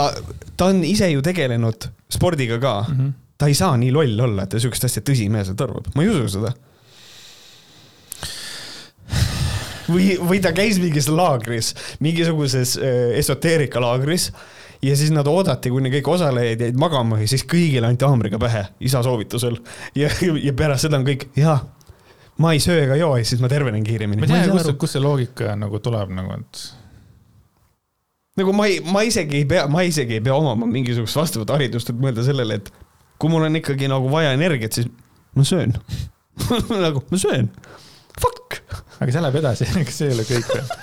[0.59, 2.73] ta on ise ju tegelenud spordiga ka.
[2.89, 2.97] Mm.
[2.99, 6.11] -hmm ta ei saa nii loll olla, et ta sihukest asja tõsimeelselt arvab, ma ei
[6.11, 6.53] usu seda.
[9.89, 11.73] Või, või ta käis mingis laagris,
[12.03, 14.31] mingisuguses äh, esoteerikalaagris
[14.85, 18.65] ja siis nad oodati, kuni kõik osalejad jäid magama ja siis kõigile anti haamriga pähe
[18.79, 19.57] isa soovitusel.
[19.95, 20.11] ja,
[20.43, 21.59] ja pärast seda on kõik, jaa,
[22.41, 24.25] ma ei söö ega joo ja siis ma tervenen kiiremini.
[24.25, 26.65] ma ei tea, kust, kust see loogika nagu tuleb nagu, et
[28.41, 31.91] nagu ma ei, ma isegi ei pea, ma isegi ei pea omama mingisugust vastavat haridust,
[31.91, 32.71] et mõelda sellele, et
[33.21, 34.91] kui mul on ikkagi nagu vaja energiat, siis
[35.35, 35.75] ma söön
[36.85, 37.49] nagu ma söön.
[38.99, 40.75] Aga see läheb edasi, kas see ei ole kõik veel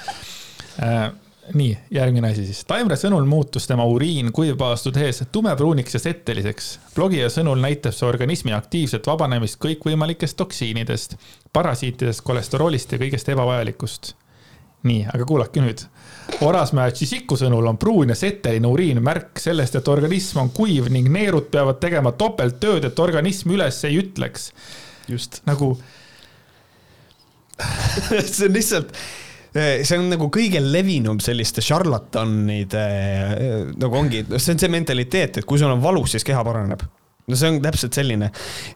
[0.83, 1.13] äh,?
[1.55, 2.63] nii, järgmine asi siis.
[2.69, 6.69] Taimre sõnul muutus tema uriin kuivpaastu tehes tumepruuniks ja setteliseks.
[6.95, 11.17] blogija sõnul näitab see organismi aktiivset vabanemist kõikvõimalikest toksiinidest,
[11.53, 14.15] parasiitidest, kolesteroolist ja kõigest ebavajalikust.
[14.83, 15.83] nii, aga kuulake nüüd
[16.43, 21.11] Orasmäe Tšisiku sõnul on pruun ja seteline uriin märk sellest, et organism on kuiv ning
[21.11, 24.53] neerud peavad tegema topelttööd, et organism üles ei ütleks.
[25.09, 25.43] just.
[25.47, 25.77] nagu
[28.33, 28.97] see on lihtsalt,
[29.53, 32.87] see on nagu kõige levinum selliste šarlatanide
[33.77, 36.85] nagu ongi, see on see mentaliteet, et kui sul on valus, siis keha paraneb
[37.29, 38.33] no see on täpselt selline,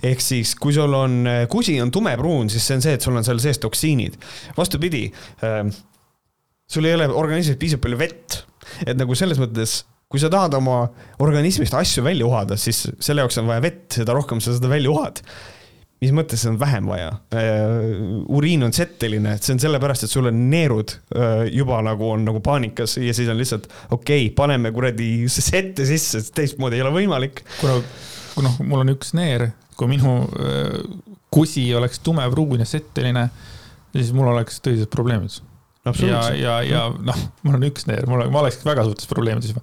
[0.07, 1.18] ehk siis kui sul on,
[1.51, 4.18] kusi on tumepruun, siis see on see, et sul on seal sees toksiinid.
[4.57, 5.09] vastupidi
[6.70, 8.41] sul ei ole organismis piisavalt palju vett.
[8.87, 10.85] et nagu selles mõttes, kui sa tahad oma
[11.22, 14.91] organismist asju välja uhada, siis selle jaoks on vaja vett, seda rohkem sa seda välja
[14.91, 15.22] uhad.
[16.03, 18.26] Mis mõttes on vähem vaja uh,?
[18.36, 22.26] uriin on setteline, et see on sellepärast, et sul on neerud uh, juba nagu on
[22.28, 26.84] nagu paanikas ja siis on lihtsalt okei okay,, paneme kuradi sette sisse, sest teistmoodi ei
[26.84, 27.44] ole võimalik.
[27.61, 27.80] kuna,
[28.34, 30.78] kuna mul on üks neer, kui minu uh,
[31.32, 33.28] kusi oleks tumepruun ja setteline,
[33.97, 35.40] siis mul oleks tõsised probleemid
[36.03, 39.62] ja, ja, ja noh, mul on üks neer, mul ma oleks väga suurtes probleemides juba.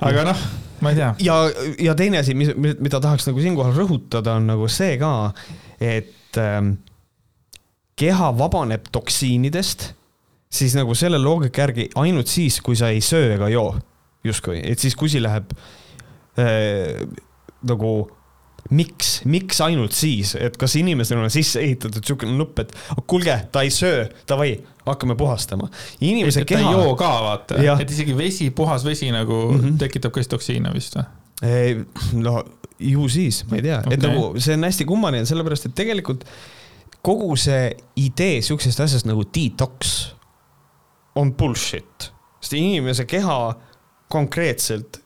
[0.00, 0.44] Aga noh,
[0.84, 1.10] ma ei tea.
[1.26, 1.38] ja,
[1.90, 5.12] ja teine asi, mis, mida tahaks nagu siinkohal rõhutada, on nagu see ka,
[5.80, 6.74] et ähm,
[8.00, 9.90] keha vabaneb toksiinidest,
[10.50, 13.74] siis nagu selle loogika järgi ainult siis, kui sa ei söö ega joo,
[14.26, 15.52] justkui, et siis kusi läheb
[16.40, 17.04] äh,
[17.66, 17.92] nagu
[18.70, 23.36] miks, miks ainult siis, et kas inimesel on sisse ehitatud niisugune nupp, et oh, kuulge,
[23.52, 24.52] ta ei söö, davai,
[24.86, 25.68] hakkame puhastama.
[26.00, 26.62] inimese keha.
[26.62, 29.78] ta ei joo ka, vaata, et isegi vesi, puhas vesi nagu mm -hmm.
[29.78, 31.08] tekitab ka siis toksiine vist või?
[32.12, 32.44] no
[32.78, 36.24] ju siis, ma ei tea okay., et nagu see on hästi kummaline, sellepärast et tegelikult
[37.02, 40.10] kogu see idee sihukesest asjast nagu detox
[41.16, 43.38] on bullshit, sest inimese keha
[44.08, 45.00] konkreetselt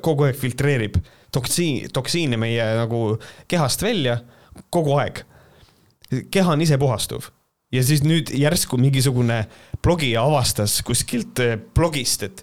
[0.00, 0.96] kogu aeg filtreerib
[1.32, 3.18] toksiin, toksiine meie nagu
[3.48, 4.20] kehast välja
[4.70, 5.24] kogu aeg.
[6.30, 7.30] keha on ise puhastuv
[7.72, 9.44] ja siis nüüd järsku mingisugune
[9.82, 12.42] blogija avastas kuskilt eh, blogist, et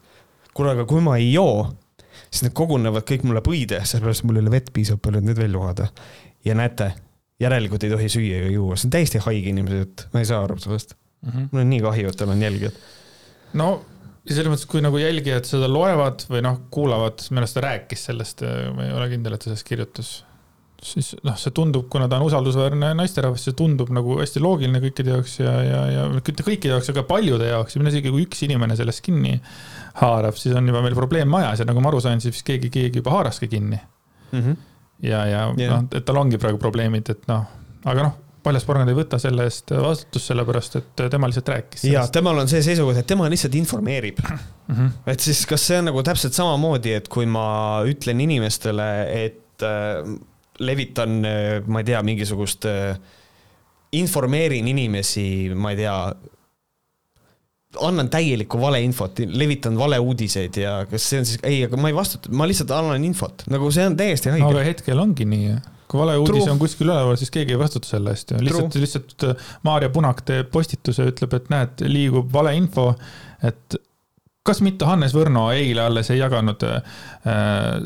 [0.53, 1.67] kuule, aga kui ma ei joo,
[2.29, 5.41] siis need kogunevad kõik mulle põide, sellepärast mul ei ole vett piisavalt palju, et need
[5.41, 5.89] välja uhada.
[6.45, 6.91] ja näete,
[7.43, 10.41] järelikult ei tohi süüa ega juua, see on täiesti haige inimese jutt, ma ei saa
[10.45, 11.31] aru sellest mm.
[11.31, 11.49] -hmm.
[11.51, 12.81] mul on nii kahju, et tal on jälgijad.
[13.53, 13.69] no
[14.36, 18.43] selles mõttes, kui nagu jälgijad seda loevad või noh, kuulavad, minu arust ta rääkis sellest,
[18.75, 20.09] ma ei ole kindel, et ta sellest kirjutas.
[20.84, 25.15] siis noh, see tundub, kuna ta on usaldusväärne naisterahvas, see tundub nagu hästi loogiline kõikide
[25.15, 28.78] jaoks ja, ja, ja mitte kõikide jaoks, aga paljude jaoks ja isegi kui üks inimene
[28.78, 29.39] sellest kinni
[30.01, 33.01] haarab, siis on juba meil probleem majas ja nagu ma aru sain, siis keegi, keegi
[33.01, 34.39] juba haaraski kinni mm.
[34.39, 34.55] -hmm.
[35.01, 35.73] ja, ja yeah.
[35.73, 37.49] noh, et tal ongi praegu probleemid, et noh,
[37.86, 41.84] aga noh paljas porgand ei võta selle eest vastutust, sellepärast et tema lihtsalt rääkis.
[41.91, 44.39] ja temal on see seisukoht, et tema lihtsalt informeerib mm.
[44.70, 44.95] -hmm.
[45.14, 48.89] et siis, kas see on nagu täpselt samamoodi, et kui ma ütlen inimestele,
[49.26, 50.02] et äh,
[50.60, 52.98] levitan, äh, ma ei tea, mingisugust äh,,
[53.98, 55.98] informeerin inimesi, ma ei tea,
[57.84, 62.32] annan täielikku valeinfot, levitan valeuudiseid ja kas see on siis, ei, aga ma ei vastuta,
[62.32, 64.54] ma lihtsalt annan infot, nagu see on täiesti haige no,.
[64.56, 68.33] aga hetkel ongi nii kui valeuudis on kuskil üleval, siis keegi ei vastuta selle eest
[68.33, 72.89] ju, lihtsalt, lihtsalt äh, Maarja Punak teeb postituse, ütleb, et näed, liigub valeinfo,
[73.47, 73.79] et
[74.47, 76.99] kas mitte Hannes Võrno eile alles ei jaganud äh,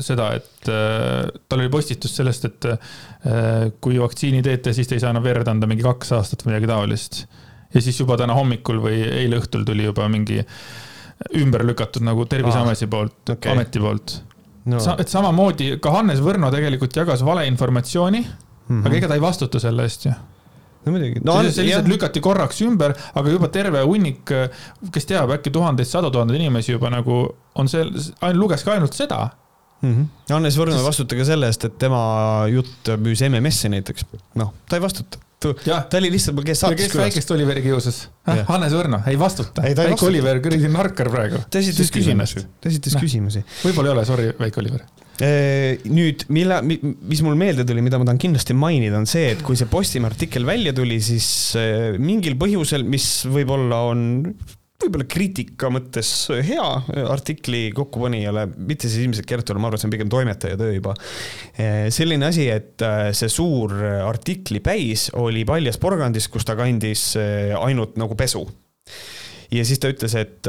[0.04, 5.02] seda, et äh, tal oli postitus sellest, et äh, kui vaktsiini teete, siis te ei
[5.02, 7.24] saa enam verd anda mingi kaks aastat või midagi taolist.
[7.72, 10.42] ja siis juba täna hommikul või eile õhtul tuli juba mingi
[11.38, 14.20] ümber lükatud nagu Terviseameti poolt okay., ameti poolt
[14.70, 14.82] no..
[14.98, 18.86] et samamoodi ka Hannes Võrno tegelikult jagas valeinformatsiooni mm, -hmm.
[18.86, 20.12] aga ega ta ei vastuta selle eest ju
[20.84, 21.38] no muidugi no,.
[21.48, 24.34] see, lihtsalt lükati korraks ümber, aga juba terve hunnik,
[24.92, 27.22] kes teab, äkki tuhandeid, sadu tuhandeid inimesi juba nagu
[27.54, 27.84] on see,
[28.20, 29.24] ainult luges ka ainult seda
[29.82, 29.92] mm.
[29.92, 30.06] -hmm.
[30.34, 32.02] Hannes Võrno ei vastuta ka selle eest, et tema
[32.50, 34.08] jutt müüs MMS-i näiteks.
[34.40, 36.94] noh, ta ei vastuta ta oli lihtsalt mul, kes saatis külas.
[36.94, 38.00] kes väikest Oliveri kiusas?
[38.48, 39.64] Hannes Võrno, ei vastuta.
[39.66, 41.44] väike Oliver, kuradi narkar praegu.
[41.50, 43.44] ta esitas küsimusi, ta esitas küsimusi.
[43.66, 44.84] võib-olla ei ole, sorry, väike Oliver
[45.22, 49.58] nüüd, mille, mis mul meelde tuli, mida ma tahan kindlasti mainida, on see, et kui
[49.60, 51.52] see Postimehe artikkel välja tuli, siis
[52.02, 54.02] mingil põhjusel, mis võib-olla on
[54.82, 56.10] võib-olla kriitika mõttes
[56.46, 56.66] hea
[57.12, 60.94] artikli kokkupanijale, mitte siis ilmselt Kertule, ma arvan, et see on pigem toimetaja töö juba.
[61.94, 63.74] Selline asi, et eh, see suur
[64.06, 68.44] artikli päis oli paljas porgandis, kus ta kandis eh, ainult nagu pesu
[69.52, 70.48] ja siis ta ütles, et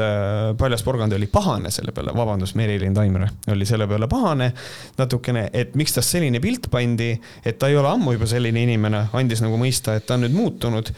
[0.58, 4.48] paljas porgand oli pahane selle peale, vabandust, Merilin Taimre oli selle peale pahane
[4.96, 7.10] natukene, et miks tast selline pilt pandi,
[7.44, 10.36] et ta ei ole ammu juba selline inimene, andis nagu mõista, et ta on nüüd
[10.38, 10.88] muutunud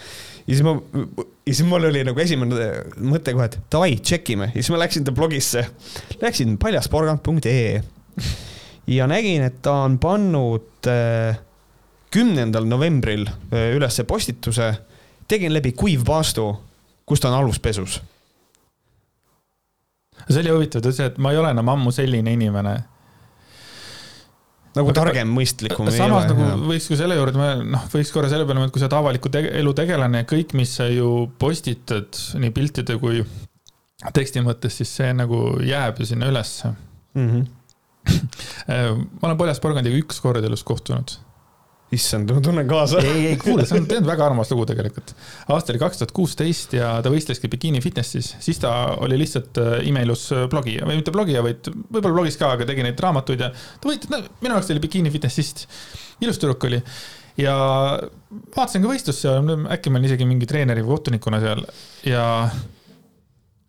[0.47, 0.77] ja siis ma,
[1.47, 2.69] ja siis mul oli nagu esimene
[3.03, 5.67] mõte kohe, et davai, tšekime, ja siis ma läksin ta blogisse,
[6.23, 7.83] läksin paljasporgand.ee
[8.87, 11.39] ja nägin, et ta on pannud äh,
[12.15, 14.73] kümnendal novembril äh, ülesse postituse,
[15.29, 16.51] tegin läbi kuivpaastu,
[17.07, 18.01] kus ta on aluspesus.
[20.29, 22.79] see oli huvitav, ta ütles, et ma ei ole enam ammu selline inimene
[24.77, 25.89] nagu targem, mõistlikum.
[25.95, 26.55] samas nagu ja.
[26.69, 29.43] võiks ka selle juurde, noh, võiks korra selle peale mõelda, kui sa oled avaliku te
[29.61, 33.23] elu tegelane ja kõik, mis sa ju postitad nii piltide kui
[34.17, 36.73] teksti mõttes, siis see nagu jääb ju sinna ülesse
[37.17, 37.29] mm.
[37.29, 37.47] -hmm.
[39.21, 41.17] ma olen Poljas Porgandiga üks kord elus kohtunud
[41.95, 42.99] issand, ma tunnen kaasa.
[42.99, 45.13] ei, ei kuule, see on tegelikult väga armas lugu tegelikult.
[45.55, 48.73] aasta oli kaks tuhat kuusteist ja ta võistleski Bikini Fitnessis, siis ta
[49.07, 52.87] oli lihtsalt äh, imeilus äh, blogija või mitte blogija, vaid võib-olla blogis ka, aga tegi
[52.87, 55.67] neid raamatuid ja ta võitis, no minu jaoks ta oli Bikini Fitnessist.
[56.25, 56.83] ilus tüdruk oli
[57.39, 57.55] ja
[58.57, 61.63] vaatasin ka võistlust seal, äkki ma olin isegi mingi treeneri või kohtunikuna seal
[62.09, 62.25] ja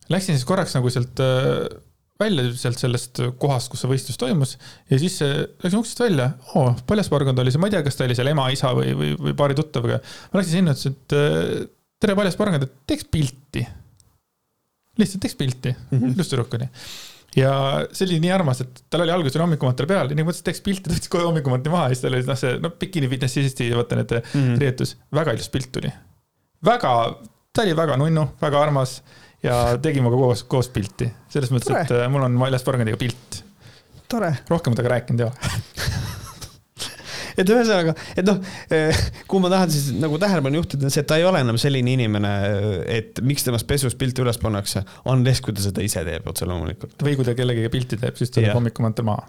[0.10, 1.68] läksin siis korraks nagu sealt äh,
[2.20, 4.56] välja sealt sellest kohast, kus see võistlus toimus
[4.90, 8.18] ja siis läksin uksest välja, oo, paljasporgand oli see, ma ei tea, kas ta oli
[8.18, 10.00] seal ema, isa või, või, või paari tuttavaga.
[10.32, 11.68] ma läksin sinna, ütlesin, et äh,
[12.02, 13.66] tere, paljasporgand, et teeks pilti.
[14.98, 16.70] lihtsalt teeks pilti mm -hmm., ilus tüdruk oli.
[17.38, 17.54] ja
[17.92, 20.66] see oli nii armas, et tal oli alguses hommikumantel peal ja nii mõtlesin, et teeks
[20.66, 23.72] pilti, ta võttis kohe hommikumantel maha ja siis tal oli noh, see noh, bikini fitnessi,
[23.78, 24.60] vaata need mm -hmm.
[24.64, 25.94] riietus, väga ilus pilt tuli.
[26.66, 26.94] väga,
[27.54, 29.02] ta oli väga nunnu, väga armas
[29.46, 31.10] ja tegime ka koos, koos pilti.
[31.32, 33.42] selles mõttes, et äh, mul on Maljas Porgandiga pilt.
[34.50, 35.38] rohkem temaga rääkinud ei ole
[37.38, 38.40] et ühesõnaga, et noh,
[38.74, 41.60] äh, kuhu ma tahan siis nagu tähelepanu juhtida, on see, et ta ei ole enam
[41.62, 42.32] selline inimene,
[42.98, 44.82] et miks temast pesus pilte üles pannakse,
[45.12, 46.98] unless kui ta seda ise teeb, otse loomulikult.
[47.06, 49.28] või kui ta kellegagi pilti teeb, siis tuleb hommikul mantel maha.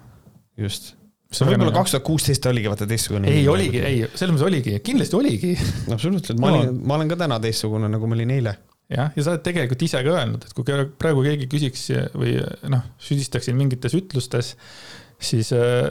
[0.57, 0.95] just.
[1.37, 3.29] võib-olla kaks tuhat kuusteist oligi vaata teistsugune.
[3.29, 5.53] ei, oligi, ei, selles mõttes oligi, kindlasti oligi.
[5.93, 8.57] absoluutselt, ma olin, ma olen ka täna teistsugune, nagu ma olin eile
[8.97, 10.67] jah, ja sa oled tegelikult ise ka öelnud, et kui
[11.01, 12.37] praegu keegi küsiks või
[12.73, 14.55] noh, süüdistaks sind mingites ütlustes,
[15.21, 15.89] siis äh,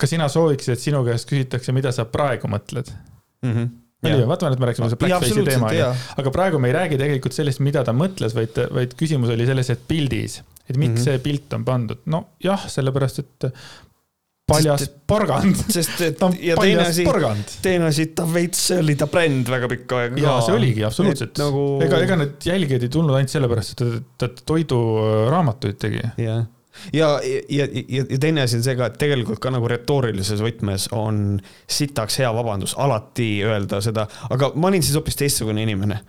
[0.00, 3.54] ka sina sooviksid, et sinu käest küsitakse, mida sa praegu mõtled mm.
[3.54, 3.72] -hmm
[4.04, 5.70] oli ju, vaata, et me rääkisime see blackface'i teema,
[6.20, 9.70] aga praegu me ei räägi tegelikult sellest, mida ta mõtles, vaid, vaid küsimus oli selles,
[9.72, 11.04] et pildis, et miks mm -hmm.
[11.06, 12.02] see pilt on pandud.
[12.04, 13.48] no jah, sellepärast, et
[14.48, 15.60] paljas sest, porgand.
[15.76, 17.06] sest et ta on ja teine asi,
[17.64, 21.38] teine asi, ta veits oli ta bränd väga pikka aega jaa, see oligi absoluutselt.
[21.40, 21.64] Nagu...
[21.86, 26.04] ega, ega need jälgijad ei tulnud ainult sellepärast, et ta, ta toiduraamatuid tegi.
[26.20, 26.44] jah,
[26.92, 30.86] ja, ja, ja, ja teine asi on see ka, et tegelikult ka nagu retoorilises võtmes
[30.96, 31.38] on
[31.70, 36.00] sitaks hea vabandus alati öelda seda, aga ma olin siis hoopis teistsugune inimene.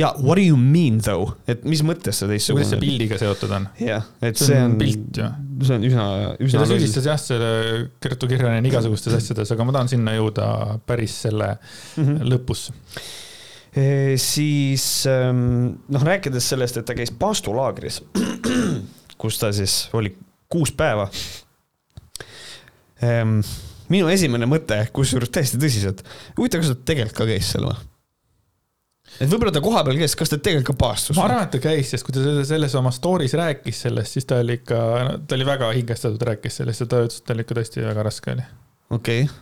[0.00, 2.64] ja what do you mean though, et mis mõttes see teistsugune?
[2.64, 3.68] kuidas see pildiga seotud on?
[3.80, 4.78] jah, et see on.
[4.80, 5.28] pilt ju.
[5.64, 6.06] see on üsna,
[6.38, 6.62] üsna.
[6.62, 7.52] ta süüdistas jah, selle
[8.02, 10.48] Kertu Kirjanen igasugustes asjades, aga ma tahan sinna jõuda
[10.86, 12.26] päris selle mm -hmm.
[12.32, 12.74] lõpusse
[13.74, 14.16] e,.
[14.20, 18.02] siis ehm, noh, rääkides sellest, et ta käis paastulaagris
[19.24, 20.12] kus ta siis oli
[20.52, 21.08] kuus päeva.
[23.04, 23.40] Ehm,
[23.92, 26.04] minu esimene mõte, kusjuures täiesti tõsiselt,
[26.38, 27.82] huvitav, kas ta tegelikult ka käis seal või?
[29.14, 31.18] et võib-olla ta kohapeal käis, kas ta tegelikult ka paastus?
[31.18, 34.40] ma arvan, et ta käis, sest kui ta selles oma story's rääkis sellest, siis ta
[34.42, 34.78] oli ikka,
[35.28, 38.34] ta oli väga hingestatud, rääkis sellest ja ta ütles, et tal ikka tõesti väga raske
[38.34, 38.46] oli.
[38.96, 39.40] okei okay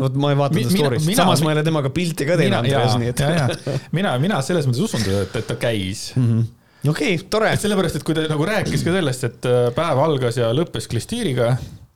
[0.00, 2.96] vot ma ei vaata ta story'st, samas ma ei ole temaga pilti ka teinud, Andreas,
[2.98, 3.68] nii et.
[3.96, 6.28] mina, mina selles mõttes usun teda, et, et ta käis mm.
[6.28, 6.52] -hmm
[6.88, 7.54] okei okay,, tore.
[7.60, 11.54] sellepärast, et kui ta nagu rääkis ka sellest, et äh, päev algas ja lõppes klistiiriga,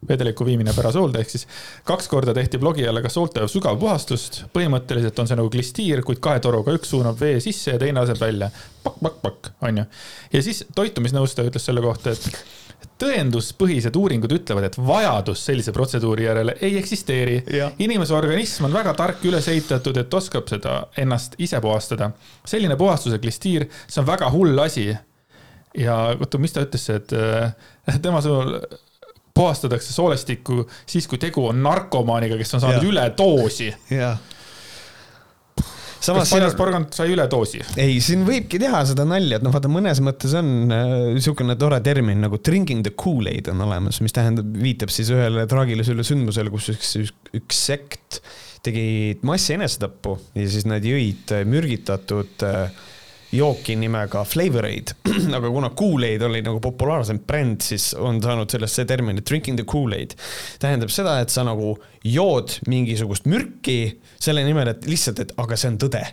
[0.09, 1.47] vedeliku viimine pärasoolde, ehk siis
[1.89, 4.45] kaks korda tehti blogijale ka soolte sügav puhastust.
[4.55, 8.21] põhimõtteliselt on see nagu klistiir, kuid kahe toruga, üks suunab vee sisse ja teine laseb
[8.21, 8.51] välja
[8.85, 9.85] pakk, pakk, pakk, onju.
[10.33, 12.31] ja siis toitumisnõustaja ütles selle kohta, et
[12.99, 17.43] tõenduspõhised uuringud ütlevad, et vajadus sellise protseduuri järele ei eksisteeri.
[17.79, 22.11] inimese organism on väga tark üles ehitatud, et oskab seda ennast ise puhastada.
[22.45, 24.97] selline puhastuse klistiir, see on väga hull asi.
[25.75, 27.55] ja oota, mis ta ütles, et äh,
[28.03, 28.59] tema sõnul
[29.35, 33.75] puhastatakse soolestikku siis, kui tegu on narkomaaniga, kes on saanud üledoosi.
[33.91, 34.19] jah
[36.01, 37.63] samas kas Paljaks porgand sai üledoosi?
[37.81, 40.51] ei, siin võibki teha seda nalja, et noh, vaata mõnes mõttes on
[41.15, 45.47] niisugune äh, tore termin nagu drinking the kool-aid on olemas, mis tähendab, viitab siis ühele
[45.51, 48.21] traagilisele sündmusele, kus üks, üks, üks sekt
[48.67, 52.87] tegi massi enesetappu ja siis nad jõid mürgitatud äh,
[53.33, 54.95] jooki nimega Flavor Aid,
[55.37, 59.59] aga kuna Kool-Aid oli nagu populaarsem bränd, siis on saanud sellest see termin, et drinking
[59.59, 60.17] the Kool-Aid.
[60.63, 61.77] tähendab seda, et sa nagu
[62.07, 66.05] jood mingisugust mürki selle nimel, et lihtsalt, et aga see on tõde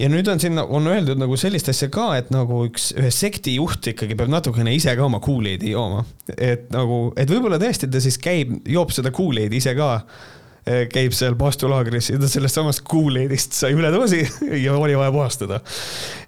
[0.00, 3.56] ja nüüd on sinna, on öeldud nagu sellist asja ka, et nagu üks, ühe sekti
[3.58, 6.04] juht ikkagi peab natukene ise ka oma Kool-Aidi jooma.
[6.36, 9.90] et nagu, et võib-olla tõesti ta siis käib, joob seda Kool-Aidi ise ka
[10.64, 14.20] käib seal paastulaagris ja ta sellest samast Kool-Aidist sai üledoosi
[14.64, 15.60] ja oli vaja puhastada.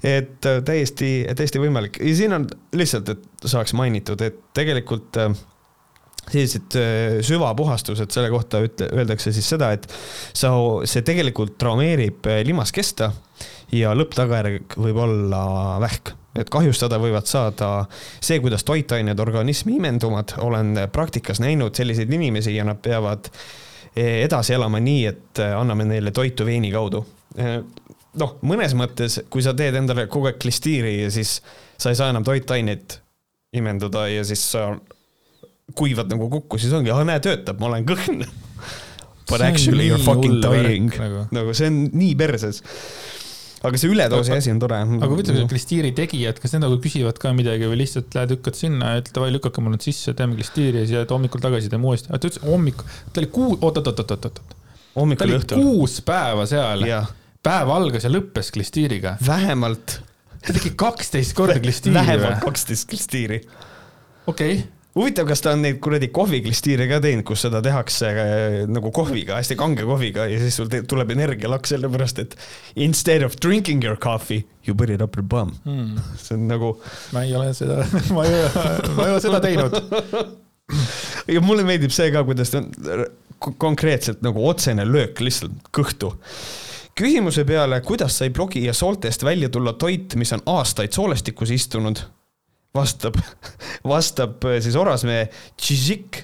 [0.02, 2.00] et äh, täiesti, täiesti võimalik.
[2.00, 5.34] Ja siin on lihtsalt, et saaks mainitud, et tegelikult äh,
[6.28, 9.86] sellised äh, süvapuhastused, selle kohta ütle, öeldakse siis seda, et
[10.32, 10.54] sa,
[10.88, 13.12] see tegelikult traumeerib limaskesta
[13.72, 15.44] ja lõpptagajärg võib olla
[15.82, 16.16] vähk.
[16.40, 22.64] Et kahjustada võivad saada see, kuidas toitained organismi imenduvad, olen praktikas näinud selliseid inimesi ja
[22.64, 27.02] nad peavad äh, Eh, edasi elama nii, et eh, anname neile toitu veini kaudu.
[27.36, 27.58] Eh,
[28.20, 31.38] noh, mõnes mõttes, kui sa teed endale kogu aeg klistiiri ja siis
[31.80, 32.98] sa ei saa enam toitaineid
[33.56, 34.70] imenduda ja siis sa
[35.76, 38.24] kuivad nagu kokku, siis ongi, ah näe, töötab, ma olen kõhn.
[39.30, 41.26] But actually you are fucking dying, nagu.
[41.32, 42.58] nagu see on nii perses
[43.62, 44.78] aga see üledoosi asi on tore.
[44.82, 48.96] aga huvitav, klistiiri tegijad, kas need nagu küsivad ka midagi või lihtsalt lähed lükkad sinna
[49.00, 52.10] ütled davai, lükake mul nüüd sisse, teeme klistiiri ja siis jääd hommikul tagasi, teeme uuesti.
[52.12, 54.42] ta ütles hommikul, ta oli kuu, oot-oot-oot-oot-oot.
[54.42, 55.62] ta oli õhtul.
[55.62, 56.86] kuus päeva seal.
[57.42, 59.16] päev algas ja lõppes klistiiriga.
[59.26, 59.98] vähemalt.
[60.42, 61.98] ta tegi kaksteist korda klistiiri.
[62.00, 63.42] vähemalt kaksteist klistiiri.
[64.26, 68.56] okei okay huvitav, kas ta on neid kuradi kohviklistiire ka teinud, kus seda tehakse äh,
[68.70, 72.36] nagu kohviga, hästi kange kohviga ja siis sul tuleb energialaks sellepärast, et
[72.76, 75.96] instead of drinking your coffee, you put it up your bum hmm..
[76.22, 76.74] see on nagu.
[77.16, 77.82] ma ei ole seda
[78.16, 78.66] ma ei ole,
[78.96, 79.78] ma ei ole seda teinud.
[81.32, 83.06] ja mulle meeldib see ka, kuidas ta on
[83.58, 86.12] konkreetselt nagu otsene löök lihtsalt kõhtu
[86.98, 92.02] küsimuse peale, kuidas sai blogija sooltest välja tulla toit, mis on aastaid soolestikus istunud
[92.74, 93.18] vastab,
[93.94, 95.28] vastab äh, siis Orasmäe
[95.60, 96.22] Tšižik,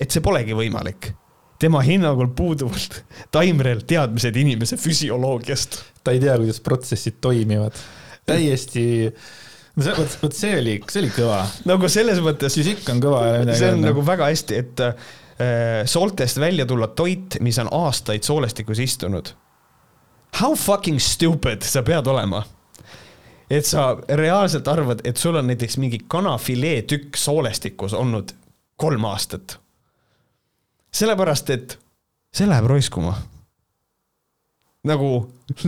[0.00, 1.12] et see polegi võimalik.
[1.60, 3.00] tema hinnangul puuduvad
[3.34, 5.80] Taimrel teadmised inimese füsioloogiast.
[6.04, 7.76] ta ei tea, kuidas protsessid toimivad.
[8.26, 8.84] täiesti
[9.76, 11.42] no see, vot, vot see oli, see oli kõva.
[11.68, 12.56] nagu selles mõttes.
[12.56, 13.24] Tšižik on kõva.
[13.54, 18.82] see on nagu väga hästi, et äh, sooltest välja tulla toit, mis on aastaid soolestikus
[18.84, 19.32] istunud.
[20.40, 22.44] How fucking stupid sa pead olema
[23.50, 28.32] et sa reaalselt arvad, et sul on näiteks mingi kanafilee tükk soolestikus olnud
[28.80, 29.58] kolm aastat.
[30.94, 31.78] sellepärast, et
[32.34, 33.14] see läheb roiskuma.
[34.86, 35.08] nagu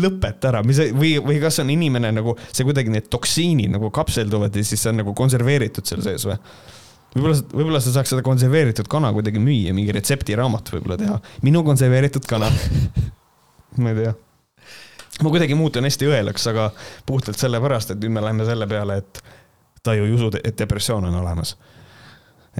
[0.00, 4.54] lõpeta ära, mis, või, või kas on inimene nagu, see kuidagi need toksiinid nagu kapselduvad
[4.56, 6.38] ja siis see on nagu konserveeritud seal sees või?
[7.12, 11.18] võib-olla, võib-olla sa saaks seda konserveeritud kana kuidagi müüa, mingi retseptiraamat võib-olla teha.
[11.44, 12.48] minu konserveeritud kana
[13.82, 14.14] ma ei tea
[15.20, 16.70] ma kuidagi muutun hästi õelaks, aga
[17.06, 19.22] puhtalt sellepärast, et nüüd me läheme selle peale, et
[19.82, 21.56] ta ju ei usu, et depressioon on olemas.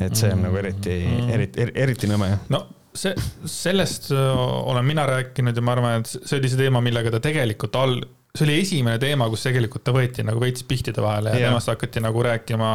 [0.00, 2.30] et see on nagu eriti Mm., eriti, eriti nõme.
[2.48, 2.62] no
[2.96, 4.32] see, sellest öö,
[4.72, 8.03] olen mina rääkinud ja ma arvan, et see oli see teema, millega ta tegelikult all,
[8.36, 11.53] see oli esimene teema, kus tegelikult ta võeti nagu veits pihtide vahele ja Jah.
[11.53, 12.72] temast hakati nagu rääkima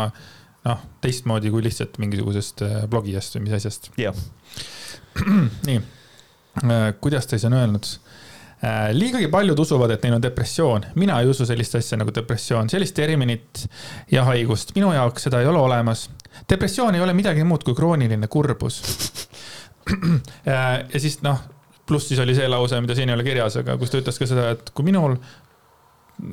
[0.68, 3.92] noh, teistmoodi kui lihtsalt mingisugusest öö, blogijast või mis asjast.
[5.68, 5.82] nii,
[7.02, 7.90] kuidas ta siis on öelnud?
[8.94, 12.96] Liigagi paljud usuvad, et neil on depressioon, mina ei usu sellist asja nagu depressioon, sellist
[12.98, 13.68] terminit
[14.12, 16.08] ja haigust, minu jaoks seda ei ole olemas.
[16.50, 18.82] depressioon ei ole midagi muud kui krooniline kurbus.
[20.46, 21.44] ja siis noh,
[21.88, 24.30] pluss siis oli see lause, mida siin ei ole kirjas, aga kus ta ütles ka
[24.30, 25.16] seda, et kui minul,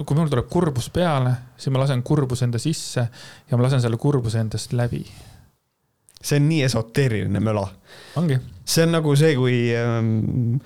[0.00, 4.00] kui minul tuleb kurbus peale, siis ma lasen kurbuse enda sisse ja ma lasen selle
[4.00, 5.04] kurbuse endast läbi.
[6.24, 7.68] See on nii esoteeriline möla
[8.20, 10.56] ongi see on nagu see, kui ähm,,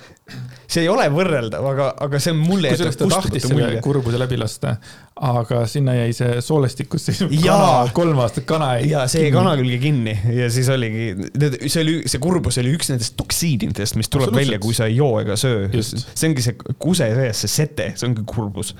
[0.71, 4.39] see ei ole võrreldav, aga, aga see on mulle kusjuures ta tahtis selle kurbuse läbi
[4.39, 4.77] lasta,
[5.29, 7.33] aga sinna jäi see soolestikus Jaa.
[7.43, 8.93] kana, kolm aastat kana jäi.
[8.93, 11.09] ja see jäi kana külge kinni ja siis oligi,
[11.67, 15.17] see oli, see kurbus oli üks nendest toksiinidest, mis tuleb välja, kui sa ei joo
[15.23, 15.67] ega söö.
[15.75, 18.77] See ongi see kuse sees, see sete, see ongi kurbus.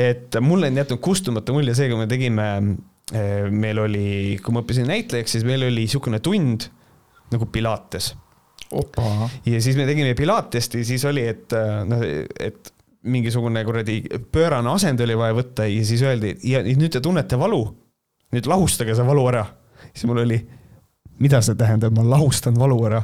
[0.00, 2.48] et mulle on jätnud kustumata mulje see, kui me tegime,
[3.10, 6.68] meil oli, kui ma õppisin näitlejaks, siis meil oli niisugune tund
[7.30, 8.12] nagu Pilates
[9.46, 11.54] ja siis me tegime Pilatest ja siis oli, et
[11.90, 12.04] noh,
[12.38, 12.72] et
[13.10, 14.02] mingisugune kuradi
[14.32, 17.62] pöörane asend oli vaja võtta ja siis öeldi ja nüüd te tunnete valu.
[18.30, 19.46] nüüd lahustage see valu ära.
[19.94, 20.38] siis mul oli,
[21.18, 23.02] mida see tähendab, ma lahustan valu ära.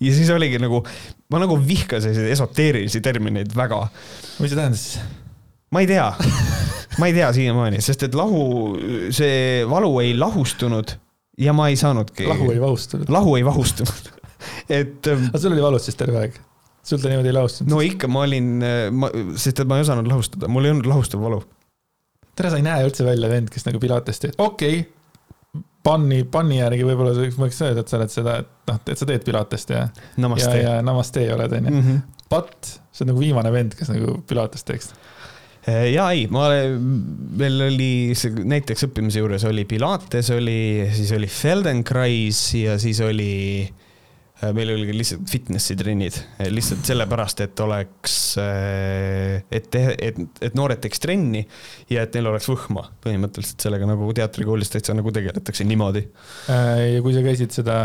[0.00, 0.82] ja siis oligi nagu,
[1.30, 3.88] ma nagu selliseid esoteerilisi termineid väga.
[4.40, 5.02] mis see tähendas siis?
[5.70, 6.12] ma ei tea,
[7.00, 8.42] ma ei tea siiamaani, sest et lahu,
[9.14, 10.96] see valu ei lahustunud
[11.40, 12.26] ja ma ei saanudki.
[12.28, 13.12] lahu ei vahustunud.
[13.12, 14.10] lahu ei vahustunud.
[14.80, 16.40] et ähm, aga sul oli valus siis terve aeg?
[16.82, 18.54] sul ta niimoodi ei lahustunud no ikka, ma olin,
[18.98, 21.42] ma, sest et ma ei osanud lahustada, mul ei olnud lahustav valu.
[22.34, 24.90] tere, sa ei näe üldse välja vend, kes nagu pilates teeb, okei okay..
[25.82, 29.24] Panni, panni järgi võib-olla võiks öelda, et sa oled seda, et noh, et sa teed
[29.26, 30.52] pilatest ja, ja, Namaste.
[30.60, 31.96] ja namaste oled, onju.
[32.30, 34.92] But see on nagu viimane vend, kes nagu pilates teeks.
[35.66, 36.48] Ja ei, ma,
[37.38, 43.62] meil oli see näiteks õppimise juures oli Pilates oli, siis oli Feldenkrais ja siis oli,
[44.56, 46.18] meil oli lihtsalt fitnessi trennid,
[46.50, 48.16] lihtsalt sellepärast, et oleks,
[49.54, 51.44] et, et, et noored teeks trenni
[51.92, 56.08] ja et neil oleks võhma põhimõtteliselt sellega nagu teatrikoolis täitsa nagu tegeletakse niimoodi
[56.48, 57.78] ja kui sa käisid seda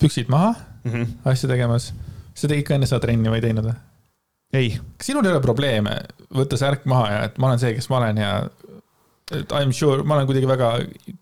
[0.00, 0.92] püksid maha mm.
[0.92, 1.16] -hmm.
[1.28, 1.92] asja tegemas,
[2.34, 3.80] sa tegid ka enne seda trenni või ei teinud või?
[4.56, 5.96] ei, kas sinul ei ole probleeme
[6.32, 8.32] võtta särk maha ja et ma olen see, kes ma olen ja
[9.32, 10.72] et I m sure, ma olen kuidagi väga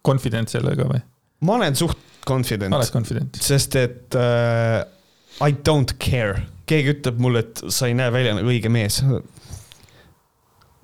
[0.06, 1.02] confident sellega või?
[1.46, 3.38] ma olen suht confident oled confident?
[3.42, 4.80] sest et äh,
[5.40, 8.98] I don't care, keegi ütleb mulle, et sa ei näe välja nagu õige mees.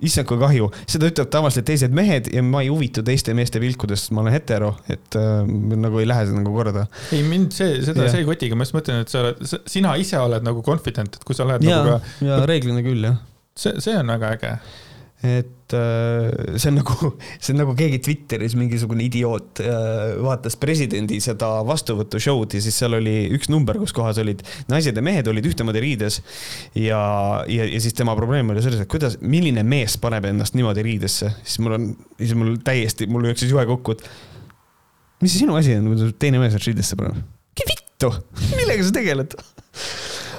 [0.05, 4.11] issand, kui kahju, seda ütlevad tavaliselt teised mehed ja ma ei huvitu teiste meeste pilkudest,
[4.13, 5.39] ma olen hetero, et äh,
[5.77, 6.85] nagu ei lähe see nagu korda.
[7.17, 8.13] ei mind see, seda Jah.
[8.13, 11.25] see ei kotiga, ma just mõtlen, et sa oled, sina ise oled nagu confident, et
[11.25, 13.17] kui sa oled ja nagu, ka, ja reeglina küll jah,
[13.57, 14.53] see, see on väga äge.
[15.25, 17.09] Et äh, see on nagu,
[17.41, 22.93] see on nagu keegi Twitteris mingisugune idioot äh, vaatas presidendi seda vastuvõtushow'd ja siis seal
[22.99, 26.19] oli üks number, kus kohas olid naised ja mehed olid ühtemoodi riides
[26.77, 27.01] ja,
[27.49, 31.33] ja, ja siis tema probleem oli selles, et kuidas, milline mees paneb ennast niimoodi riidesse,
[31.41, 31.89] siis mul on,
[32.21, 34.05] siis mul täiesti, mul jooksis joe kokku, et
[35.25, 37.25] mis see sinu asi on, kui teine mees ennast riidesse paneb?
[37.97, 38.13] vittu,
[38.53, 39.33] millega sa tegeled?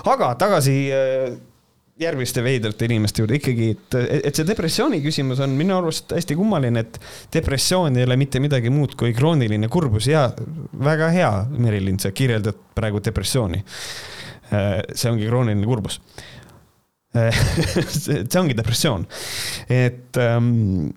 [0.06, 1.34] aga tagasi äh,
[1.98, 3.96] järgmiste veidrate inimeste juurde ikkagi, et,
[4.30, 7.00] et see depressiooni küsimus on minu arust hästi kummaline, et
[7.34, 10.28] depressioon ei ole mitte midagi muud kui krooniline kurbus ja
[10.84, 13.64] väga hea, Merilin, sa kirjeldad praegu depressiooni.
[14.48, 15.98] see ongi krooniline kurbus.
[17.18, 19.06] see ongi depressioon,
[19.72, 20.92] et ähm,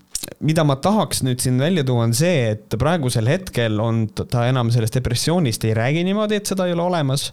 [0.46, 4.70] mida ma tahaks nüüd siin välja tuua, on see, et praegusel hetkel on ta- enam
[4.74, 7.32] sellest depressioonist ei räägi niimoodi, et seda ei ole olemas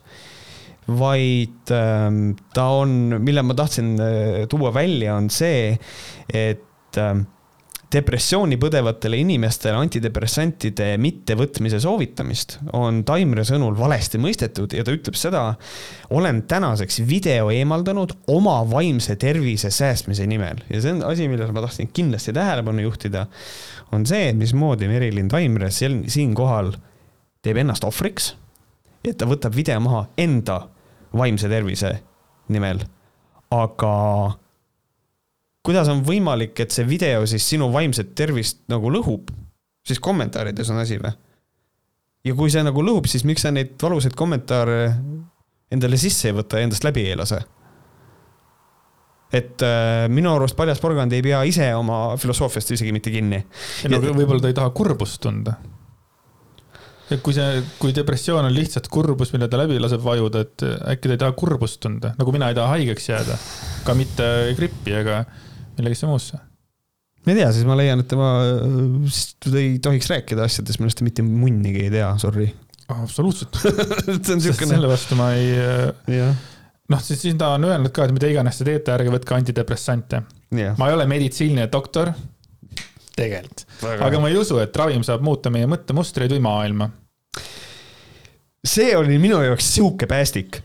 [0.88, 5.74] vaid ähm, ta on, mille ma tahtsin äh, tuua välja, on see,
[6.32, 7.26] et ähm,
[7.92, 15.44] depressiooni põdevatele inimestele antidepressantide mittevõtmise soovitamist on Taimre sõnul valesti mõistetud ja ta ütleb seda,
[16.12, 20.60] olen tänaseks video eemaldanud oma vaimse tervise säästmise nimel.
[20.68, 23.24] Ja see on asi, millele ma tahtsin kindlasti tähelepanu juhtida,
[23.92, 26.74] on see, mismoodi Merilin Taimre siinkohal
[27.44, 28.34] teeb ennast ohvriks,
[29.04, 30.66] et ta võtab video maha enda
[31.16, 31.92] vaimse tervise
[32.52, 32.82] nimel,
[33.54, 33.94] aga
[35.64, 39.32] kuidas on võimalik, et see video siis sinu vaimset tervist nagu lõhub,
[39.86, 41.12] siis kommentaarides on asi või?
[42.26, 44.80] ja kui see nagu lõhub, siis miks sa neid valusaid kommentaare
[45.72, 47.40] endale sisse ei võta ja endast läbi ei lase?
[49.32, 53.42] et äh, minu arust paljas porgand ei pea ise oma filosoofiast isegi mitte kinni.
[53.84, 55.58] ei no võib-olla ta ei taha kurbust tunda.
[57.24, 61.16] Kui see, kui depressioon on lihtsalt kurbus, mille ta läbi laseb vajuda, et äkki ta
[61.16, 63.38] ei taha kurbust tunda, nagu mina ei taha haigeks jääda.
[63.86, 64.26] ka mitte
[64.58, 65.22] grippi ega
[65.78, 66.40] millegisse muusse.
[67.24, 68.30] ma ei tea, siis ma leian, et tema,
[69.40, 72.50] ta ei tohiks rääkida asjadest, millest ta mitte munnigi ei tea, sorry.
[72.92, 73.56] absoluutselt
[74.26, 74.74] see on siukene.
[74.76, 75.54] selle vastu ma ei.
[76.92, 80.26] noh, siis, siis ta on öelnud ka, et mida iganes te teete, ärge võtke antidepressante.
[80.52, 82.12] ma ei ole meditsiiniline doktor
[83.18, 83.66] tegelikult.
[83.82, 86.90] aga ma ei usu, et ravim saab muuta meie mõttemustreid või maailma.
[88.66, 90.62] see oli minu jaoks sihuke päästik.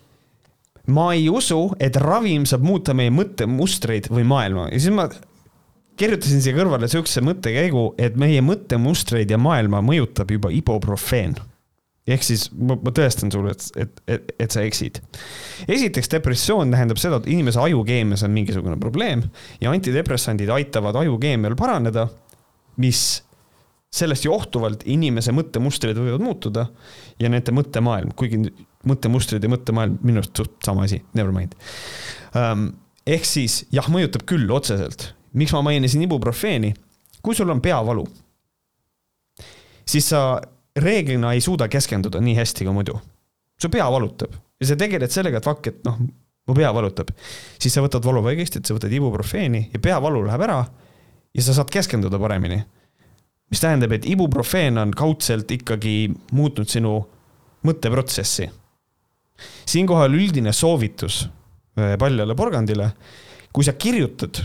[0.88, 5.08] ma ei usu, et ravim saab muuta meie mõttemustreid või maailma ja siis ma
[5.99, 11.38] kirjutasin siia kõrvale siukse mõttekäigu, et meie mõttemustreid ja maailma mõjutab juba ibuprofeen
[12.08, 14.99] ehk siis ma, ma tõestan sulle, et, et, et, et sa eksid.
[15.68, 19.24] esiteks, depressioon tähendab seda, et inimese ajukeemias on mingisugune probleem
[19.62, 22.10] ja antidepressandid aitavad ajukeemial paraneda
[22.82, 23.24] mis
[23.93, 26.65] sellest johtuvalt inimese mõttemustrid võivad muutuda
[27.21, 28.39] ja nende mõttemaailm, kuigi
[28.89, 31.53] mõttemustrid ja mõttemaailm minu arust suht sama asi, never mind
[32.34, 32.71] um,.
[33.05, 35.11] ehk siis jah, mõjutab küll otseselt.
[35.34, 36.74] miks ma mainisin ibuprofeeni?
[37.24, 38.03] kui sul on peavalu,
[39.88, 40.41] siis sa
[40.76, 42.97] reeglina ei suuda keskenduda nii hästi kui muidu.
[43.61, 45.99] su pea valutab ja sa tegeled sellega, et fuck, et noh,
[46.47, 47.13] mu pea valutab.
[47.59, 50.63] siis sa võtad valuvaigistit, sa võtad ibuprofeeni ja peavalu läheb ära
[51.34, 52.64] ja sa saad keskenduda paremini.
[53.52, 56.96] mis tähendab, et ibuprofeen on kaudselt ikkagi muutnud sinu
[57.68, 58.50] mõtteprotsessi.
[59.66, 61.24] siinkohal üldine soovitus
[61.80, 62.92] äh, paljale porgandile,
[63.54, 64.40] kui sa kirjutad,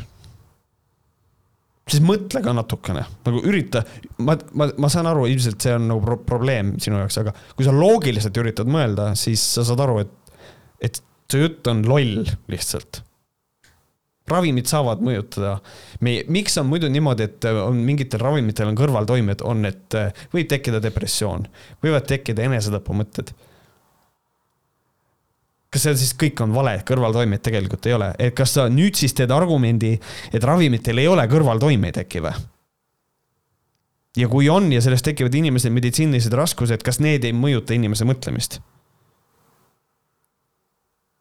[1.89, 3.85] siis mõtle ka natukene, nagu ürita,
[4.19, 7.65] ma, ma, ma saan aru, ilmselt see on nagu pro probleem sinu jaoks, aga kui
[7.65, 10.41] sa loogiliselt üritad mõelda, siis sa saad aru, et,
[10.85, 13.03] et see jutt on loll lihtsalt
[14.31, 15.59] ravimid saavad mõjutada.
[16.01, 20.25] me, miks on muidu niimoodi, et äh, on mingitel ravimitel on kõrvaltoimed, on, et äh,
[20.35, 21.47] võib tekkida depressioon,
[21.85, 23.33] võivad tekkida enesetapumõtted.
[25.71, 29.13] kas see siis kõik on vale, kõrvaltoimeid tegelikult ei ole, et kas sa nüüd siis
[29.15, 29.99] teed argumendi,
[30.33, 32.33] et ravimitel ei ole kõrvaltoimeid äkki või?
[34.19, 38.61] ja kui on ja sellest tekivad inimesel meditsiinilised raskused, kas need ei mõjuta inimese mõtlemist?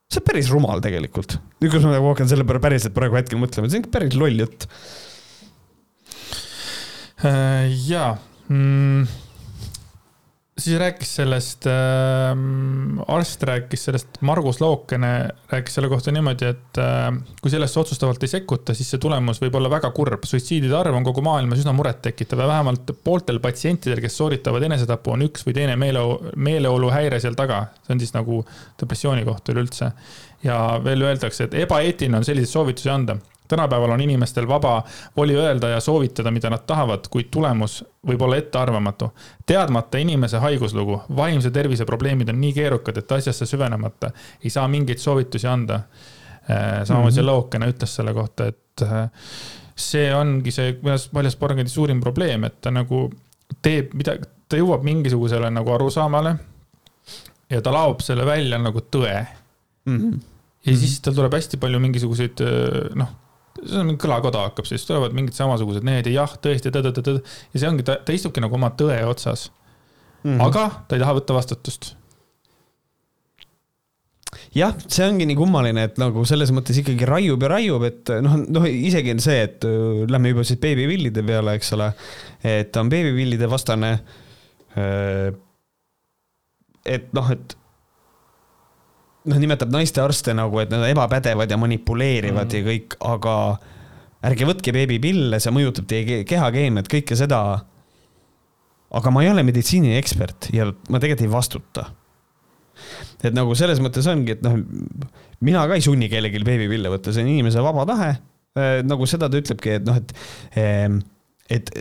[0.07, 1.37] See on päris rumal tegelikult.
[1.61, 4.43] nüüd, kui ma nagu hakkan selle peale päriselt praegu hetkel mõtlema, see on päris loll
[4.45, 4.67] jutt.
[7.25, 8.15] Äh, jaa
[8.47, 9.26] mm
[10.57, 12.31] siis rääkis sellest äh,,
[13.07, 18.31] arst rääkis sellest, Margus Lookene rääkis selle kohta niimoodi, et äh, kui sellesse otsustavalt ei
[18.31, 20.25] sekkuta, siis see tulemus võib olla väga kurb.
[20.25, 25.27] suitsiidide arv on kogu maailmas üsna murettekitav ja vähemalt pooltel patsientidel, kes sooritavad enesetapu, on
[25.29, 27.67] üks või teine meeleolu, meeleoluhäire seal taga.
[27.85, 28.43] see on siis nagu
[28.81, 29.91] depressiooni kohta üleüldse.
[30.43, 33.17] ja veel öeldakse, et ebaeetiline on selliseid soovitusi anda
[33.47, 34.83] tänapäeval on inimestel vaba
[35.17, 39.11] voli öelda ja soovitada, mida nad tahavad, kuid tulemus võib olla ettearvamatu.
[39.45, 44.11] teadmata inimese haiguslugu, vaimse tervise probleemid on nii keerukad, et asjasse süvenemata
[44.43, 45.81] ei saa mingeid soovitusi anda.
[46.49, 47.27] Äh, samamoodi see mhm.
[47.27, 49.09] Lookene ütles selle kohta, et äh,
[49.75, 53.09] see ongi see, kuidas paljas porgandi suurim probleem, et ta nagu
[53.63, 56.37] teeb midagi, ta jõuab mingisugusele nagu arusaamale
[57.51, 59.13] ja ta laob selle välja nagu tõe
[59.85, 59.97] mm.
[59.97, 60.19] -hmm.
[60.65, 62.43] ja siis tal tuleb hästi palju mingisuguseid
[62.95, 63.13] noh
[63.63, 67.21] see on mingi kõlakoda hakkab, siis tulevad mingid samasugused need ja jah, tõesti, tõd-tõd-tõd.
[67.53, 69.49] ja see ongi, ta, ta istubki nagu oma tõe otsas
[70.23, 70.33] mm.
[70.33, 70.43] -hmm.
[70.47, 71.89] aga ta ei taha võtta vastutust.
[74.55, 78.39] jah, see ongi nii kummaline, et nagu selles mõttes ikkagi raiub ja raiub, et noh,
[78.47, 81.91] noh isegi on see, et äh, lähme juba siis beebivillide peale, eks ole.
[82.43, 83.93] et ta on beebivillide vastane.
[84.77, 85.31] Äh,
[86.87, 87.57] et noh, et
[89.28, 92.57] noh, nimetab naistearste nagu, et nad on ebapädevad ja manipuleerivad mm.
[92.57, 93.36] ja kõik, aga
[94.28, 97.41] ärge võtke beebipille, see mõjutab teie kehakeemiat, kõike seda.
[98.97, 101.86] aga ma ei ole meditsiiniekspert ja ma tegelikult ei vastuta.
[103.23, 104.57] et nagu selles mõttes ongi, et noh,
[105.41, 108.09] mina ka ei sunni kellelgi beebipille võtta, see on inimese vaba tahe.
[108.57, 110.13] Äh, nagu seda ta ütlebki, et noh, et,
[110.57, 110.99] ehm,
[111.49, 111.71] et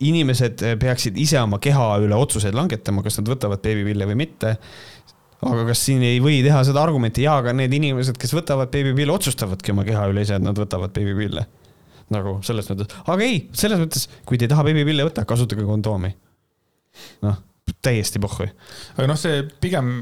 [0.00, 4.54] inimesed peaksid ise oma keha üle otsuseid langetama, kas nad võtavad beebipille või mitte
[5.48, 9.12] aga kas siin ei või teha seda argumenti, jaa, aga need inimesed, kes võtavad beebipille,
[9.14, 11.46] otsustavadki oma keha üle ise, et nad võtavad beebipille.
[12.10, 16.10] nagu selles mõttes, aga ei, selles mõttes, kui te ei taha beebipille võtta, kasutage kondoomi.
[17.22, 17.38] noh,
[17.82, 18.48] täiesti pohhui.
[18.96, 19.92] aga noh, see pigem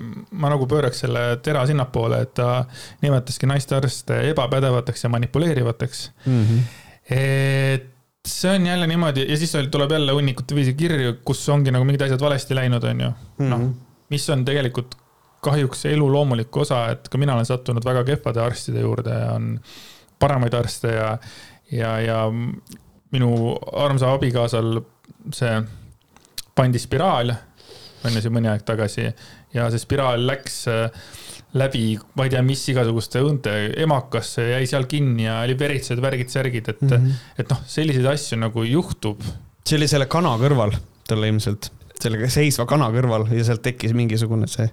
[0.41, 2.65] ma nagu pööraks selle tera sinnapoole, et ta
[3.05, 6.45] nimetaski naistearste ebapädevateks ja manipuleerivateks mm.
[6.45, 6.63] -hmm.
[7.15, 7.95] et
[8.29, 12.03] see on jälle niimoodi ja siis tuleb jälle hunnikute viisi kirju, kus ongi nagu mingid
[12.09, 13.13] asjad valesti läinud, on ju.
[13.39, 13.71] noh, mhm.
[14.11, 14.97] mis on tegelikult
[15.45, 19.53] kahjuks elu loomulik osa, et ka mina olen sattunud väga kehvade arstide juurde ja on
[20.19, 21.11] paremaid arste ja,
[21.73, 22.23] ja, ja
[23.13, 24.81] minu armsa abikaasal
[25.35, 25.55] see
[26.59, 29.07] pandi spiraal on ju, see mõni aeg tagasi
[29.55, 30.91] ja see spiraal läks äh,
[31.59, 36.31] läbi, ma ei tea, mis igasuguste õunte emakasse, jäi seal kinni ja oli veritsed, värgid,
[36.33, 37.25] särgid, et mm, -hmm.
[37.41, 39.23] et noh, selliseid asju nagu juhtub.
[39.65, 40.77] see oli selle kana kõrval
[41.09, 41.71] tal ilmselt,
[42.03, 44.69] selle seisva kana kõrval ja sealt tekkis mingisugune see,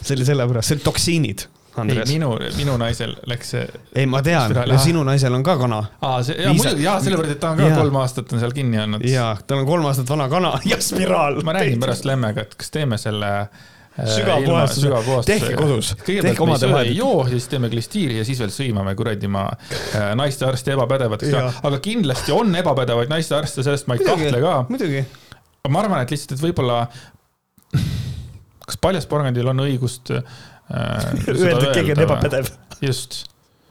[0.00, 1.46] see oli sellepärast, see oli toksiinid
[1.76, 2.10] Andres.
[2.10, 3.66] ei, minu, minu naisel läks see.
[3.94, 5.80] ei, ma tean, sinu naisel on ka kana.
[6.00, 7.78] aa, see, jaa, muidugi, jaa, sellepärast, et ta on ka ja.
[7.80, 9.06] kolm aastat on seal kinni olnud.
[9.08, 11.40] jaa, tal on kolm aastat vana kana ja spiraal.
[11.46, 14.92] ma räägin pärast Lemmega, et kas teeme selle äh, sügavpuhastuse,
[15.26, 16.92] tehke kodus, tehke omade vahel.
[16.92, 21.82] ei joo, siis teeme klistiiri ja siis veel sõimame kuradi ma äh, naistearste ebapädevateks aga
[21.82, 24.56] kindlasti on ebapädevaid naistearste, sellest ma ei kahtle ka.
[24.70, 25.02] muidugi.
[25.72, 26.80] Ma arvan, et lihtsalt, et võib-olla
[28.68, 30.26] kas paljasporgandil on õigust äh,
[30.74, 32.50] öelda, et keegi on ebapädev.
[32.84, 33.22] just,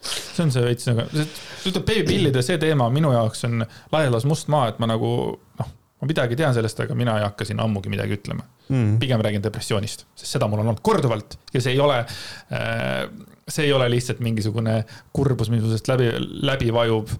[0.01, 4.51] see on see veits nagu, ütleme beebipillide see teema minu jaoks on laias laastus must
[4.53, 7.93] maa, et ma nagu noh, ma midagi tean sellest, aga mina ei hakka siin ammugi
[7.93, 8.97] midagi ütlema mm..
[9.03, 13.05] pigem räägin depressioonist, sest seda mul on olnud korduvalt ja see ei ole äh,,
[13.47, 14.79] see ei ole lihtsalt mingisugune
[15.13, 16.09] kurbus, mis minust läbi,
[16.47, 17.13] läbi vajub.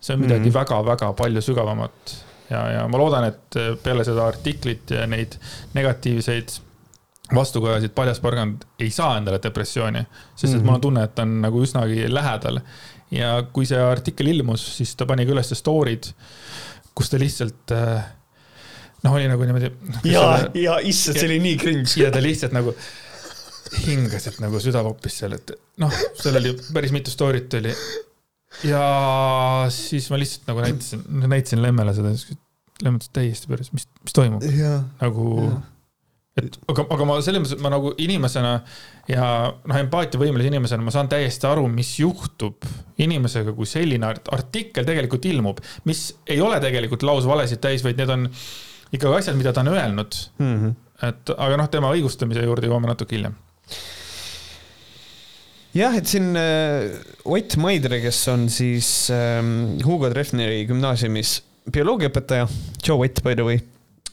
[0.00, 1.16] see on midagi väga-väga mm.
[1.18, 2.16] palju sügavamat
[2.50, 5.36] ja, ja ma loodan, et peale seda artiklit ja neid
[5.74, 6.58] negatiivseid
[7.34, 10.02] vastukajasid paljas porgand ei saa endale depressiooni,
[10.34, 10.66] sest et mm -hmm.
[10.66, 12.60] mul on tunne, et ta on nagu üsnagi lähedal.
[13.10, 16.12] ja kui see artikkel ilmus, siis ta pani ka ülesse story'd,
[16.94, 18.04] kus ta lihtsalt äh,
[19.02, 19.70] noh, oli nagu niimoodi.
[20.04, 21.96] ja, ja issand, see oli nii cringe.
[21.96, 22.74] ja ta lihtsalt nagu
[23.86, 27.74] hingas, et nagu süda voppis seal, et noh, seal oli päris mitu story't oli.
[28.66, 28.84] Ja
[29.74, 32.14] siis ma lihtsalt nagu näitasin, näitasin Lemmele seda,
[32.80, 34.44] Lemm ütles täiesti päris, mis, mis toimub.
[35.02, 35.58] nagu ja
[36.38, 38.52] et aga, aga ma selles mõttes, et ma nagu inimesena
[39.10, 42.66] ja noh, empaatiavõimelise inimesena ma saan täiesti aru, mis juhtub
[43.02, 48.28] inimesega, kui selline artikkel tegelikult ilmub, mis ei ole tegelikult lausvalesid täis, vaid need on
[48.94, 50.54] ikkagi asjad, mida ta on öelnud mm.
[50.54, 50.76] -hmm.
[51.08, 53.36] et aga noh, tema õigustamise juurde jõuame natuke hiljem
[55.76, 56.90] jah, et siin äh,
[57.24, 59.42] Ott Maidre, kes on siis äh,
[59.84, 61.40] Hugo Treffneri gümnaasiumis
[61.70, 62.48] bioloogiaõpetaja,
[62.82, 63.60] Joe Ott by the way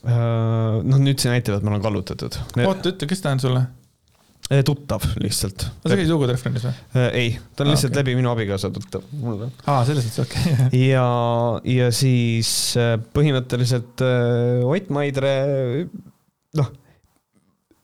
[0.07, 2.37] Äh, noh, nüüd see näitab, et ma olen kallutatud.
[2.63, 3.63] oota, ütle, kes ta on sulle?
[4.47, 5.65] Äh, tuttav lihtsalt.
[5.83, 6.75] sa käisid Hugo Treffneris või?
[7.11, 8.03] Ei, ta on ah, lihtsalt okay.
[8.03, 9.49] läbi minu abikaasa tuttav mulle.
[9.65, 10.81] aa, selles mõttes, okei okay.
[10.93, 11.07] ja,
[11.67, 12.51] ja siis
[13.17, 14.05] põhimõtteliselt
[14.69, 15.33] Ott Maidre,
[16.61, 16.71] noh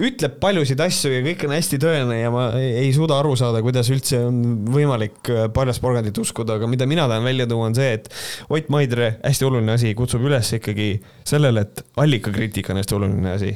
[0.04, 3.90] ütleb paljusid asju ja kõik on hästi tõene ja ma ei suuda aru saada, kuidas
[3.94, 4.40] üldse on
[4.74, 8.10] võimalik äh, paljast porgandit uskuda, aga mida mina tahan välja tuua, on see, et
[8.54, 10.90] Ott Maidre, hästi oluline asi, kutsub üles ikkagi
[11.28, 13.54] sellele, et allikakriitika on hästi oluline asi.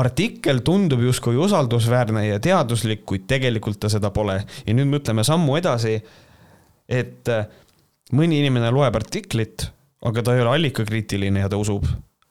[0.00, 4.40] artikkel tundub justkui usaldusväärne ja teaduslik, kuid tegelikult ta seda pole.
[4.66, 5.96] ja nüüd mõtleme sammu edasi,
[6.88, 7.48] et äh,
[8.12, 9.70] mõni inimene loeb artiklit,
[10.04, 11.86] aga ta ei ole allikakriitiline ja ta usub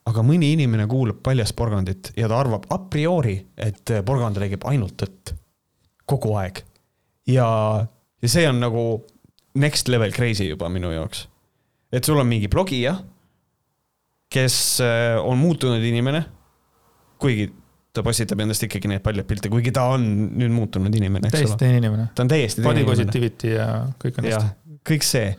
[0.09, 4.97] aga mõni inimene kuulab paljast porgandit ja ta arvab a priori, et porgand räägib ainult
[4.99, 5.35] tõtt.
[6.09, 6.63] kogu aeg.
[7.29, 7.47] ja,
[8.21, 8.83] ja see on nagu
[9.59, 11.27] next level crazy juba minu jaoks.
[11.91, 12.97] et sul on mingi blogija,
[14.29, 16.23] kes äh, on muutunud inimene,
[17.19, 17.49] kuigi
[17.93, 20.05] ta postitab endast ikkagi neid paljad pilte, kuigi ta on
[20.37, 21.31] nüüd muutunud inimene.
[21.33, 22.09] täiesti teine inimene.
[22.15, 22.91] ta on täiesti teine inimene.
[22.91, 23.69] Body positivity ja
[24.01, 24.77] kõik on hästi.
[24.89, 25.31] kõik see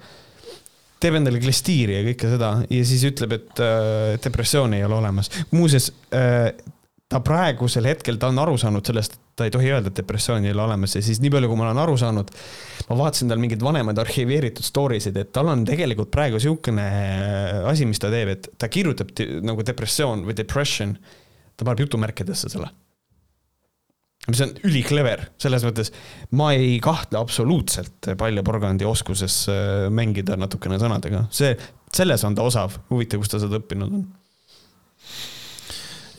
[1.01, 5.31] teeb endale klistiiri ja kõike seda ja siis ütleb, et äh, depressiooni ei ole olemas.
[5.55, 6.51] muuseas äh,,
[7.11, 10.51] ta praegusel hetkel, ta on aru saanud sellest, et ta ei tohi öelda, et depressiooni
[10.51, 12.31] ei ole olemas ja siis nii palju, kui ma olen aru saanud,
[12.91, 17.57] ma vaatasin tal mingeid vanemaid arhiveeritud story sid, et tal on tegelikult praegu niisugune äh,
[17.71, 19.11] asi, mis ta teeb, et ta kirjutab
[19.47, 20.95] nagu depressioon või depression,
[21.57, 22.71] ta paneb jutumärkidesse selle
[24.29, 25.93] mis on üliklever, selles mõttes
[26.37, 31.55] ma ei kahtle absoluutselt Palja Porgandi oskuses äh, mängida natukene sõnadega, see,
[31.95, 34.09] selles on ta osav, huvitav, kus ta seda õppinud on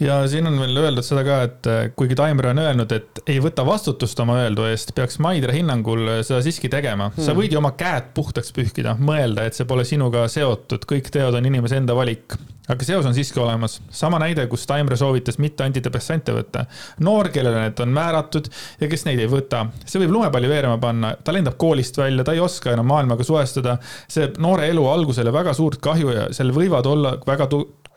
[0.02, 3.40] ja siin on veel öeldud seda ka, et äh, kuigi Taimre on öelnud, et ei
[3.44, 7.26] võta vastutust oma öeldu eest, peaks Maidre hinnangul äh, seda siiski tegema hmm..
[7.26, 11.38] sa võid ju oma käed puhtaks pühkida, mõelda, et see pole sinuga seotud, kõik teod
[11.38, 12.38] on inimese enda valik.
[12.72, 13.80] aga seos on siiski olemas.
[13.94, 16.66] sama näide, kus Taimre soovitas mitte antidepressante võtta.
[17.06, 18.50] noor, kellele need on määratud
[18.82, 22.34] ja kes neid ei võta, see võib lumepalli veerema panna, ta lendab koolist välja, ta
[22.34, 23.78] ei oska enam maailmaga suhestuda.
[24.08, 27.50] see noore elu algusele väga suurt kahju ja seal võivad olla väga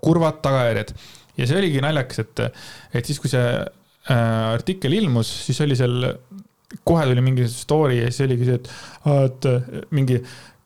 [0.05, 0.99] kurvad tagajärjed
[1.39, 2.43] ja see oligi naljakas, et,
[2.95, 6.09] et siis, kui see äh, artikkel ilmus, siis oli seal,
[6.85, 8.75] kohe tuli mingi story ja siis oligi see, et,
[9.15, 10.21] et mingi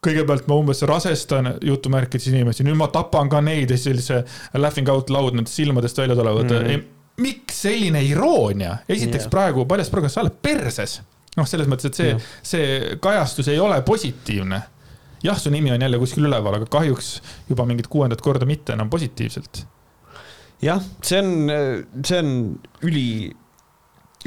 [0.05, 4.21] kõigepealt ma umbes rasestan jutumärkides inimesi, nüüd ma tapan ka neid ja siis see
[4.61, 6.67] laughing out loud nendest silmadest välja tulevad mm.
[6.67, 6.85] -hmm.
[7.25, 8.77] miks selline iroonia?
[8.89, 9.31] esiteks yeah.
[9.31, 11.01] praegu paljast praegu sa oled perses.
[11.37, 14.63] noh, selles mõttes, et see yeah., see kajastus ei ole positiivne.
[15.23, 18.91] jah, su nimi on jälle kuskil üleval, aga kahjuks juba mingit kuuendat korda mitte enam
[18.91, 19.67] positiivselt
[20.65, 21.53] jah, see on,
[22.03, 22.31] see on
[22.87, 23.09] üli,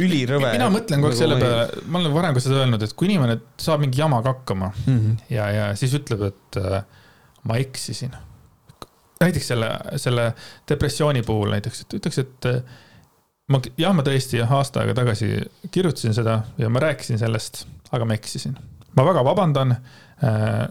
[0.01, 0.51] ülirõve.
[0.55, 3.39] mina mõtlen kogu aeg selle peale, ma olen varem ka seda öelnud, et kui inimene
[3.61, 5.23] saab mingi jamaga hakkama mm -hmm.
[5.35, 6.83] ja, ja siis ütleb, et äh,
[7.43, 8.15] ma eksisin.
[9.21, 9.69] näiteks selle,
[10.01, 10.33] selle
[10.69, 12.61] depressiooni puhul näiteks, et ütleks, et äh,
[13.51, 15.33] ma, jah, ma tõesti aasta aega tagasi
[15.71, 18.57] kirjutasin seda ja ma rääkisin sellest, aga ma eksisin.
[18.95, 20.67] ma väga vabandan äh,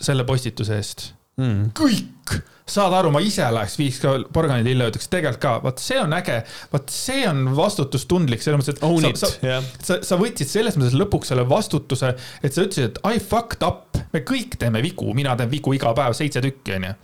[0.00, 1.72] selle postituse eest mm..
[1.78, 2.36] kõik,
[2.72, 6.14] saad aru, ma ise läheks viiks ka porganid lille, ütleks tegelikult ka, vot see on
[6.16, 6.38] äge,
[6.72, 9.72] vot see on vastutustundlik, selles mõttes, et Own sa, it, sa, yeah.
[9.84, 13.98] sa, sa võtsid selles mõttes lõpuks selle vastutuse, et sa ütlesid, et I fucked up,
[14.14, 16.94] me kõik teeme vigu, mina teen vigu iga päev seitse tükki, onju.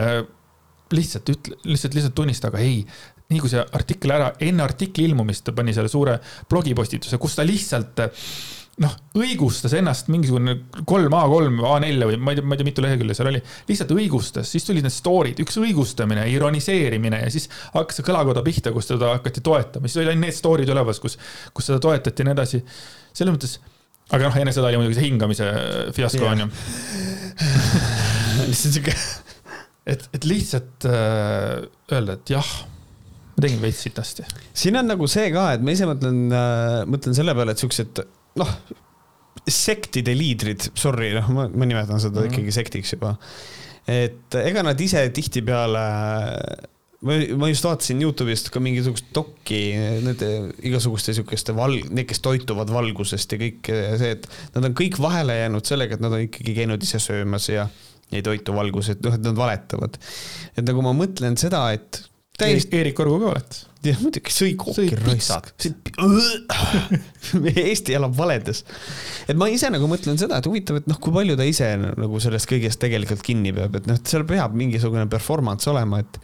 [0.00, 0.16] Äh,
[0.94, 2.82] lihtsalt ütle, lihtsalt, lihtsalt tunnista, aga ei,
[3.32, 6.18] nii kui see artikkel ära, enne artikli ilmumist ta pani selle suure
[6.50, 8.04] blogipostituse, kus ta lihtsalt
[8.82, 10.56] noh, õigustas ennast mingisugune
[10.88, 13.42] kolm A3 või A4 või ma ei tea, ma ei tea, mitu lehekülge seal oli.
[13.68, 18.72] lihtsalt õigustas, siis tulid need story'd, üks õigustamine, ironiseerimine ja siis hakkas see kõlakoda pihta,
[18.74, 21.18] kus teda hakati toetama, siis olid ainult need story'd üleval, kus,
[21.54, 22.62] kus seda toetati ja nii edasi.
[23.14, 23.54] selles mõttes,
[24.10, 25.50] aga noh, enne seda oli muidugi see hingamise
[25.94, 26.50] fiasko on ju.
[28.50, 28.96] lihtsalt sihuke.
[29.94, 31.62] et, et lihtsalt äh,
[31.94, 32.54] öelda, et jah
[33.34, 34.26] ma tegin veits sitasti.
[34.54, 38.02] siin on nagu see ka, et ma ise mõtlen äh,, mõtlen selle peale, et siuksed
[38.40, 38.54] noh,
[39.50, 43.16] sektide liidrid, sorry, noh, ma, nimetan seda mm ikkagi sektiks juba.
[43.90, 45.82] et ega nad ise tihtipeale
[47.04, 49.60] ma, ma just vaatasin Youtube'ist ka mingisugust dokki,
[50.06, 50.30] nende
[50.64, 55.36] igasuguste siukeste val-, need, kes toituvad valgusest ja kõik see, et nad on kõik vahele
[55.42, 57.68] jäänud sellega, et nad on ikkagi käinud ise söömas ja
[58.14, 60.00] ei toitu valgusest, noh, et nad valetavad.
[60.54, 62.04] et nagu ma mõtlen seda, et
[62.38, 62.80] täiesti.
[62.80, 65.52] Eerik Orgu ka valetas jah, muidugi sõi kooki raisak.
[67.64, 68.62] Eesti elab valedes.
[69.28, 72.20] et ma ise nagu mõtlen seda, et huvitav, et noh, kui palju ta ise nagu
[72.22, 76.20] sellest kõigest tegelikult kinni peab, et noh, et seal peab mingisugune performance olema, et,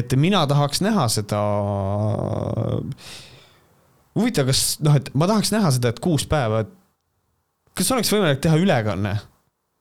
[0.00, 1.42] et mina tahaks näha seda.
[4.18, 8.40] huvitav, kas noh, et ma tahaks näha seda, et kuus päeva, et kas oleks võimalik
[8.42, 9.18] teha ülekanne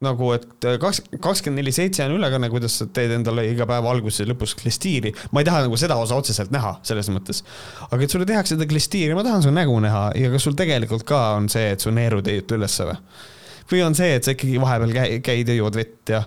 [0.06, 3.90] nagu, et äh, kaks, kakskümmend neli seitse on ülekanne, kuidas sa teed endale iga päeva
[3.90, 5.14] alguses ja lõpus klistiiri.
[5.34, 7.42] ma ei taha nagu seda osa otseselt näha, selles mõttes.
[7.90, 11.08] aga et sulle tehakse seda klistiiri, ma tahan su nägu näha ja kas sul tegelikult
[11.08, 13.00] ka on see, et su neerud ei jutu ülesse või?
[13.72, 16.22] või on see, et sa ikkagi vahepeal käid, käid ja jood vett ja,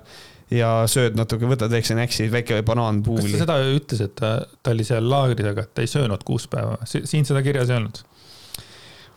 [0.51, 3.29] ja sööd natuke, võtad väikse näksi, väike banaan puuli.
[3.31, 4.35] kas ta seda ütles, et ta,
[4.66, 8.03] ta oli seal laagris, aga ta ei söönud kuus päeva, siin seda kirjas ei olnud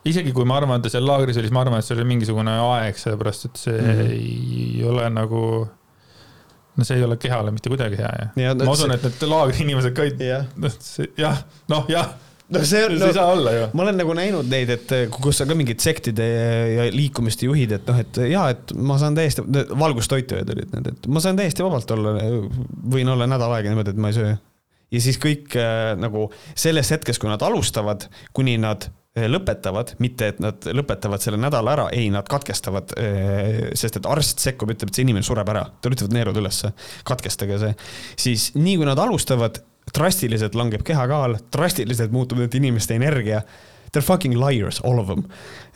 [0.10, 2.08] isegi kui ma arvan, et ta seal laagris oli, siis ma arvan, et see oli
[2.10, 4.12] mingisugune aeg, sellepärast et see mm -hmm.
[4.18, 5.43] ei ole nagu
[6.76, 9.66] no see ei ole kehale mitte kuidagi hea ja, ja ma usun, et need laagri
[9.66, 10.14] inimesed ka ei,
[10.58, 10.78] noh,
[11.18, 12.14] jah, noh, jah
[12.54, 13.68] no see on, no, ei saa olla ju.
[13.74, 16.26] ma olen nagu näinud neid, et kus on ka mingid sektide
[16.76, 19.45] ja liikumiste juhid, et noh, et ja, et ma saan täiesti,
[19.80, 22.18] valgustoitujad olid need, et ma saan täiesti vabalt olla,
[22.95, 24.34] võin olla nädal aega niimoodi, et ma ei söö.
[24.97, 30.32] ja siis kõik äh, nagu sellest hetkest, kui nad alustavad, kuni nad Eh, lõpetavad, mitte
[30.32, 34.89] et nad lõpetavad selle nädala ära, ei, nad katkestavad, eh, sest et arst sekkub, ütleb,
[34.89, 36.74] et see inimene sureb ära, tal ütlevad neerud ülesse,
[37.05, 37.76] katkestage see.
[38.26, 39.61] siis nii kui nad alustavad,
[39.93, 43.43] drastiliselt langeb kehakaal, drastiliselt muutub nende inimeste energia.
[43.91, 45.28] They are fucking liars, all of them.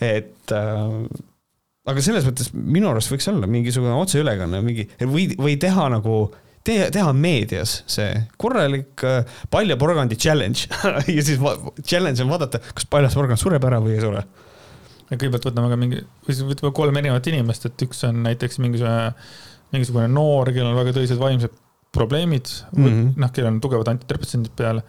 [0.02, 0.98] et äh,
[1.88, 6.24] aga selles mõttes minu arust võiks olla mingisugune otseülekanne, mingi või, või teha nagu
[6.68, 8.10] teha, teha meedias see
[8.42, 9.22] korralik äh,
[9.54, 10.68] paljaporgandi challenge
[11.16, 11.40] ja siis
[11.84, 14.24] challenge on vaadata, kas paljas porgand sureb ära või ei sure.
[15.10, 19.14] kõigepealt võtame ka mingi, või siis võtame kolm erinevat inimest, et üks on näiteks mingisugune,
[19.76, 21.56] mingisugune noor, kellel on väga tõsised vaimsed
[21.96, 24.82] probleemid mm -hmm., noh, kellel on tugevad antidepressandid peal.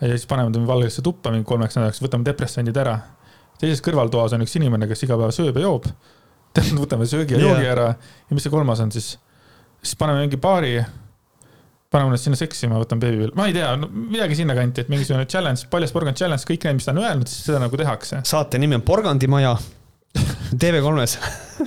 [0.00, 2.98] ja siis paneme ta valgesse tuppa mingi kolmeks nädalaks, võtame depressandid ära.
[3.60, 5.86] teises kõrvaltoas on üks inimene, kes iga päev sööb ja joob.
[6.82, 7.72] võtame söögi ja joogi yeah.
[7.72, 7.86] ära
[8.30, 9.18] ja mis see kolmas on siis?
[9.82, 10.78] siis paneme mingi paari
[11.92, 15.26] paneme nad sinna seksima, võtan beebi peale, ma ei tea no,, midagi sinnakanti, et mingisugune
[15.30, 18.22] challenge, paljas porgand challenge, kõik need, mis ta on öelnud, siis seda nagu tehakse.
[18.26, 19.56] saate nimi on Porgandimaja
[20.62, 21.18] TV3-s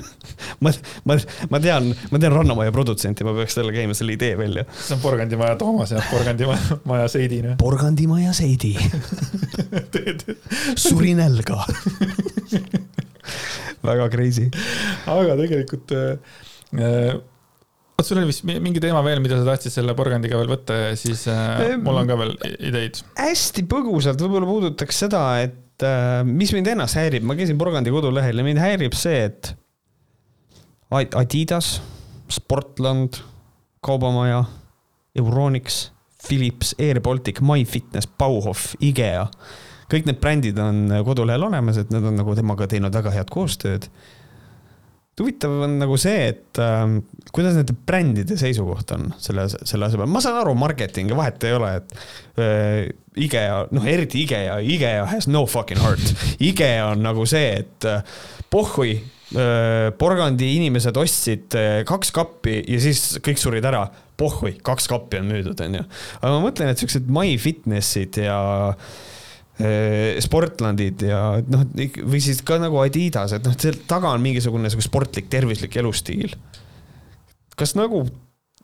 [0.64, 0.74] ma,
[1.08, 1.18] ma,
[1.50, 4.66] ma tean, ma tean Rannamaja produtsenti, ma peaks talle käima selle idee välja.
[4.76, 7.42] see on Porgandimaja Toomas ja Porgandimaja Maja Seidi.
[7.60, 8.76] Porgandimaja Seidi
[10.88, 11.64] suri nälga
[13.90, 14.50] väga crazy.
[15.08, 17.20] aga tegelikult äh,
[18.00, 20.92] vot sul oli vist mingi teema veel, mida sa tahtsid selle porgandiga veel võtta ja
[21.00, 22.36] siis äh, mul on ka veel
[22.70, 23.02] ideid.
[23.20, 28.40] hästi põgusalt võib-olla puudutaks seda, et äh, mis mind ennast häirib, ma käisin porgandi kodulehel
[28.40, 29.54] ja mind häirib see, et
[30.90, 31.76] Adidas,
[32.34, 33.20] Sportland,
[33.86, 34.42] Kaubamaja,
[35.20, 35.90] Euronix,
[36.26, 39.28] Philips, Air Baltic, MyFitness, Bauhof, IKEA.
[39.90, 43.90] kõik need brändid on kodulehel olemas, et nad on nagu temaga teinud väga head koostööd
[45.22, 46.86] huvitav on nagu see, et äh,
[47.36, 51.46] kuidas nende brändide seisukoht on selle, selle asja peal, ma saan aru, marketing ja vahet
[51.48, 51.96] ei ole, et
[52.42, 52.82] äh,
[53.20, 56.14] IKEA, noh eriti IKEA, IKEA has no fucking heart.
[56.50, 58.04] IKEA on nagu see, et äh,
[58.50, 63.88] pohhui äh,, porgandi inimesed ostsid äh, kaks kappi ja siis kõik surid ära.
[64.20, 65.86] pohhui, kaks kappi on müüdud, onju.
[66.20, 68.40] aga ma mõtlen, et siuksed MyFitnessid ja
[68.74, 68.90] äh,
[70.24, 71.20] Sportlandid ja
[71.52, 71.66] noh,
[72.08, 76.38] või siis ka nagu Adidas, et noh, seal taga on mingisugune sihuke sportlik, tervislik elustiil.
[77.60, 78.06] kas nagu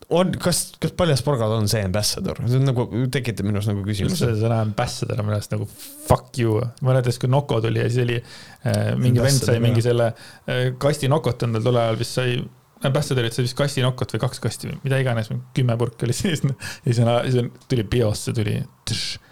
[0.09, 4.27] on, kas, kas Paljas Porgad on see ambassador, see on nagu, tekitab minus nagu küsimuse.
[4.27, 6.59] üldse sõna ambassador on minu arust nagu fuck you.
[6.85, 11.09] mäletas, kui Noko tuli ja siis oli äh, mingi vend sai mingi selle äh, kasti
[11.11, 12.37] Nokot endal tol ajal vist sai
[12.85, 16.43] ambassadorit sai vist kasti Nokot või kaks kasti või mida iganes, kümme purki oli siis.
[16.45, 16.55] ja
[16.85, 17.01] siis,
[17.31, 19.23] siis tuli biosse tuli tš,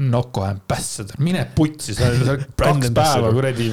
[0.00, 3.66] Noko ambassador, mine putsi, sa oled kaks päeva kuradi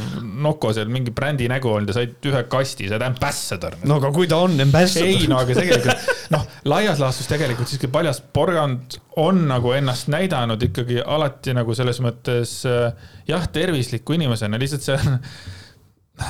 [0.43, 3.77] Noko seal mingi brändi nägu olnud ja said ühe kasti, sa oled ambassador.
[3.87, 5.07] no aga kui ta on ambassador.
[5.07, 10.67] ei, no aga tegelikult noh, laias laastus tegelikult siiski paljas porgand on nagu ennast näidanud
[10.69, 15.17] ikkagi alati nagu selles mõttes jah, tervisliku inimesena, lihtsalt see on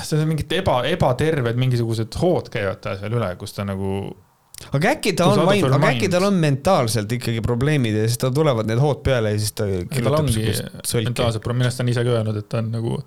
[0.06, 4.11] see on mingid eba, ebaterved mingisugused hood käivad tal seal üle, kus ta nagu
[4.76, 8.34] aga äkki ta on vaim, aga äkki tal on mentaalselt ikkagi probleemid ja siis tal
[8.36, 11.07] tulevad need hood peale ja siis ta kirjutab sihukest solki.
[11.10, 12.98] mentaalsed probleemid, minu arust ta on ise ka öelnud, et ta on nagu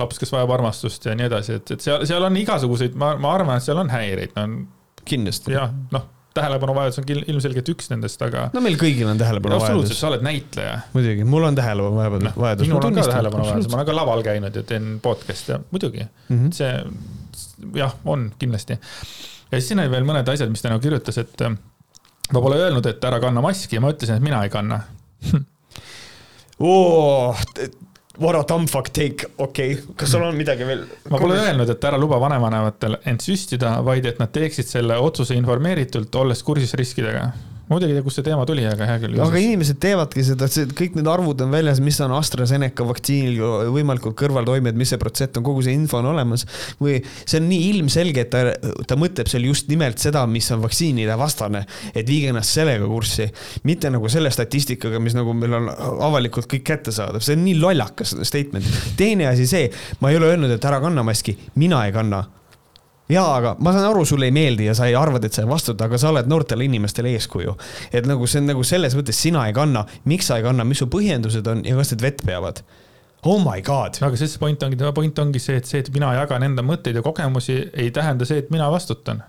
[0.00, 3.36] laps, kes vajab armastust ja nii edasi, et, et seal, seal on igasuguseid, ma, ma
[3.36, 4.64] arvan, et seal on häireid, no.
[5.08, 5.54] kindlasti.
[5.58, 8.46] jah, noh tähelepanuvajadus on ilmselgelt üks nendest, aga.
[8.54, 9.68] no meil kõigil on tähelepanuvajadus.
[9.68, 10.78] absoluutselt, sa oled näitleja.
[10.94, 12.78] muidugi, mul on tähelepanuvajadus no,.
[12.78, 16.38] minul on ka tähelepanuvajadus, ma olen ka laval käinud ja teen podcast'e, muidugi mm.
[16.38, 16.56] -hmm.
[16.56, 18.78] see jah, on kindlasti
[19.52, 21.54] ja siis siin oli veel mõned asjad, mis ta nagu kirjutas, et äh,
[22.32, 24.82] ma pole öelnud, et ära kanna maski ja ma ütlesin, et mina ei kanna
[26.58, 27.36] oh,
[28.20, 30.82] What a dumb fuck take, okei okay., kas sul on midagi veel?
[31.10, 35.36] ma pole öelnud, et ära luba vanevanematel end süstida, vaid et nad teeksid selle otsuse
[35.38, 37.30] informeeritult, olles kursis riskidega
[37.72, 39.18] muidugi ei tea, kust see teema tuli, aga hea küll.
[39.24, 44.78] aga inimesed teevadki seda, kõik need arvud on väljas, mis on AstraZeneca vaktsiinil võimalikud kõrvaltoimed,
[44.78, 46.46] mis see protsent on, kogu see info on olemas.
[46.80, 48.42] või see on nii ilmselge, et ta,
[48.88, 53.30] ta mõtleb seal just nimelt seda, mis on vaktsiinide vastane, et viige ennast sellega kurssi.
[53.68, 55.70] mitte nagu selle statistikaga, mis nagu meil on
[56.08, 58.68] avalikult kõik kättesaadav, see on nii lollakas statement.
[58.96, 62.24] teine asi see, ma ei ole öelnud, et ära kanna maski, mina ei kanna
[63.12, 65.50] jaa, aga ma saan aru, sulle ei meeldi ja sa ei arvad, et sa ei
[65.50, 67.56] vastuta, aga sa oled noortele inimestele eeskuju.
[67.92, 70.82] et nagu see on nagu selles mõttes sina ei kanna, miks sa ei kanna, mis
[70.82, 72.62] su põhjendused on ja kas need vett peavad?
[73.22, 74.00] Oh my god.
[74.02, 76.98] aga see point ongi, tema point ongi see, et see, et mina jagan enda mõtteid
[76.98, 79.22] ja kogemusi, ei tähenda see, et mina vastutan.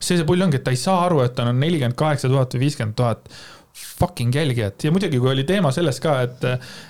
[0.00, 2.56] see see pull ongi, et ta ei saa aru, et tal on nelikümmend kaheksa tuhat
[2.56, 3.30] või viiskümmend tuhat
[3.72, 6.42] fucking jälgijat ja muidugi, kui oli teema selles ka, et,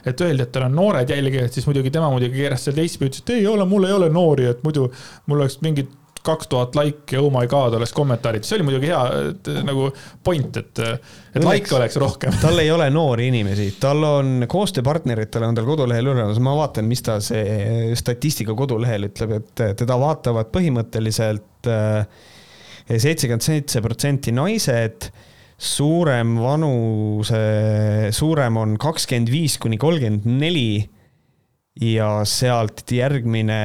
[0.09, 3.23] et öeldi, et tal on noored jälgijad, siis muidugi tema muidugi keeras selle teistpidi, ütles,
[3.23, 4.89] et ei ole, mul ei ole noori, et muidu
[5.31, 5.93] mul oleks mingid
[6.27, 9.89] kaks tuhat laiki ja oh my god oleks kommentaarid, see oli muidugi hea et, nagu
[10.25, 10.83] point, et,
[11.35, 12.37] et laike oleks rohkem.
[12.43, 17.03] tal ei ole noori inimesi, tal on koostööpartneritele on tal kodulehel üleval, ma vaatan, mis
[17.07, 22.07] ta see statistika kodulehel ütleb, et teda vaatavad põhimõtteliselt äh,
[22.87, 25.11] seitsekümmend seitse protsenti naised.
[25.63, 27.43] Suurem vanuse,
[28.15, 30.83] suurem on kakskümmend viis kuni kolmkümmend neli.
[31.81, 33.61] Ja sealt järgmine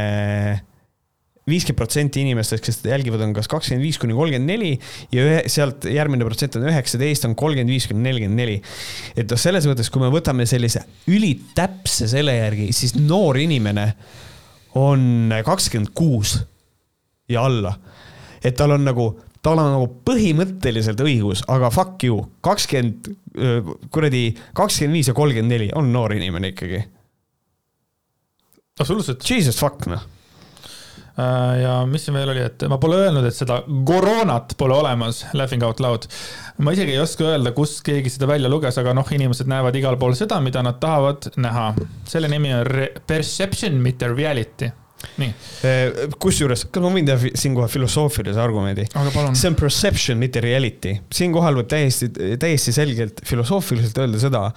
[1.47, 4.73] viiskümmend protsenti inimestest, kes seda jälgivad, on kas kakskümmend viis kuni kolmkümmend neli
[5.13, 8.57] ja ühe, sealt järgmine protsent on üheksateist, on kolmkümmend viis kuni nelikümmend neli.
[9.15, 13.87] et noh, selles mõttes, kui me võtame sellise ülitäpse selle järgi, siis noor inimene
[14.77, 16.35] on kakskümmend kuus
[17.31, 17.77] ja alla.
[18.43, 19.07] et tal on nagu,
[19.41, 23.07] tal on nagu põhimõtteliselt õigus, aga fuck you, kakskümmend,
[23.95, 26.83] kuradi, kakskümmend viis ja kolmkümmend neli on noor inimene ikkagi.
[28.83, 29.23] absoluutselt.
[29.23, 30.16] Jesus fuck noh
[31.61, 35.65] ja mis siin veel oli, et ma pole öelnud, et seda koroonat pole olemas, laughing
[35.65, 36.07] out loud.
[36.61, 39.97] ma isegi ei oska öelda, kust keegi seda välja luges, aga noh, inimesed näevad igal
[39.97, 41.71] pool seda, mida nad tahavad näha.
[42.07, 44.69] selle nimi on perception, mitte reality
[45.21, 45.33] nii.
[45.65, 48.87] Äh, kusjuures, kas ma võin teha siinkohal filosoofilise argumendi?
[49.37, 50.97] see on perception, mitte reality.
[51.13, 52.09] siinkohal võib täiesti,
[52.41, 54.47] täiesti selgelt filosoofiliselt öelda seda,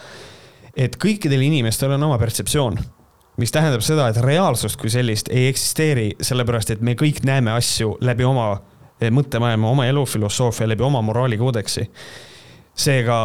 [0.77, 2.81] et kõikidel inimestel on oma pertseptsioon
[3.41, 7.97] mis tähendab seda, et reaalsust kui sellist ei eksisteeri, sellepärast et me kõik näeme asju
[8.05, 8.53] läbi oma
[9.01, 11.89] eh, mõttemaailma, oma elufilosoofia, läbi oma moraalikoodeksi.
[12.81, 13.17] seega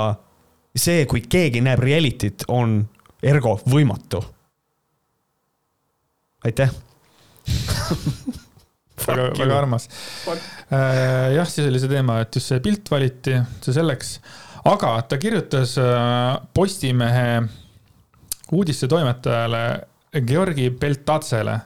[0.75, 2.81] see, kui keegi näeb reality't, on
[3.23, 4.23] ergo võimatu.
[6.45, 6.71] aitäh
[9.07, 9.89] väga, väga armas.
[10.27, 14.15] Äh, jah, siis oli see teema, et just see pilt valiti, see selleks,
[14.69, 17.43] aga ta kirjutas äh, Postimehe
[18.55, 19.65] uudistetoimetajale
[20.21, 21.59] Georgi Beltatsele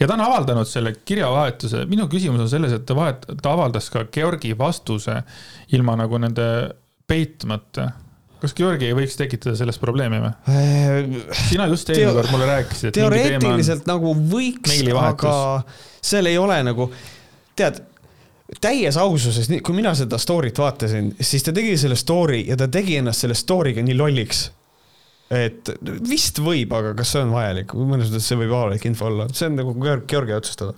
[0.00, 3.90] ja ta on avaldanud selle kirjavahetuse, minu küsimus on selles, et ta vahet-, ta avaldas
[3.92, 5.20] ka Georgi vastuse
[5.74, 6.46] ilma nagu nende
[7.08, 7.90] peitmata.
[8.38, 10.32] kas Georgi ei võiks tekitada sellest probleemi või?
[11.48, 12.94] sina just eelmine kord mulle rääkisid.
[12.94, 15.36] teoreetiliselt nagu võiks, aga
[16.00, 16.90] seal ei ole nagu,
[17.58, 17.82] tead
[18.62, 22.96] täies aususes, kui mina seda story't vaatasin, siis ta tegi selle story ja ta tegi
[23.00, 24.46] ennast selle story'ga nii lolliks
[25.34, 25.70] et
[26.08, 29.48] vist võib, aga kas see on vajalik, mõnes mõttes see võib avalik info olla, see
[29.50, 29.74] on nagu
[30.08, 30.72] Georgi otsustada.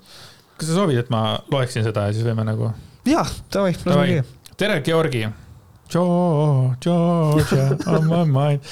[0.56, 2.72] kas sa soovid, et ma loeksin seda ja siis võime nagu?
[3.06, 4.24] jah, davai, lase kirja.
[4.56, 5.28] tere, Georgi.
[5.90, 8.66] Georgia on my mind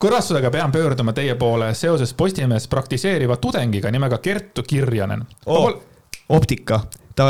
[0.00, 5.72] kurvastusega pean pöörduma teie poole seoses Postimehes praktiseeriva tudengiga nimega Kertu Kirjanen oh,.
[6.28, 6.82] optika,
[7.16, 7.26] ta,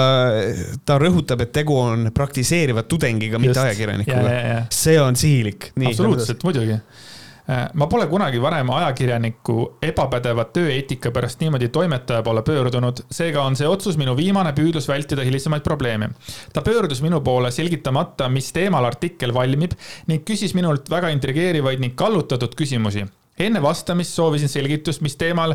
[0.85, 4.66] ta rõhutab, et tegu on praktiseeriva tudengiga, mitte ajakirjanikuga.
[4.74, 5.70] see on sihilik.
[5.86, 6.77] absoluutselt, muidugi
[7.74, 13.68] ma pole kunagi varem ajakirjaniku ebapädeva tööeetika pärast niimoodi toimetaja poole pöördunud, seega on see
[13.68, 16.10] otsus minu viimane püüdlus vältida hilisemaid probleeme.
[16.52, 19.72] ta pöördus minu poole selgitamata, mis teemal artikkel valmib
[20.06, 23.06] ning küsis minult väga intrigeerivaid ning kallutatud küsimusi.
[23.40, 25.54] Enne vastamist soovisin selgitust, mis teemal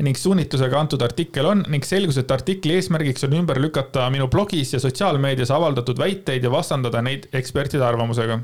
[0.00, 4.72] ning suunitlusega antud artikkel on ning selgus, et artikli eesmärgiks on ümber lükata minu blogis
[4.72, 8.40] ja sotsiaalmeedias avaldatud väiteid ja vastandada neid ekspertide arvamusega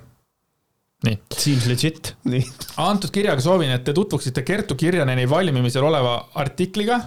[1.05, 1.19] nii.
[1.37, 2.15] Seems legit,
[2.81, 6.99] antud kirjaga soovin, et te tutvuksite Kertu Kirjaneni valmimisel oleva artikliga,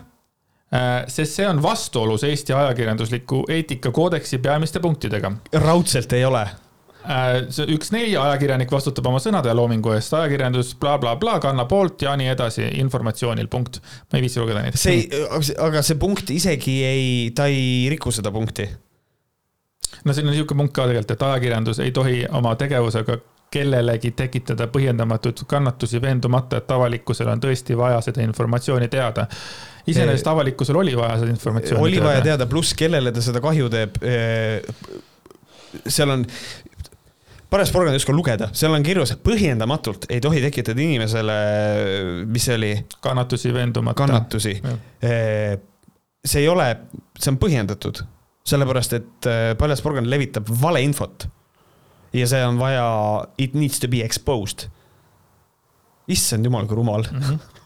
[0.73, 5.31] äh, sest see on vastuolus Eesti ajakirjandusliku eetikakoodeksi peamiste punktidega.
[5.65, 10.75] raudselt ei ole äh, see üks neli, ajakirjanik vastutab oma sõnade ja loomingu eest, ajakirjandus
[10.81, 13.81] blablabla bla, bla, kannab poolt ja nii edasi, informatsioonil, punkt.
[14.11, 14.77] ma ei viitsi lugeda neid.
[14.79, 15.07] see,
[15.63, 18.67] aga see punkt isegi ei, ta ei riku seda punkti.
[20.05, 23.17] no siin on niisugune punkt ka tegelikult, et ajakirjandus ei tohi oma tegevusega
[23.51, 29.27] kellelegi tekitada põhjendamatuid kannatusi, veendumata, et avalikkusel on tõesti vaja seda informatsiooni teada.
[29.87, 32.07] iseenesest avalikkusel oli vaja seda informatsiooni oli teada.
[32.09, 34.01] vaja teada, pluss kellele ta seda kahju teeb.
[35.87, 36.25] seal on,
[37.49, 41.39] paras porgand ei oska lugeda, seal on kirjas, põhjendamatult ei tohi tekitada inimesele,
[42.27, 42.73] mis see oli?
[42.99, 44.01] kannatusi, veendumata.
[44.03, 44.59] kannatusi.
[44.99, 46.67] see ei ole,
[47.15, 48.03] see on põhjendatud,
[48.47, 51.29] sellepärast et paljas porgand levitab valeinfot
[52.17, 52.87] ja see on vaja,
[53.37, 54.67] it needs to be exposed.
[56.07, 57.19] issand jumal, kui rumal mm.
[57.21, 57.57] -hmm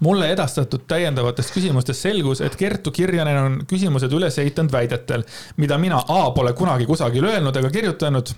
[0.00, 5.24] mulle edastatud täiendavatest küsimustest selgus, et Kertu Kirjanen on küsimused üles ehitanud väidetel,
[5.56, 8.34] mida mina A pole kunagi kusagil öelnud ega kirjutanud.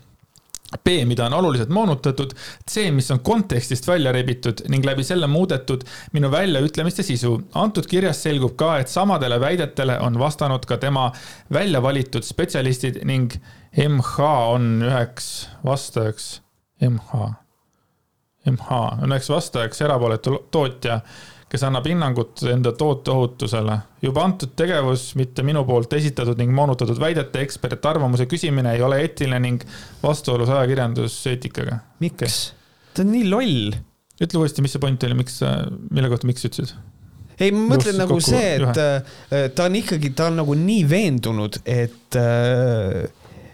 [0.85, 2.35] B, mida on oluliselt moonutatud,
[2.71, 7.39] C, mis on kontekstist välja rebitud ning läbi selle muudetud minu väljaütlemiste sisu.
[7.55, 11.07] antud kirjas selgub ka, et samadele väidetele on vastanud ka tema
[11.53, 13.33] välja valitud spetsialistid ning
[13.79, 14.21] MH
[14.53, 16.41] on üheks vastajaks,
[16.83, 17.29] MH,
[18.51, 20.99] MH on üheks vastajaks erapooletu tootja,
[21.49, 23.79] kes annab hinnangut enda tooteohutusele.
[24.03, 29.41] juba antud tegevus, mitte minu poolt esitatud ning moonutatud väidete ekspertarvamuse küsimine ei ole eetiline
[29.47, 29.65] ning
[30.03, 31.79] vastuolus ajakirjanduseetikaga.
[32.03, 32.41] miks?
[32.95, 33.79] ta on nii loll.
[34.19, 35.39] ütle uuesti, mis see point oli, miks,
[35.91, 36.75] mille kohta, miks ütlesid?
[37.39, 38.91] ei, ma mõtlen nagu see, et ühe.
[39.31, 43.07] Äh, ta on ikkagi, ta on nagu nii veendunud, et äh,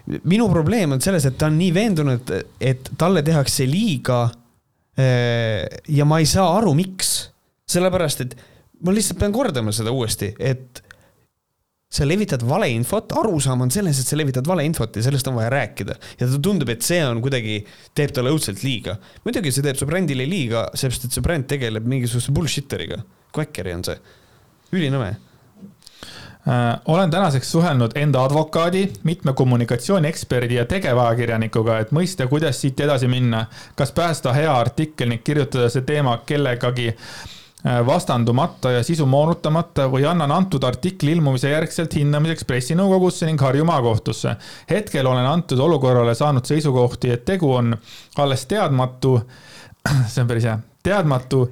[0.05, 4.25] minu probleem on selles, et ta on nii veendunud, et talle tehakse liiga.
[4.95, 7.13] Eh, ja ma ei saa aru, miks,
[7.67, 8.35] sellepärast et
[8.85, 10.81] ma lihtsalt pean kordama seda uuesti, et
[11.95, 15.95] sa levitad valeinfot, arusaam on selles, et sa levitad valeinfot ja sellest on vaja rääkida.
[16.19, 17.59] ja ta tundub, et see on kuidagi,
[17.95, 18.97] teeb talle õudselt liiga.
[19.27, 23.01] muidugi see teeb su brändile liiga, seepärast et see bränd tegeleb mingisuguse bullshitteriga.
[23.35, 23.97] Quackeri on see,
[24.75, 25.15] ülinõme
[26.85, 33.45] olen tänaseks suhelnud enda advokaadi, mitme kommunikatsioonieksperdi ja tegevajakirjanikuga, et mõista, kuidas siit edasi minna.
[33.75, 40.05] kas päästa hea artikkel ning kirjutada see teema kellegagi äh, vastandumata ja sisu moonutamata või
[40.05, 44.35] annan antud artikli ilmumise järgselt hindamiseks pressinõukogusse ning Harju maakohtusse.
[44.69, 47.77] hetkel olen antud olukorrale saanud seisukohti, et tegu on
[48.17, 49.19] alles teadmatu,
[50.13, 51.45] see on päris hea teadmatu,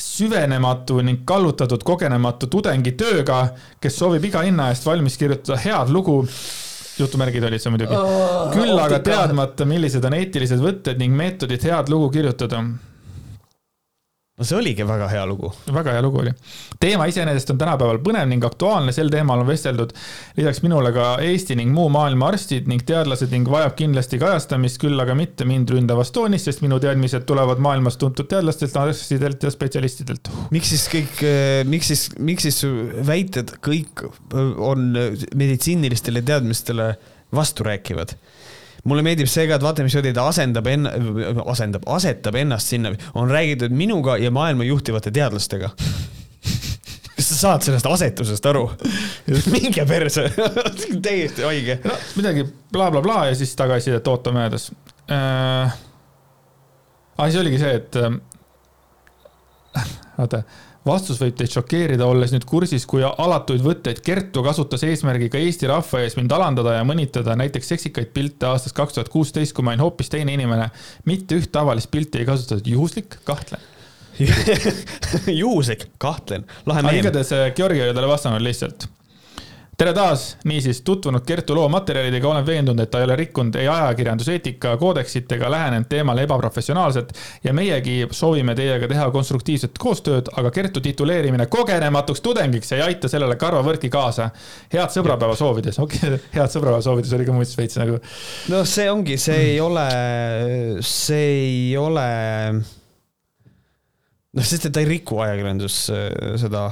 [0.00, 3.42] süvenematu ning kallutatud kogenematu tudengi tööga,
[3.80, 6.22] kes soovib iga hinna eest valmis kirjutada head lugu.
[7.00, 7.96] jutumärgid olid see muidugi.
[7.96, 8.50] Oh,.
[8.52, 12.60] küll aga teadmata, millised on eetilised võtted ning meetodid head lugu kirjutada
[14.40, 15.50] no see oligi väga hea lugu.
[15.68, 16.32] väga hea lugu oli.
[16.80, 19.92] teema iseenesest on tänapäeval põnev ning aktuaalne, sel teemal on vesteldud
[20.38, 25.04] lisaks minule ka Eesti ning muu maailma arstid ning teadlased ning vajab kindlasti kajastamist, küll
[25.04, 30.32] aga mitte mind ründavas toonis, sest minu teadmised tulevad maailmas tuntud teadlastelt, arstidelt ja spetsialistidelt.
[30.56, 32.64] miks siis kõik, eh, miks siis, miks siis
[33.06, 34.06] väited kõik
[34.56, 34.92] on
[35.36, 36.94] meditsiinilistele teadmistele
[37.36, 38.16] vasturääkivad?
[38.88, 40.88] Mulle meeldib see ka, et vaata, mismoodi ta asendab enn-,
[41.50, 45.72] asendab, asetab ennast sinna, on räägitud minuga ja maailma juhtivate teadlastega.
[47.20, 48.64] Kes sa sa saad sellest asetusest aru?
[49.54, 50.24] minge perse!
[51.04, 51.80] Täiesti haige.
[51.84, 54.70] No midagi blablabla bla, bla, ja siis tagasisidet ootame jäädes
[55.12, 55.76] äh,.
[57.26, 59.84] siis oligi see, et äh,
[60.18, 60.42] vaata
[60.90, 66.04] vastus võib teid šokeerida, olles nüüd kursis, kui alatuid võtteid Kertu kasutas eesmärgiga Eesti rahva
[66.04, 69.86] ees mind alandada ja mõnitada näiteks seksikaid pilte aastast kaks tuhat kuusteist, kui ma olin
[69.86, 70.70] hoopis teine inimene.
[71.08, 73.68] mitte üht tavalist pilti ei kasutatud, juhuslik, kahtlen.
[75.42, 77.00] Juhuslik, kahtlen, lahe meem.
[77.00, 78.90] igatahes äh, Georgi oli talle vastanud lihtsalt
[79.80, 83.68] tere taas, niisiis tutvunud Kertu loo materjalidega, olen veendunud, et ta ei ole rikkunud ei
[83.68, 90.82] ajakirjanduseetika koodeksit ega lähenenud teemale ebaprofessionaalselt ja meiegi soovime teiega teha konstruktiivset koostööd, aga Kertu
[90.84, 94.28] tituleerimine kogenematuks tudengiks ei aita sellele karvavõrki kaasa.
[94.72, 97.96] head sõbrapäeva soovides, okei okay,, head sõbrapäeva soovides oli ka muuseas veits nagu.
[98.52, 99.86] no see ongi, see ei ole,
[100.84, 102.06] see ei ole
[104.36, 105.82] noh, sest et ta ei riku ajakirjandus
[106.44, 106.68] seda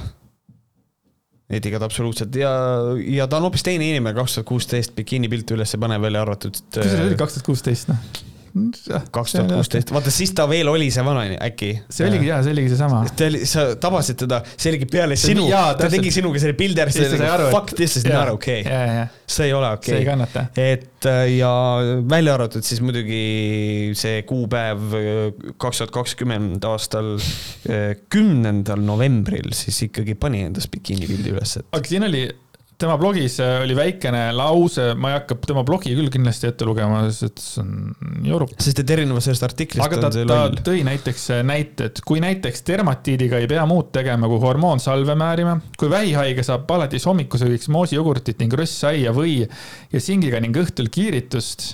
[1.49, 2.51] eetikat absoluutselt ja,
[3.09, 6.59] ja ta on hoopis teine inimene, kaks tuhat kuusteist bikiinipilte üles ei pane, välja arvatud.
[6.73, 8.27] kuidas see oli kaks tuhat kuusteist, noh?
[9.13, 11.71] Kaks tuhat kuusteist, vaata siis ta veel oli see vana, äkki.
[11.93, 13.01] see oligi jaa, see oligi seesama.
[13.07, 16.83] ta oli, sa tabasid teda, see oligi peale see, sinu, ta tegi sinuga selle pildi
[16.83, 18.63] ära, siis ta sai aru, fuck this is not okay.
[19.29, 19.93] see ei ole okei okay..
[19.93, 20.45] see ei kannata.
[20.55, 21.53] et äh, ja
[22.09, 25.23] välja arvatud siis muidugi see kuupäev äh,
[25.61, 31.69] kaks tuhat kakskümmend aastal äh, kümnendal novembril siis ikkagi pani endast bikiinipildi üles, et.
[31.75, 32.27] aga siin oli
[32.79, 37.01] tema blogis äh, oli väikene lause, ma ei hakka tema blogi küll kindlasti ette lugema,
[37.11, 38.53] sest see on jorup.
[38.61, 42.63] sest et erinevalt sellest artiklist aga ta, ta tõi näiteks äh, näite, et kui näiteks
[42.69, 48.55] dermatiidiga ei pea muud tegema, kui hormoonsalve määrima, kui vähihaige saab alates hommikusöögiks moosijogurtit ning
[48.55, 51.73] rössaia või ja singiga ning õhtul kiiritust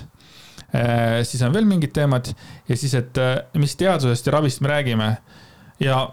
[0.74, 2.34] äh, siis on veel mingid teemad.
[2.66, 3.18] Ja siis, et
[3.54, 5.10] mis teadusest ja ravist me räägime.
[5.78, 6.08] Ja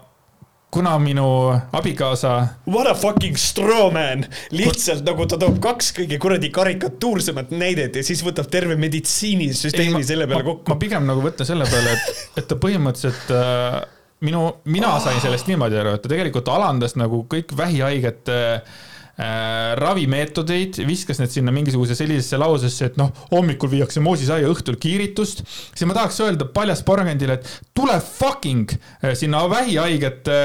[0.74, 1.26] kuna minu
[1.72, 2.32] abikaasa.
[2.66, 8.06] What a fucking straw man, lihtsalt nagu ta toob kaks kõige kuradi karikatuursemat näidet ja
[8.06, 10.72] siis võtab terve meditsiinisüsteemi selle peale kokku.
[10.72, 13.78] ma pigem nagu võtan selle peale, et, et ta põhimõtteliselt äh,
[14.26, 18.82] minu, mina sain sellest niimoodi aru, et ta tegelikult alandas nagu kõik vähihaigete äh,
[19.16, 25.44] äh, ravimeetodeid, viskas need sinna mingisuguse sellisesse lausesse, et noh, hommikul viiakse moosisaia, õhtul kiiritust,
[25.46, 30.40] siis ma tahaks öelda paljast porgandile, et tule fucking äh, sinna vähihaigete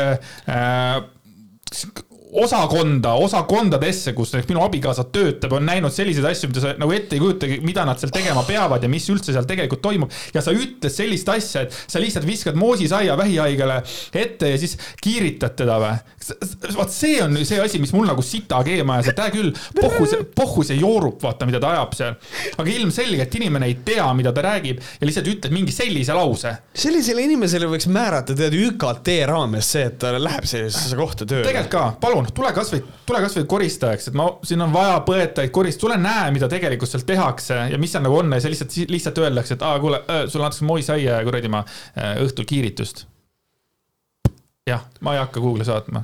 [0.49, 0.99] äh,
[2.33, 7.17] osakonda, osakondadesse, kus näiteks minu abikaasa töötab, on näinud selliseid asju, mida sa nagu ette
[7.17, 10.13] ei kujutagi, mida nad seal tegema peavad ja mis üldse seal tegelikult toimub.
[10.33, 13.81] ja sa ütled sellist asja, et sa lihtsalt viskad moosisaia vähihaigele
[14.13, 15.97] ette ja siis kiiritad teda või?
[16.75, 19.49] vaat see on see asi, mis mul nagu sita keema ajas, et hea küll,
[19.79, 22.17] pohhu see, pohhu see joorub, vaata, mida ta ajab seal.
[22.59, 26.53] aga ilmselgelt inimene ei tea, mida ta räägib ja lihtsalt ütleb mingi sellise lause.
[26.77, 31.47] sellisele inimesele võiks määrata tead ÜKT raames see, et ta läheb sellisesse kohta tööle.
[31.47, 35.51] tegelikult ka, palun palun, tule kasvõi, tule kasvõi koristajaks, et ma, siin on vaja põetajaid,
[35.55, 38.75] korist-, tule näe, mida tegelikult seal tehakse ja mis seal nagu on ja siis lihtsalt,
[38.91, 40.01] lihtsalt öeldakse, et aa, kuule,
[40.31, 41.63] sulle antakse moisaia ja kuradi ma
[42.25, 43.05] õhtul kiiritust.
[44.69, 46.03] jah, ma ei hakka Google'i saatma.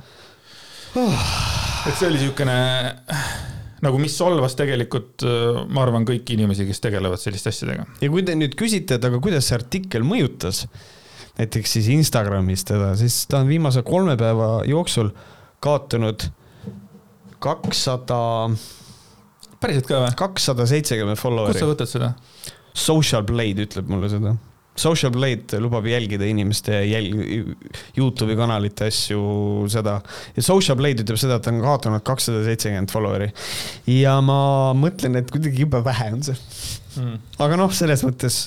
[0.96, 2.56] et see oli siukene
[3.84, 5.22] nagu, mis solvas tegelikult,
[5.68, 7.86] ma arvan, kõiki inimesi, kes tegelevad selliste asjadega.
[8.00, 10.64] ja kui te nüüd küsite, et aga kuidas see artikkel mõjutas
[11.36, 15.10] näiteks siis Instagramis teda, siis ta on viimase kolme päeva jooksul
[15.64, 16.26] kaotanud
[17.42, 18.18] kakssada.
[19.60, 20.18] päriselt ka või?
[20.18, 21.54] kakssada seitsekümmend follower'i.
[21.54, 22.12] kust sa võtad seda?
[22.76, 24.36] Social Blade ütleb mulle seda.
[24.76, 27.54] Social Blade lubab jälgida inimeste jälg-,
[27.96, 29.20] Youtube'i kanalite asju,
[29.72, 30.00] seda.
[30.36, 33.30] ja Social Blade ütleb seda, et ta on kaotanud kakssada seitsekümmend follower'i.
[33.96, 36.36] ja ma mõtlen, et kuidagi jube vähe on see
[36.98, 37.16] hmm..
[37.46, 38.42] aga noh, selles mõttes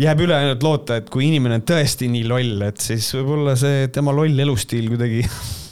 [0.00, 3.86] jääb üle ainult loota, et kui inimene on tõesti nii loll, et siis võib-olla see
[3.92, 5.22] tema loll elustiil kuidagi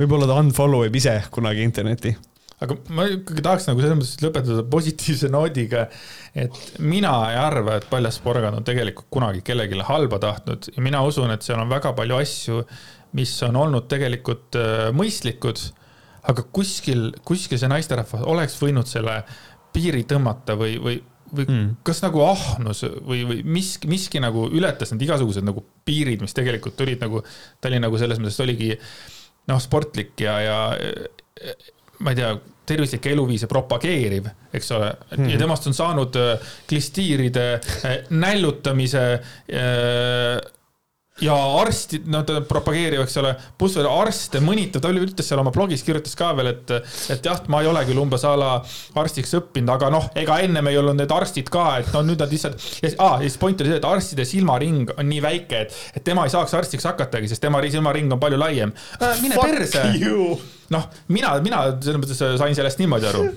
[0.00, 2.14] võib-olla ta unfollow ib ise kunagi internetti.
[2.64, 5.86] aga ma ikkagi tahaks nagu selles mõttes lõpetada positiivse noodiga,
[6.32, 11.02] et mina ei arva, et Paljas porgand on tegelikult kunagi kellelegi halba tahtnud ja mina
[11.04, 12.62] usun, et seal on väga palju asju,
[13.16, 15.60] mis on olnud tegelikult äh, mõistlikud,
[16.32, 19.20] aga kuskil, kuskil see naisterahvas oleks võinud selle
[19.76, 20.96] piiri tõmmata või, või
[21.26, 21.70] või mm.
[21.86, 26.80] kas nagu ahnus või, või miski, miski nagu ületas need igasugused nagu piirid, mis tegelikult
[26.84, 27.22] olid nagu,
[27.60, 28.70] ta oli nagu selles mõttes, oligi
[29.46, 30.58] noh, sportlik ja, ja
[31.98, 32.34] ma ei tea,
[32.66, 35.30] tervislikke eluviise propageeriv, eks ole mm, -hmm.
[35.30, 37.60] ja temast on saanud äh, klistiiride
[38.10, 40.52] näljutamise äh,
[41.20, 45.40] ja arstid, no ta propageerib, eks ole, pluss veel arste mõnitab, ta oli, ütles seal
[45.40, 46.74] oma blogis, kirjutas ka veel, et,
[47.14, 48.50] et jah, ma ei ole küll umbes a la
[49.00, 52.32] arstiks õppinud, aga noh, ega ennem ei olnud need arstid ka, et no nüüd nad
[52.32, 52.60] lihtsalt.
[52.84, 56.26] ja ah, siis point oli see, et arstide silmaring on nii väike, et, et tema
[56.26, 59.20] ei saaks arstiks hakatagi, sest tema silmaring on palju laiem äh,.
[59.24, 59.86] mine perse.
[60.74, 63.30] noh, mina, mina selles mõttes sain sellest niimoodi aru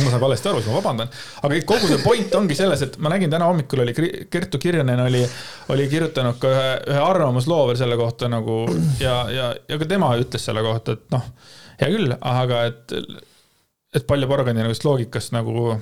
[0.00, 1.10] ma sain valesti aru, siis ma vabandan.
[1.42, 3.94] aga kogu see point ongi selles, et ma nägin täna hommikul oli
[4.32, 5.22] Kertu Kirjanen oli,
[5.74, 8.62] oli kirjutanud ka ühe, ühe arvamusloo veel selle kohta nagu
[9.00, 11.26] ja, ja, ja ka tema ütles selle kohta, et noh,
[11.80, 12.94] hea küll, aga et,
[13.96, 15.72] et palju porgandi nagu loogikast nagu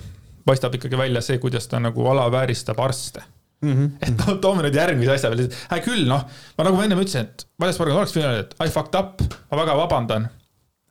[0.47, 3.27] paistab ikkagi välja see, kuidas ta nagu alavääristab arste
[3.61, 4.09] Mm -hmm.
[4.09, 6.23] et no toome nüüd järgmise asja veel, hea küll, noh,
[6.57, 9.21] ma nagu ma ennem ütlesin, et Valjas Porgand oleks öelda, et I fucked up,
[9.51, 10.29] ma väga vabandan.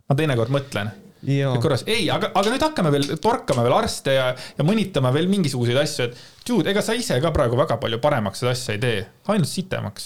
[0.10, 0.92] ma teinekord mõtlen
[1.60, 5.80] korras, ei, aga, aga nüüd hakkame veel torkama veel arste ja, ja mõnitama veel mingisuguseid
[5.82, 9.02] asju, et dude, ega sa ise ka praegu väga palju paremaks seda asja ei tee,
[9.34, 10.06] ainult sitemaks.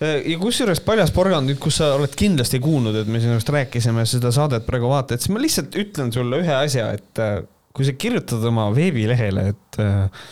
[0.00, 4.32] ja kusjuures Paljas porgand, nüüd kus sa oled kindlasti kuulnud, et me sinust rääkisime, seda
[4.34, 7.40] saadet praegu vaatad, siis ma lihtsalt ütlen sulle ühe asja, et äh,
[7.76, 10.28] kui sa kirjutad oma veebilehele, et äh,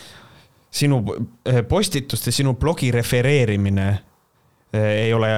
[0.80, 3.88] sinu äh, postituste, sinu blogi refereerimine
[4.68, 5.28] ei ole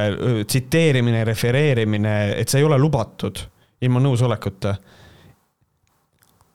[0.43, 3.39] tsiteerimine, refereerimine, et see ei ole lubatud
[3.81, 4.77] ilma nõusolekuta.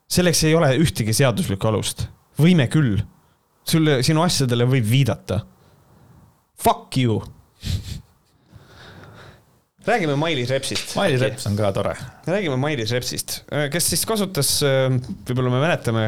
[0.08, 2.08] selleks ei ole ühtegi seaduslikku alust,
[2.40, 3.02] võime küll.
[3.66, 5.40] sulle, sinu asjadele võib viidata.
[6.56, 7.22] Fuck you
[9.86, 10.96] räägime Mailis Repsist.
[10.96, 11.96] Mailis Reps on ka tore.
[12.26, 14.58] räägime Mailis Repsist, kes siis kasutas,
[15.28, 16.06] võib-olla me mäletame,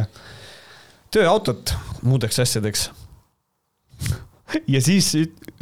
[1.13, 2.89] tööautot muudeks asjadeks.
[4.73, 5.11] ja siis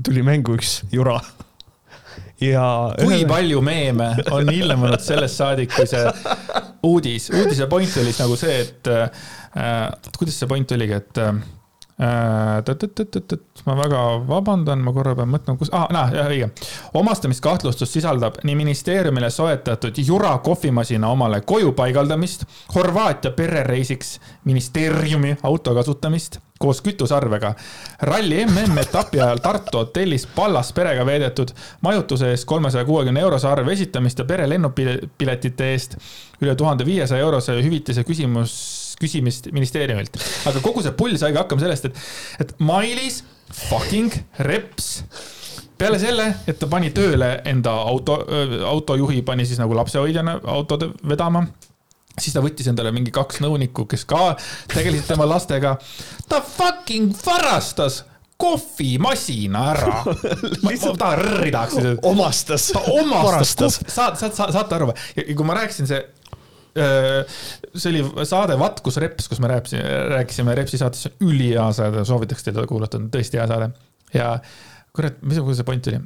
[0.04, 1.20] tuli mängu üks jura
[2.42, 2.68] ja.
[3.00, 3.28] kui ühe...
[3.30, 6.06] palju meeme on ilmunud sellest saadik, kui see
[6.86, 11.46] uudis, uudise point oli nagu see, et äh, kuidas see point oligi, et äh,
[11.96, 16.50] Tõt-tõt-tõt-tõt, ma väga vabandan, ma korra pean mõtlema, kus ah,, näe, jah, õige.
[17.00, 22.44] omastamiskahtlustus sisaldab nii ministeeriumile soetatud Jura kohvimasina omale koju paigaldamist,
[22.76, 27.54] Horvaatia perereisiks ministeeriumi auto kasutamist koos kütusearvega.
[28.02, 31.52] ralli MM-etapi ajal Tartu hotellis Pallas perega veedetud
[31.82, 35.98] majutuse eest kolmesaja kuuekümne eurose arve esitamist ja pere lennupiletite eest
[36.42, 38.56] üle tuhande viiesaja eurose hüvitise küsimus
[39.00, 40.18] küsimist ministeeriumilt.
[40.46, 42.04] aga kogu see pull saigi hakkama sellest, et,
[42.40, 45.04] et Mailis fucking reps
[45.78, 48.22] peale selle, et ta pani tööle enda auto,
[48.72, 51.44] autojuhi pani siis nagu lapsehoidjana autod vedama
[52.16, 54.34] siis ta võttis endale mingi kaks nõunikku, kes ka
[54.74, 55.76] tegelesid tema lastega.
[56.30, 58.04] ta fucking varastas
[58.38, 60.02] kohvimasina ära.
[60.64, 61.80] ma, tahan tahaks.
[62.04, 62.68] omastas.
[62.76, 65.00] ta omastas, saad, saad, saad, saate aru või?
[65.22, 66.04] ja kui ma rääkisin see
[66.76, 72.58] see oli saade Vatkus Reps, kus me rääkisime, rääkisime Repsi saates, ülihea saade, soovitaks teil
[72.58, 73.70] seda kuulata, on tõesti hea saade.
[74.14, 74.34] ja
[74.96, 76.02] kurat, mis see point oli?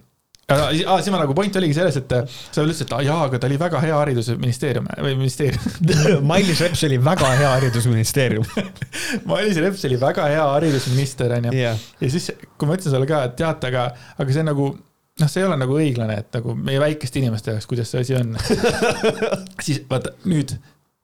[0.49, 3.49] Ah, siis ma nagu point oligi selles, et sa veel ütlesid, et jaa, aga ta
[3.49, 5.79] oli väga hea haridusministeerium või ministeerium.
[6.31, 8.47] Mailis Reps oli väga hea haridusministeerium.
[9.29, 11.55] Mailis Reps oli väga hea haridusminister, onju.
[11.59, 14.71] ja siis, kui ma ütlesin sulle ka, et teate, aga, aga see nagu
[15.19, 18.17] noh, see ei ole nagu õiglane, et nagu meie väikeste inimeste jaoks, kuidas see asi
[18.17, 18.33] on.
[19.61, 20.55] Siis vaata nüüd,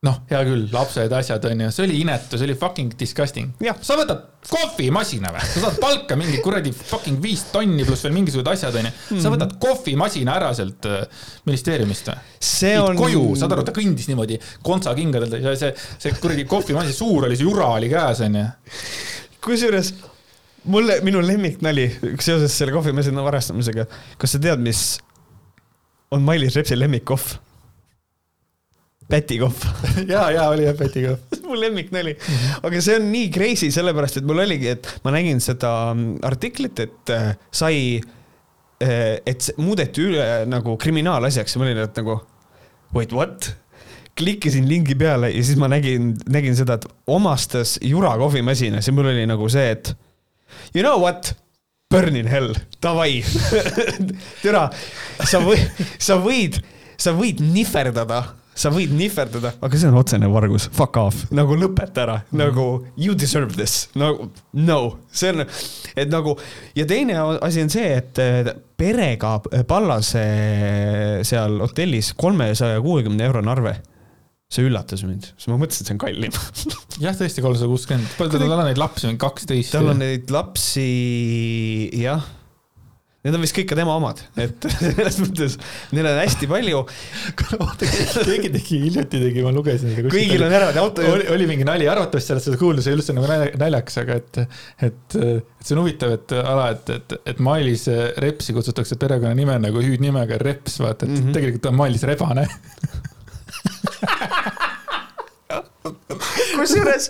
[0.06, 3.54] noh, hea küll, lapsed, asjad on ju, see oli inetu, see oli fucking disgusting.
[3.82, 5.46] sa võtad kohvimasina või?
[5.50, 8.94] sa saad palka mingi kuradi fucking viis tonni pluss veel mingisugused asjad on ju.
[9.10, 9.36] sa mhm.
[9.36, 11.06] võtad kohvimasina ära sealt äh,
[11.50, 12.36] ministeeriumist või?
[12.52, 13.00] see on.
[13.00, 15.72] koju, saad aru, ta kõndis niimoodi kontsakingadel ja see,
[16.02, 18.46] see kuradi kohvimasin, suur oli, see jura oli käes on ju.
[19.46, 19.94] kusjuures
[20.70, 23.88] mulle, minu lemmiknali seoses selle kohvimasina varastamisega.
[24.22, 24.86] kas sa tead, mis
[26.14, 27.40] on Mailis Repsi lemmikkohv?
[29.10, 29.66] Pätikohv
[30.14, 32.16] ja, ja oli jah pätikohv mu lemmiknali,
[32.66, 36.82] aga see on nii crazy, sellepärast et mul oligi, et ma nägin seda mm, artiklit,
[36.88, 41.56] et äh, sai äh,, et muudeti üle nagu kriminaalasjaks.
[41.56, 42.20] Ja ma olin, et nagu
[42.96, 43.54] wait what?
[44.16, 49.10] klikkisin lingi peale ja siis ma nägin, nägin seda, et omastas Jura kohvimasina, siis mul
[49.12, 49.92] oli nagu see, et
[50.74, 51.34] you know what?
[51.92, 53.20] Burn in hell, davai.
[54.42, 54.64] Türa,
[55.22, 56.58] sa võid, sa võid,
[56.98, 58.24] sa võid nihverdada
[58.56, 62.20] sa võid nihverdada, aga see on otsene vargus, fuck off, nagu lõpeta ära.
[62.30, 64.80] Mm., nagu you deserve this, nagu no,
[65.12, 65.44] see on,
[65.96, 66.38] et nagu
[66.78, 68.24] ja teine asi on see, et
[68.80, 69.36] perega
[69.68, 70.24] Pallase
[71.28, 73.76] seal hotellis kolmesaja kuuekümne eurone arve.
[74.52, 76.36] See üllatas mind, sest ma mõtlesin, et see on kallim.
[77.04, 79.74] Jah, tõesti, kolmsada kuuskümmend, palju tal on neid lapsi, kaksteist?
[79.74, 80.86] tal on neid lapsi,
[81.98, 82.24] jah.
[83.26, 85.56] Need on vist kõik ka tema omad, et selles mõttes
[85.96, 86.82] neil on hästi palju.
[88.28, 90.12] keegi tegi hiljuti tegi, ma lugesin seda.
[90.14, 91.06] kõigil on eraldi auto.
[91.16, 94.42] oli, oli mingi nali, arvatavasti sellest seda kuulda, see ei üldse nagu naljakas, aga et,
[94.90, 97.88] et, et see on huvitav, et ala, et, et, et Mailis
[98.22, 101.40] Repsi kutsutakse perekonnanime nagu hüüdnimega Reps, vaata, et mm -hmm.
[101.40, 102.46] tegelikult on Mailis Rebane
[106.56, 107.10] kusjuures,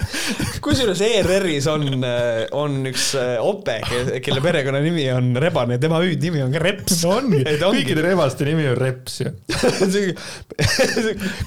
[0.63, 1.85] kusjuures ERR-is on,
[2.57, 3.77] on üks äh, ope,
[4.25, 7.03] kelle perekonnanimi on Rebane tema hüüdnimi on ka Reps.
[7.09, 9.33] ongi, kõikide rebaste nimi on Reps ju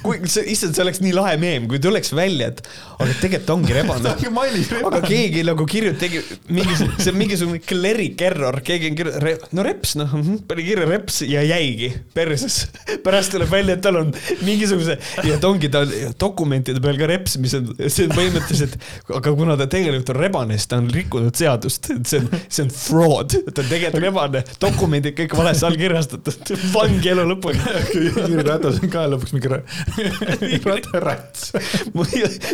[0.05, 2.61] kui see, issand, see oleks nii lahe meem, kui tuleks välja, et
[2.99, 4.15] aga tegelikult ongi Rebane.
[4.89, 6.21] Aga keegi nagu kirjutab, tegi
[6.53, 10.87] mingisugune, see on mingisugune cleric error, keegi on kirjutanud, no Reps, noh, mhm, pani kirja
[10.89, 12.61] Reps ja jäigi perses.
[13.05, 14.13] pärast tuleb välja, et tal on
[14.45, 15.79] mingisuguse ja et ongi ta
[16.19, 18.75] dokumentide peal ka Reps, mis on see on põhimõtteliselt,
[19.19, 22.65] aga kuna ta tegelikult on rebane, siis ta on rikkunud seadust, et see on, see
[22.65, 27.63] on fraud, ta on tegelikult rebane, dokumendid kõik valesti allkirjastatud, vangi elu lõpuni.
[27.99, 29.53] Jüri Ratas on ka lõpuks mingi
[30.69, 31.51] ratarats.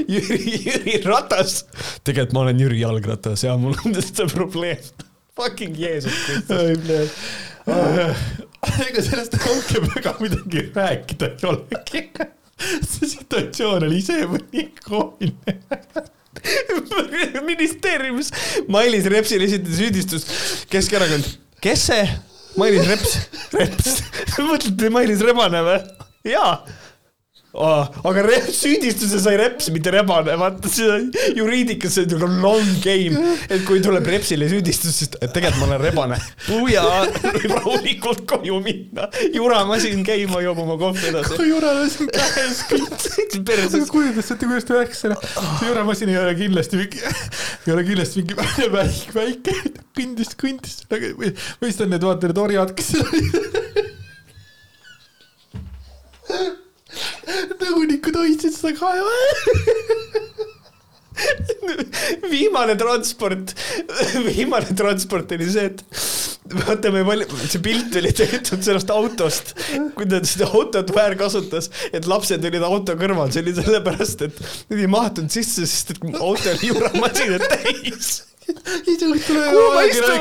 [0.09, 1.63] Jüri, Jüri Ratas,
[2.03, 4.79] tegelikult ma olen Jüri Jalgratas ja mul on see probleem.
[5.35, 7.11] Fucking Jeesus Kristus.
[8.85, 12.03] ega sellest ongi väga midagi rääkida ei olegi
[12.89, 15.59] see situatsioon oli ise nii koomiline
[17.49, 18.31] ministeeriumis
[18.71, 20.27] Mailis Repsile esitati süüdistus
[20.69, 21.25] Keskerakond.
[21.61, 22.07] kes see?
[22.59, 23.15] Mailis Reps,
[23.59, 24.01] Reps
[24.39, 25.79] mõtlete Mailis Rebane või?
[26.31, 26.53] jaa
[27.55, 27.87] oh,.
[28.09, 30.97] aga rep, süüdistuse sai reps, mitte rebane, vaata see
[31.37, 33.15] juriidikas see on nagu long game,
[33.49, 36.17] et kui tuleb repsile süüdistus, siis tegelikult ma olen rebane.
[36.45, 36.83] puja,
[37.53, 39.03] rahulikult koju minna,
[39.35, 41.31] juramasin käima, joob oma kohvi edasi.
[41.49, 42.93] juramasin käes kõik.
[43.91, 45.17] kujutasite, kuidas ta läks selle,
[45.59, 46.97] see juramasin ei ole kindlasti mingi,
[47.65, 48.65] ei ole kindlasti mingi väike,
[49.15, 49.53] väike,
[49.95, 51.29] kõndis, kõndis, või,
[51.63, 53.33] siis on need, vaata need orjad, kes seal olid
[57.61, 59.15] nõunikud hoidsid seda kaeva
[62.29, 63.53] viimane transport,
[64.25, 65.83] viimane transport oli see, et
[66.65, 69.55] vaata, me palju, see pilt oli tehtud sellest autost,
[69.95, 74.79] kui ta seda autot väärkasutas, et lapsed olid auto kõrval, see oli sellepärast, et nad
[74.79, 80.19] ei mahtunud sisse, sest et auto oli juramasinad täis kuhu ma istun,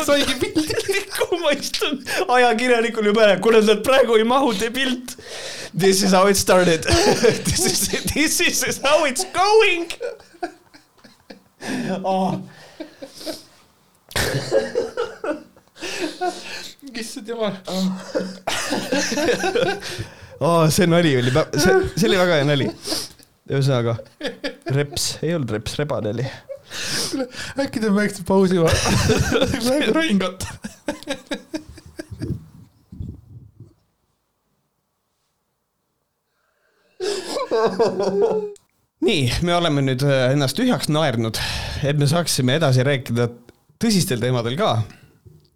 [1.19, 1.99] kuhu ma istun,
[2.29, 5.17] ajakirjanikul juba, kuule, nad praegu ei mahu, tee pilt!
[5.77, 6.85] This is how it started.
[7.45, 9.91] This is, this is how it's going!
[12.05, 12.43] Oh.
[16.95, 17.53] issand jumal
[20.41, 20.71] oh,.
[20.71, 22.69] see nali oli, see, see oli väga hea nali.
[23.51, 23.99] ühesõnaga,
[24.73, 26.25] reps, ei olnud reps, rebane oli.
[27.11, 27.29] Kuule,
[27.65, 28.75] äkki teeme väikse pausi või?
[29.69, 30.49] Lähme ringat
[39.05, 41.39] nii, me oleme nüüd äh, ennast tühjaks naernud,
[41.87, 43.29] et me saaksime edasi rääkida
[43.83, 44.71] tõsistel teemadel ka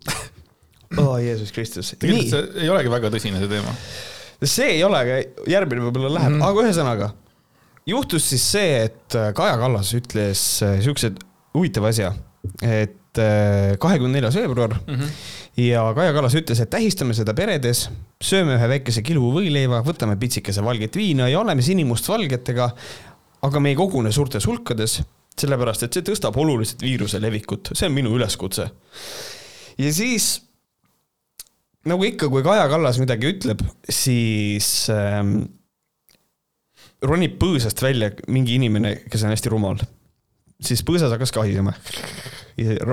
[1.01, 1.95] oh Jeesus Kristus.
[1.97, 3.74] tegelikult see ei olegi väga tõsine, see teema.
[4.45, 6.51] see ei ole, aga järgmine võib-olla läheb mm, -hmm.
[6.51, 7.11] aga ühesõnaga
[7.89, 11.12] juhtus siis see, et äh, Kaja Kallas ütles äh, siukse
[11.56, 12.12] huvitava asja,
[12.62, 12.94] et
[13.82, 15.15] kahekümne neljas veebruar mm -hmm.
[15.65, 17.89] ja Kaja Kallas ütles, et tähistame seda peredes,
[18.23, 22.70] sööme ühe väikese kilbu võileiva, võtame pitsikese valget viina ja oleme sinimustvalgetega.
[23.43, 25.02] aga me ei kogune suurtes hulkades,
[25.39, 28.70] sellepärast et see tõstab oluliselt viiruse levikut, see on minu üleskutse.
[29.78, 30.43] ja siis
[31.86, 35.57] nagu ikka, kui Kaja Kallas midagi ütleb, siis ähm,
[37.03, 39.79] ronib põõsast välja mingi inimene, kes on hästi rumal.
[40.61, 41.73] siis põõsas hakkas kahisema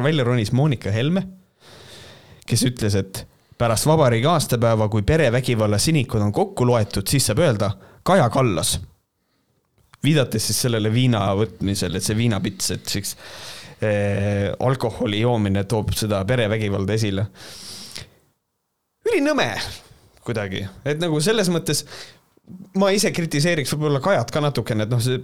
[0.03, 1.23] välja ronis Monika Helme,
[2.45, 3.26] kes ütles, et
[3.57, 7.72] pärast vabariigi aastapäeva, kui perevägivalla sinikud on kokku loetud, siis saab öelda
[8.03, 8.80] Kaja Kallas.
[10.03, 13.15] viidates siis sellele viina võtmisele, et see viinapits, et siis
[13.82, 17.26] eh, alkoholi joomine toob seda perevägivalda esile.
[19.06, 19.49] ülinõme
[20.26, 21.86] kuidagi, et nagu selles mõttes
[22.80, 25.22] ma ise kritiseeriks võib-olla Kajat ka natukene, et noh, see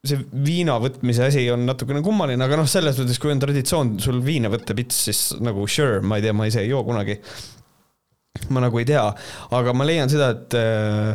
[0.00, 4.22] see viina võtmise asi on natukene kummaline, aga noh, selles mõttes, kui on traditsioon sul
[4.24, 7.18] viina võtta pits, siis nagu sure, ma ei tea, ma ise ei joo kunagi.
[8.54, 9.02] ma nagu ei tea,
[9.58, 11.12] aga ma leian seda, et äh,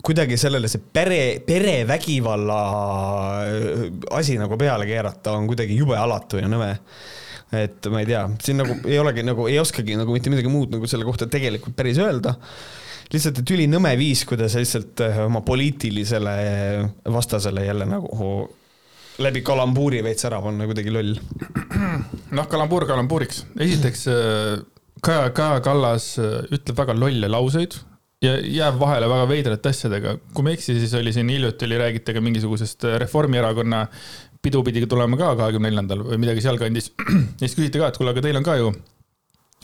[0.00, 2.60] kuidagi sellele see pere, perevägivalla
[3.44, 6.72] äh, asi nagu peale keerata on kuidagi jube alatu ja nõme
[7.52, 10.72] et ma ei tea, siin nagu ei olegi nagu, ei oskagi nagu mitte midagi muud
[10.72, 12.38] nagu selle kohta tegelikult päris öelda
[13.10, 16.34] lihtsalt, et ülinõme viis, kuidas lihtsalt äh, oma poliitilisele
[17.10, 18.32] vastasele jälle nagu
[19.20, 21.16] läbi kalambuuri veits ära panna, kuidagi loll.
[22.36, 23.44] noh, kalambuur kalambuuriks.
[23.58, 24.58] esiteks äh,
[25.00, 27.78] Kaja, Kaja Kallas ütleb väga lolle lauseid
[28.20, 30.16] ja jääb vahele väga veidrate asjadega.
[30.34, 33.86] kui ma ei eksi, siis oli siin hiljuti oli räägiti ka mingisugusest Reformierakonna
[34.42, 36.92] pidu pidi tulema ka kahekümne neljandal või midagi sealkandis.
[37.40, 38.72] ja siis küsiti ka, et kuule, aga teil on ka ju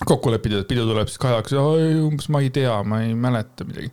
[0.05, 1.57] kokku lepitud, et pidu tuleb, siis Kaja hakkas,
[2.05, 3.93] umbes ma ei tea, ma ei mäleta midagi.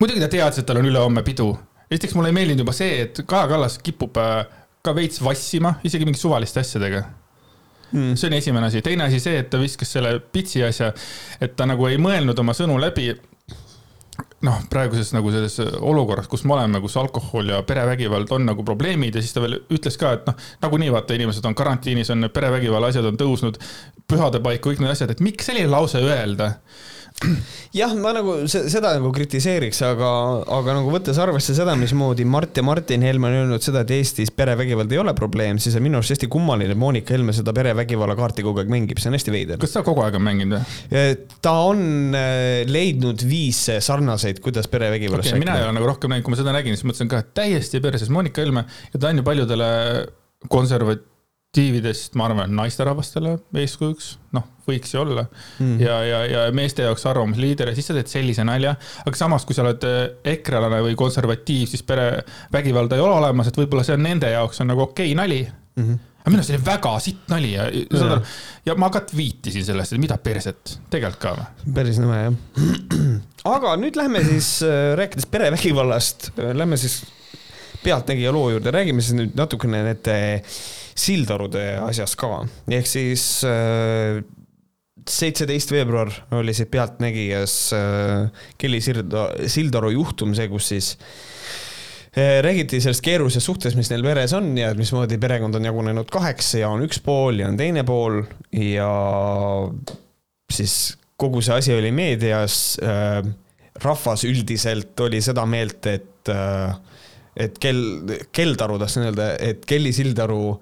[0.00, 1.52] muidugi ta teadis, et tal on ülehomme pidu.
[1.90, 4.46] esiteks mulle ei meeldinud juba see, et Kaja Kallas kipub äh,
[4.82, 7.02] ka veits vassima, isegi mingite suvaliste asjadega
[7.92, 8.14] mm..
[8.16, 10.92] see on esimene asi, teine asi see, et ta viskas selle pitsi asja,
[11.40, 13.12] et ta nagu ei mõelnud oma sõnu läbi
[14.46, 19.14] noh, praeguses nagu selles olukorras, kus me oleme, kus alkohol ja perevägivald on nagu probleemid
[19.16, 22.90] ja siis ta veel ütles ka, et noh, nagunii vaata, inimesed on karantiinis, on perevägivalla
[22.90, 23.60] asjad on tõusnud,
[24.12, 26.54] pühade paiku, kõik need asjad, et miks selline lause öelda
[27.76, 30.08] jah, ma nagu seda nagu kritiseeriks, aga,
[30.56, 34.32] aga nagu võttes arvesse seda, mismoodi Mart ja Martin Helme on öelnud seda, et Eestis
[34.34, 38.16] perevägivald ei ole probleem, siis on minu arust hästi kummaline, et Monika Helme seda perevägivalla
[38.18, 39.60] kaarti kogu aeg mängib, see on hästi veider.
[39.62, 41.12] kas ta kogu aeg on mänginud või?
[41.44, 46.26] ta on äh, leidnud viise sarnaseid, kuidas perevägivallast okay, mina ei ole nagu rohkem näinud,
[46.26, 49.22] kui ma seda nägin, siis mõtlesin ka, et täiesti perses, Monika Helme ja ta on
[49.22, 49.72] ju paljudele
[50.52, 51.11] konservat-,
[51.52, 55.74] tiividest, ma arvan, naisterahvastele eeskujuks, noh, võiks ju olla mm.
[55.82, 58.72] ja, ja, ja meeste jaoks arvamusliider ja siis sa teed sellise nalja.
[59.04, 59.98] aga samas, kui sa oled eh,
[60.32, 64.72] ekrelane või konservatiiv, siis perevägivalda ei ole olemas, et võib-olla see on nende jaoks on
[64.72, 65.84] nagu okei okay, nali mm.
[65.84, 66.00] -hmm.
[66.22, 68.20] aga minu arust see oli väga sitt nali ja, ja,
[68.70, 71.72] ja ma ka tweetisin sellest, et mida perset, tegelikult ka või?
[71.80, 72.42] päris nõme jah.
[73.56, 77.02] aga nüüd lähme siis, äh, rääkides perevägivallast, äh, lähme siis
[77.82, 80.14] Pealtnägija loo juurde, räägime siis nüüd natukene nende
[80.98, 82.42] Sildarude asjast ka,
[82.72, 84.20] ehk siis äh,
[85.08, 90.90] seitseteist veebruar oli see Pealtnägijas äh, Kelly Sildaru juhtum, see, kus siis
[92.16, 96.54] äh, räägiti sellest keerulisest suhtest, mis neil peres on ja mismoodi perekond on jagunenud kaheks
[96.60, 98.22] ja on üks pool ja on teine pool
[98.56, 98.90] ja
[100.52, 100.76] siis
[101.20, 102.76] kogu see asi oli meedias.
[103.82, 106.30] rahvas üldiselt oli seda meelt, et,
[107.40, 110.58] et Kel-, Keldaru, tahtsin öelda, et Kelly Sildaru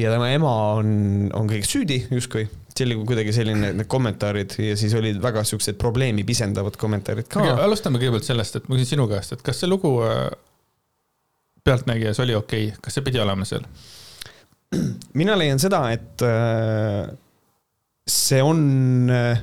[0.00, 0.90] ja tema ema on,
[1.36, 2.46] on kõiges süüdi justkui.
[2.70, 7.44] see oli kuidagi selline, need kommentaarid ja siis olid väga siuksed probleemi pisendavad kommentaarid ka.
[7.64, 10.28] alustame kõigepealt sellest, et ma küsin sinu käest, et kas see lugu äh,
[11.64, 13.66] Pealtnägijas oli okei okay., kas see pidi olema seal?
[15.18, 17.10] mina leian seda, et äh,
[18.08, 19.42] see on äh,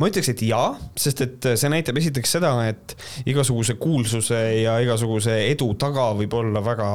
[0.00, 2.96] ma ütleks, et jaa, sest et see näitab esiteks seda, et
[3.30, 6.88] igasuguse kuulsuse ja igasuguse edu taga võib olla väga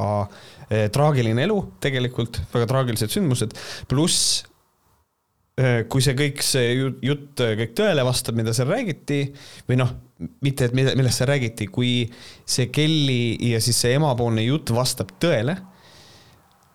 [0.70, 3.56] Eh, traagiline elu tegelikult, väga traagilised sündmused,
[3.90, 4.44] pluss
[5.58, 9.24] eh, kui see kõik, see jutt eh, kõik tõele vastab, mida seal räägiti,
[9.66, 9.96] või noh,
[10.46, 12.04] mitte, et millest seal räägiti, kui
[12.46, 15.58] see Kelly ja siis see emapoolne jutt vastab tõele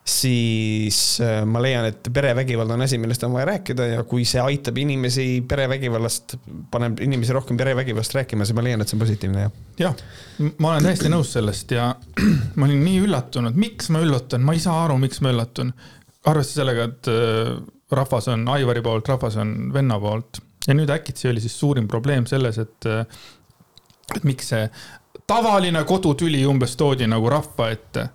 [0.05, 4.41] siis äh, ma leian, et perevägivald on asi, millest on vaja rääkida ja kui see
[4.43, 6.37] aitab inimesi perevägivallast,
[6.71, 9.55] paneb inimesi rohkem perevägivallast rääkima, siis ma leian, et see on positiivne, jah.
[9.81, 10.03] jah,
[10.59, 11.87] ma olen täiesti nõus sellest ja
[12.59, 15.73] ma olin nii üllatunud, miks ma üllatan, ma ei saa aru, miks ma üllatun.
[16.25, 17.55] arvestades sellega, et äh,
[17.97, 22.27] rahvas on Aivari poolt, rahvas on venna poolt ja nüüd äkitsi oli siis suurim probleem
[22.29, 23.07] selles, et, äh,
[24.17, 24.69] et miks see
[25.27, 28.07] tavaline kodutüli umbes toodi nagu rahva ette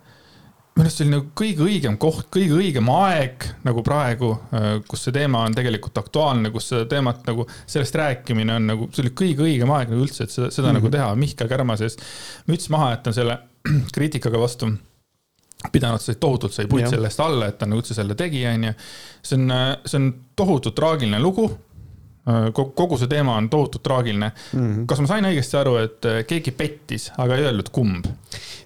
[0.80, 5.04] minu arust see oli nagu kõige õigem koht, kõige õigem aeg nagu praegu, äh, kus
[5.06, 9.12] see teema on tegelikult aktuaalne, kus seda teemat nagu, sellest rääkimine on nagu, see oli
[9.22, 10.80] kõige õigem aeg nagu üldse, et seda, seda mm -hmm.
[10.80, 10.96] nagu mhm.
[10.96, 11.16] teha.
[11.20, 12.00] Mihkel Kärma sees
[12.48, 13.40] müts maha, et ta on selle
[13.96, 14.72] kriitikaga vastu
[15.72, 18.74] pidanud, sai tohutult, sai puit selle eest alla, et ta nagu üldse selle tegi, onju.
[19.22, 19.52] see on,
[19.86, 21.50] see on tohutult traagiline lugu
[22.30, 24.60] Äh, kogu see teema on tohutult traagiline mm.
[24.60, 24.86] -hmm.
[24.90, 28.06] kas ma sain õigesti aru, et äh, keegi pettis, aga ei öelnud, kumb?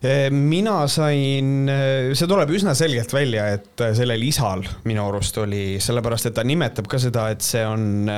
[0.03, 1.69] Äh, mina sain,
[2.13, 6.89] see tuleb üsna selgelt välja, et sellel isal minu arust oli, sellepärast et ta nimetab
[6.91, 8.11] ka seda, et see on,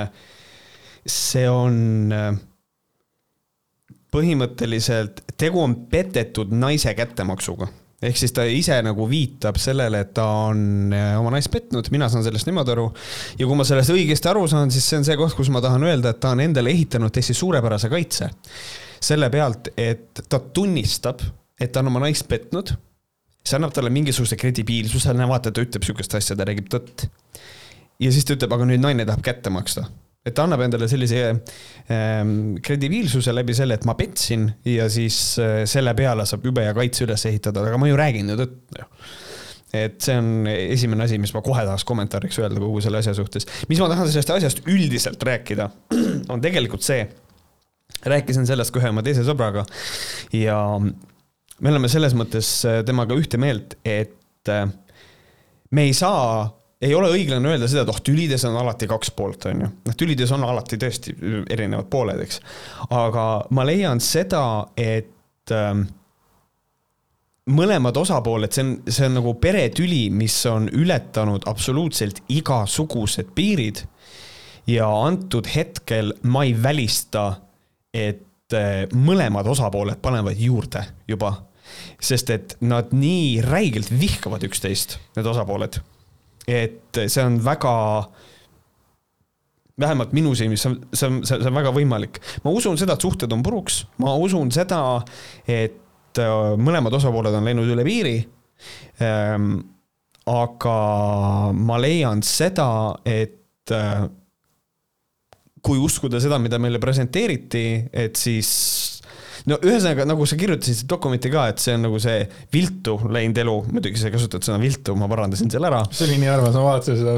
[1.05, 2.09] see on
[4.15, 7.67] põhimõtteliselt, tegu on petetud naise kättemaksuga
[8.05, 12.09] ehk siis ta ise nagu viitab sellele, et ta on äh, oma naist petnud, mina
[12.11, 12.85] saan sellest niimoodi aru.
[13.39, 15.85] ja kui ma sellest õigesti aru saan, siis see on see koht, kus ma tahan
[15.87, 18.29] öelda, et ta on endale ehitanud täiesti suurepärase kaitse.
[19.05, 21.21] selle pealt, et ta tunnistab,
[21.61, 22.75] et ta on oma naist petnud.
[23.45, 27.07] see annab talle mingisuguse kredibiilsuse, vaata, ta ütleb sihukest asja, ta räägib tõtt.
[27.99, 29.89] ja siis ta ütleb, aga nüüd naine tahab kätte maksta
[30.25, 31.21] et ta annab endale sellise
[31.93, 36.73] ähm, kredibiilsuse läbi selle, et ma petsin ja siis äh, selle peale saab jube hea
[36.77, 38.83] kaitse üles ehitada, aga ma ju räägin ju tõtt
[39.75, 43.47] et see on esimene asi, mis ma kohe tahaks kommentaariks öelda kogu selle asja suhtes.
[43.69, 45.69] mis ma tahan sellest asjast üldiselt rääkida,
[46.33, 47.05] on tegelikult see,
[48.05, 49.65] rääkisin sellest ka ühe oma teise sõbraga
[50.35, 54.67] ja me oleme selles mõttes äh, temaga ühte meelt, et äh,
[55.75, 56.47] me ei saa
[56.85, 59.69] ei ole õiglane öelda seda, et oh, tülides on alati kaks poolt, on ju.
[59.87, 61.15] noh, tülides on alati tõesti
[61.51, 62.41] erinevad pooled, eks.
[62.93, 63.25] aga
[63.55, 64.43] ma leian seda,
[64.77, 65.85] et ähm,
[67.55, 73.85] mõlemad osapooled, see on, see on nagu peretüli, mis on ületanud absoluutselt igasugused piirid.
[74.67, 77.35] ja antud hetkel ma ei välista,
[77.93, 81.41] et äh, mõlemad osapooled panevad juurde juba.
[81.99, 85.79] sest et nad nii räigelt vihkavad üksteist, need osapooled
[86.47, 87.75] et see on väga,
[89.81, 92.19] vähemalt minu silmis, see on, see on, see on väga võimalik.
[92.43, 94.81] ma usun seda, et suhted on puruks, ma usun seda,
[95.47, 98.19] et äh, mõlemad osapooled on läinud üle piiri
[99.03, 99.55] ähm,.
[100.25, 100.77] aga
[101.53, 102.67] ma leian seda,
[103.05, 104.05] et äh,
[105.65, 108.94] kui uskuda seda, mida meile presenteeriti, et siis
[109.49, 113.55] no ühesõnaga, nagu sa kirjutasid dokumenti ka, et see on nagu see viltu läinud elu,
[113.69, 115.81] muidugi sa ei kasutanud sõna viltu, ma parandasin selle ära.
[115.91, 117.15] see oli nii armas, ma vaatasin seda,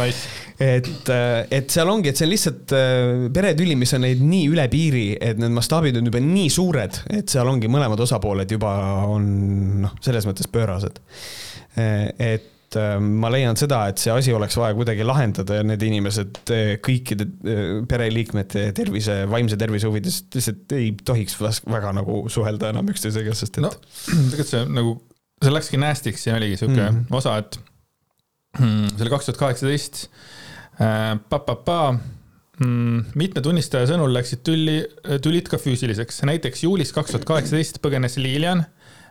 [0.00, 0.34] nice.
[0.64, 4.50] et, äh, et seal ongi, et see on lihtsalt äh, peretüli, mis on neid nii
[4.52, 8.74] üle piiri, et need mastaabid on juba nii suured, et seal ongi mõlemad osapooled juba
[9.08, 9.32] on
[9.84, 11.02] noh, selles mõttes pöörased.
[11.78, 15.64] Äh, et et äh, ma leian seda, et see asi oleks vaja kuidagi lahendada ja
[15.64, 22.26] need inimesed äh, kõikide äh, pereliikmete tervise, vaimse tervise huvides lihtsalt ei tohiks väga nagu
[22.32, 23.64] suhelda enam üksteisega, sest et.
[23.64, 23.72] no
[24.32, 24.94] tegelikult see nagu,
[25.40, 27.16] see läkski näästiks ja oligi sihuke mm -hmm.
[27.16, 27.58] osa, et
[28.60, 30.06] see oli kaks tuhat kaheksateist.
[30.78, 31.80] Pa-pa-pa
[32.58, 34.80] mitme tunnistaja sõnul läksid tülli,
[35.22, 38.64] tülid ka füüsiliseks, näiteks juulis kaks tuhat kaheksateist põgenes Lilian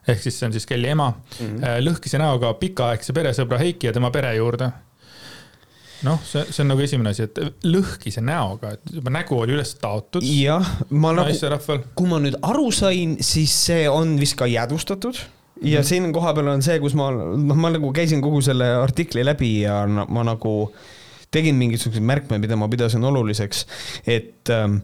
[0.08, 1.86] ehk siis see on siis Kelly ema mm, -hmm.
[1.86, 4.72] lõhkise näoga pikaaegse peresõbra Heiki ja tema pere juurde.
[6.06, 9.74] noh, see, see on nagu esimene asi, et lõhkise näoga, et juba nägu oli üles
[9.82, 10.24] taotud.
[10.24, 15.80] jah, ma nagu, kui ma nüüd aru sain, siis see on vist ka jäädvustatud ja
[15.80, 15.88] mm -hmm.
[15.88, 19.86] siin kohapeal on see, kus ma, noh, ma nagu käisin kogu selle artikli läbi ja
[19.88, 20.72] ma nagu
[21.34, 23.66] tegin mingisuguseid märkmeid, mida ma pidasin oluliseks,
[24.08, 24.80] et, ähm,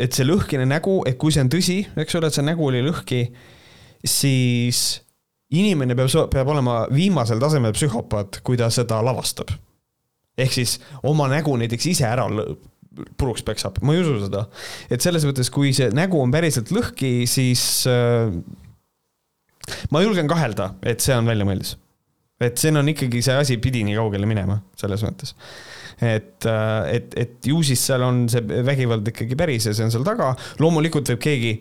[0.00, 2.82] et see lõhkine nägu, et kui see on tõsi, eks ole, et see nägu oli
[2.84, 3.24] lõhki
[4.06, 5.00] siis
[5.54, 9.52] inimene peab, peab olema viimasel tasemel psühhopaat, kui ta seda lavastab.
[10.40, 12.24] ehk siis oma nägu näiteks ise ära
[13.20, 14.46] puruks peksab, ma ei usu seda.
[14.90, 18.32] et selles mõttes, kui see nägu on päriselt lõhki, siis äh,
[19.90, 21.76] ma julgen kahelda, et see on väljamõeldis.
[22.40, 25.34] Et siin on ikkagi see asi pidi nii kaugele minema, selles mõttes
[26.00, 29.92] et, äh, et, et ju siis seal on see vägivald ikkagi päris ja see on
[29.92, 30.32] seal taga.
[30.62, 31.52] loomulikult võib keegi,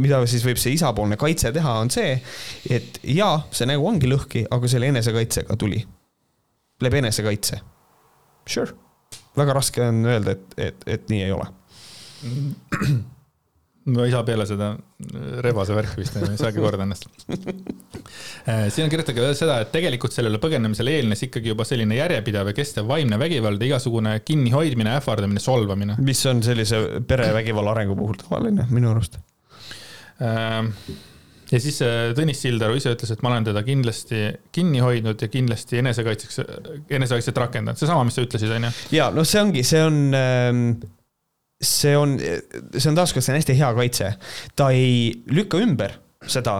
[0.00, 2.16] mida siis võib see isapoolne kaitse teha, on see,
[2.72, 5.84] et jaa, see nägu ongi lõhki, aga selle enesekaitsega tuli.
[6.80, 7.60] läbi enesekaitse.
[8.48, 8.72] Sure,
[9.36, 11.50] väga raske on öelda, et, et, et nii ei ole
[13.86, 14.72] no ei saa peale seda
[15.44, 17.08] rebase värki vist, ei saagi korda ennast.
[18.48, 22.56] Äh, siin on kirjutatud seda, et tegelikult sellele põgenemisele eelnes ikkagi juba selline järjepidev ja
[22.56, 25.98] kestev vaimne vägivald, igasugune kinnihoidmine, ähvardamine, solvamine.
[26.04, 29.18] mis on sellise perevägivalla arengu puhul tavaline minu arust
[30.22, 30.62] äh,
[31.52, 35.30] ja siis äh, Tõnis Sildaru ise ütles, et ma olen teda kindlasti kinni hoidnud ja
[35.32, 36.42] kindlasti enesekaitseks,
[36.90, 38.74] enesekaitset rakendanud, seesama, mis sa ütlesid, on ju?
[38.98, 40.62] ja noh, see ongi, see on ähm,
[41.62, 44.12] see on, see on taaskord, see on hästi hea kaitse.
[44.56, 45.96] ta ei lükka ümber
[46.26, 46.58] seda,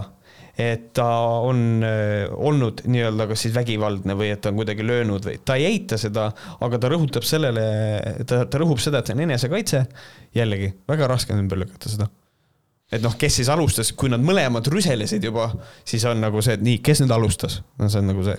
[0.56, 1.06] et ta
[1.44, 5.58] on äh, olnud nii-öelda kas siis vägivaldne või et ta on kuidagi löönud või ta
[5.60, 6.30] ei eita seda,
[6.64, 7.66] aga ta rõhutab sellele,
[8.24, 9.82] ta, ta rõhub seda, et see on enesekaitse.
[10.36, 12.08] jällegi, väga raske on ümber lükata seda.
[12.92, 15.50] et noh, kes siis alustas, kui nad mõlemad rüselesid juba,
[15.84, 18.36] siis on nagu see, et nii, kes nüüd alustas, no see on nagu see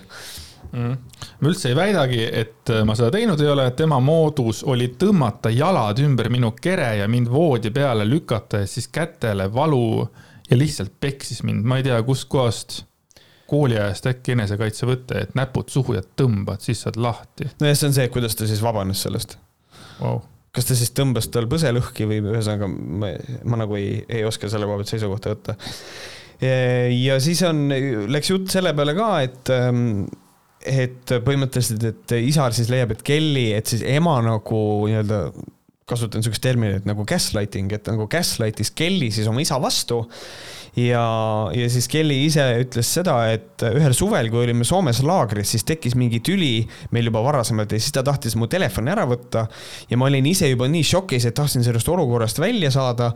[0.72, 0.94] mm..
[1.38, 5.54] ma üldse ei väidagi, et äh, ma seda teinud ei ole, tema moodus oli tõmmata
[5.54, 10.08] jalad ümber minu kere ja mind voodi peale lükata ja siis kätele valu
[10.50, 12.82] ja lihtsalt peksis mind, ma ei tea, kustkohast
[13.48, 17.48] kooliajast äkki enesekaitse võtta, et näpud suhu ja tõmbad, siis saad lahti.
[17.62, 19.38] nojah, see on see, kuidas ta siis vabanes sellest
[20.02, 20.20] wow..
[20.54, 23.12] kas ta siis tõmbas tal põse lõhki või ühesõnaga ma,
[23.48, 25.56] ma nagu ei, ei oska selle koha pealt seisukohta võtta.
[26.92, 27.66] ja siis on,
[28.12, 30.02] läks jutt selle peale ka, et ähm,
[30.68, 34.58] et põhimõtteliselt, et isa siis leiab, et Kelly, et siis ema nagu
[34.90, 35.20] nii-öelda
[35.88, 40.02] kasutan niisugust terminit nagu gaslighting, et nagu gaslight'is Kelly siis oma isa vastu
[40.76, 41.04] ja,
[41.54, 45.96] ja siis Kelly ise ütles seda, et ühel suvel, kui olime Soomes laagris, siis tekkis
[45.98, 46.62] mingi tüli
[46.94, 49.46] meil juba varasemalt ja siis ta tahtis mu telefoni ära võtta.
[49.90, 53.12] ja ma olin ise juba nii šokis, et tahtsin sellest olukorrast välja saada.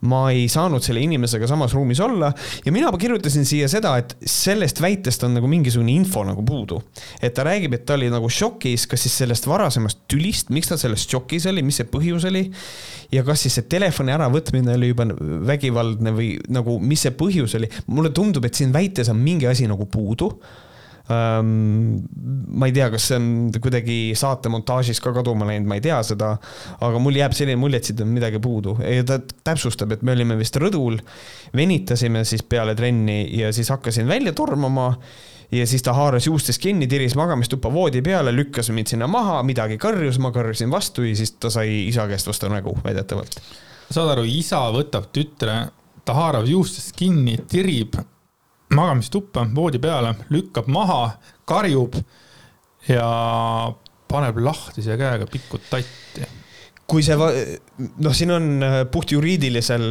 [0.00, 2.32] ma ei saanud selle inimesega samas ruumis olla
[2.64, 6.82] ja mina kirjutasin siia seda, et sellest väitest on nagu mingisugune info nagu puudu.
[7.22, 10.76] et ta räägib, et ta oli nagu šokis, kas siis sellest varasemast tülist, miks ta
[10.80, 12.48] sellest šokis oli, mis see põhjus oli
[13.12, 15.08] ja kas siis see telefoni äravõtmine oli juba
[15.46, 17.70] vägivaldne või nagu, mis see põhjus oli.
[17.86, 20.30] mulle tundub, et siin väites on mingi asi nagu puudu.
[21.06, 23.28] Ma ei tea, kas see on
[23.62, 26.32] kuidagi saate montaažis ka kaduma läinud, ma ei tea seda,
[26.82, 28.74] aga mul jääb selline mulje, et siit on midagi puudu.
[28.82, 30.98] Ja ta täpsustab, et me olime vist rõdul,
[31.54, 34.96] venitasime siis peale trenni ja siis hakkasin välja tormama
[35.52, 39.78] ja siis ta haaras juustest kinni, tiris magamistuppa voodi peale, lükkas mind sinna maha, midagi
[39.78, 43.40] karjus, ma karjusin vastu ja siis ta sai isa käest vastu nägu, väidetavalt.
[43.90, 45.58] saad aru, isa võtab tütre,
[46.04, 47.98] ta haarab juustest kinni, tirib
[48.74, 51.16] magamistuppa voodi peale, lükkab maha,
[51.46, 51.94] karjub
[52.88, 53.06] ja
[54.10, 56.26] paneb lahtise käega pikut tatti
[56.86, 57.16] kui see,
[57.98, 58.44] noh, siin on
[58.94, 59.86] puht juriidilisel,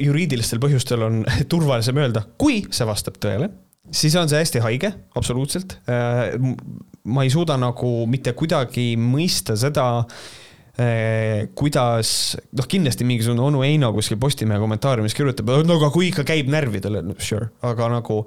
[0.00, 3.48] juriidilistel põhjustel on turvalisem öelda, kui see vastab tõele
[3.90, 5.78] siis on see hästi haige, absoluutselt.
[5.90, 6.34] Äh,
[7.06, 9.86] ma ei suuda nagu mitte kuidagi mõista seda,
[10.80, 12.10] äh, kuidas,
[12.58, 17.04] noh, kindlasti mingisugune onu Heino kuskil Postimehe kommentaariumis kirjutab, no aga kui ikka käib närvidele,
[17.22, 18.20] sure, aga nagu,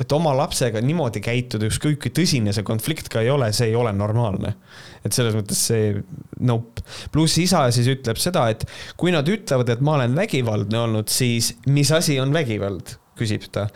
[0.00, 3.78] et oma lapsega niimoodi käituda, ükskõik kui tõsine see konflikt ka ei ole, see ei
[3.78, 4.56] ole normaalne.
[5.04, 5.92] et selles mõttes see,
[6.40, 6.80] nope.
[7.12, 8.64] pluss isa siis ütleb seda, et
[8.96, 13.68] kui nad ütlevad, et ma olen vägivaldne olnud, siis mis asi on vägivald küsib ta.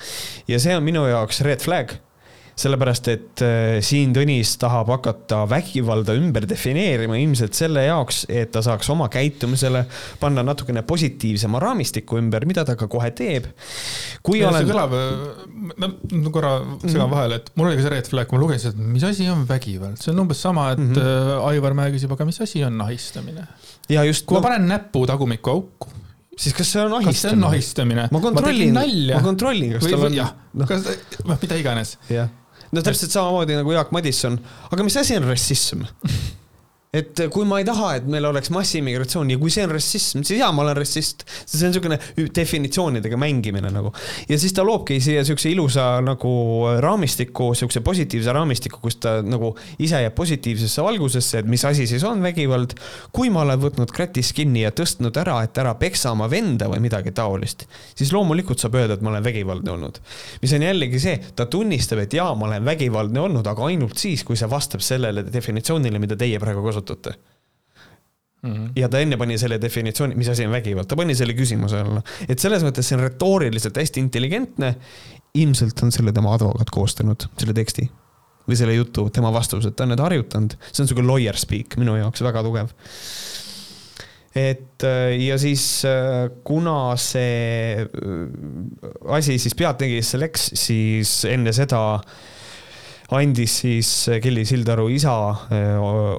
[0.49, 1.99] ja see on minu jaoks red flag
[2.59, 8.63] sellepärast, et äh, Siim Tõnis tahab hakata vägivalda ümber defineerima ilmselt selle jaoks, et ta
[8.65, 9.85] saaks oma käitumisele
[10.21, 13.47] panna natukene positiivsema raamistiku ümber, mida ta ka kohe teeb.
[14.27, 14.67] kui ja olen.
[14.67, 17.15] see kõlab, äh, no korra segan mm.
[17.15, 20.01] vahele, et mul oli ka see red flag, ma lugesin, et mis asi on vägivald,
[20.03, 21.47] see on umbes sama, et mm -hmm.
[21.49, 23.47] Aivar Mäe küsib, aga mis asi on ahistamine?
[23.89, 24.27] ja just.
[24.27, 25.99] kui ma panen näpu tagumikku auku
[26.39, 27.13] siis kas see on ahistamine?
[27.13, 28.09] kas see on ahistamine?
[28.15, 28.81] ma kontrollin,
[29.13, 30.19] ma kontrollin, kas tal on.
[30.19, 30.87] jah no., kas,
[31.27, 31.97] noh, mida iganes.
[32.13, 32.31] jah,
[32.73, 34.39] no täpselt samamoodi nagu Jaak Madisson,
[34.71, 35.87] aga mis asi on rassism
[36.89, 40.41] et kui ma ei taha, et meil oleks massiimmigratsioon ja kui see on rassism, siis
[40.41, 41.25] jaa, ma olen rassist.
[41.45, 41.99] see on niisugune
[42.35, 43.93] definitsioonidega mängimine nagu.
[44.29, 46.31] ja siis ta loobki siia niisuguse ilusa nagu
[46.81, 52.07] raamistiku, niisuguse positiivse raamistiku, kus ta nagu ise jääb positiivsesse valgusesse, et mis asi siis
[52.09, 52.73] on vägivald.
[53.13, 56.81] kui ma olen võtnud kratis kinni ja tõstnud ära, et ära peksa oma venda või
[56.87, 57.67] midagi taolist,
[58.01, 60.01] siis loomulikult saab öelda, et ma olen vägivaldne olnud.
[60.41, 64.25] mis on jällegi see, ta tunnistab, et jaa, ma olen vägivaldne olnud, aga ainult siis,
[64.25, 67.15] kui see vastab sellele definitsioonile, mida teie praegu kasutate kasutate
[68.43, 68.53] mm.
[68.53, 68.73] -hmm.
[68.77, 72.03] ja ta enne pani selle definitsiooni, mis asi on vägivald, ta pani selle küsimuse alla,
[72.29, 74.75] et selles mõttes see on retooriliselt hästi intelligentne.
[75.35, 77.85] ilmselt on selle tema advokaat koostanud, selle teksti
[78.49, 81.99] või selle jutu, tema vastused, ta on need harjutanud, see on sihuke lawyer speak minu
[81.99, 82.73] jaoks väga tugev
[84.39, 84.85] et
[85.19, 85.83] ja siis
[86.45, 87.85] kuna see
[89.19, 92.19] asi siis Pealtnägijast läks, siis enne seda äh,
[93.17, 93.91] andis siis
[94.21, 95.13] Kelly Sildaru isa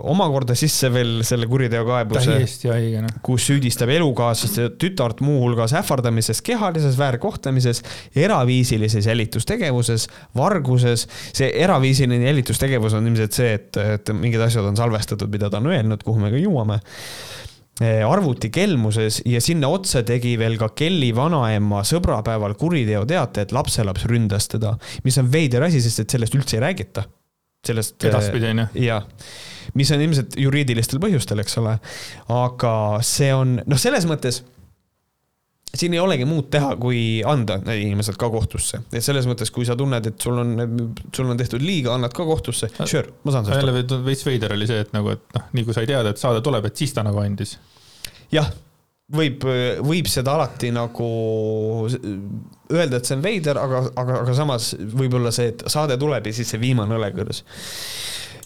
[0.09, 2.37] omakorda sisse veel selle kuriteokaebuse.
[3.05, 3.19] noh.
[3.25, 7.83] kus süüdistab elukaaslast ja tütart muuhulgas ähvardamises, kehalises väärkohtlemises,
[8.17, 10.07] eraviisilises jälitustegevuses,
[10.37, 11.05] varguses.
[11.29, 15.69] see eraviisiline jälitustegevus on ilmselt see, et, et mingid asjad on salvestatud, mida ta on
[15.69, 16.81] öelnud, kuhu me ka jõuame
[17.79, 24.49] Eh, arvutikelmuses ja sinna otsa tegi veel ka Kelly vanaema sõbrapäeval kuriteoteate, et lapselaps ründas
[24.51, 24.73] teda,
[25.05, 27.05] mis on veider asi, sest et sellest üldse ei räägita.
[27.65, 28.03] sellest.
[28.03, 28.67] edaspidi on ju.
[28.83, 29.07] jah,
[29.79, 31.77] mis on ilmselt juriidilistel põhjustel, eks ole,
[32.35, 34.41] aga see on, noh, selles mõttes
[35.75, 39.75] siin ei olegi muud teha, kui anda inimesed ka kohtusse, et selles mõttes, kui sa
[39.79, 40.55] tunned, et sul on,
[41.15, 43.75] sul on tehtud liiga, annad ka kohtusse, sure, ma saan sellest aru.
[43.75, 46.41] jälle veits veider oli see, et nagu, et noh, nii kui sai teada, et saade
[46.45, 47.57] tuleb, et siis ta nagu andis.
[48.33, 48.49] jah,
[49.15, 49.45] võib,
[49.85, 51.09] võib seda alati nagu
[51.89, 56.35] öelda, et see on veider, aga, aga, aga samas võib-olla see, et saade tuleb ja
[56.35, 57.43] siis see viimane õlekõrs.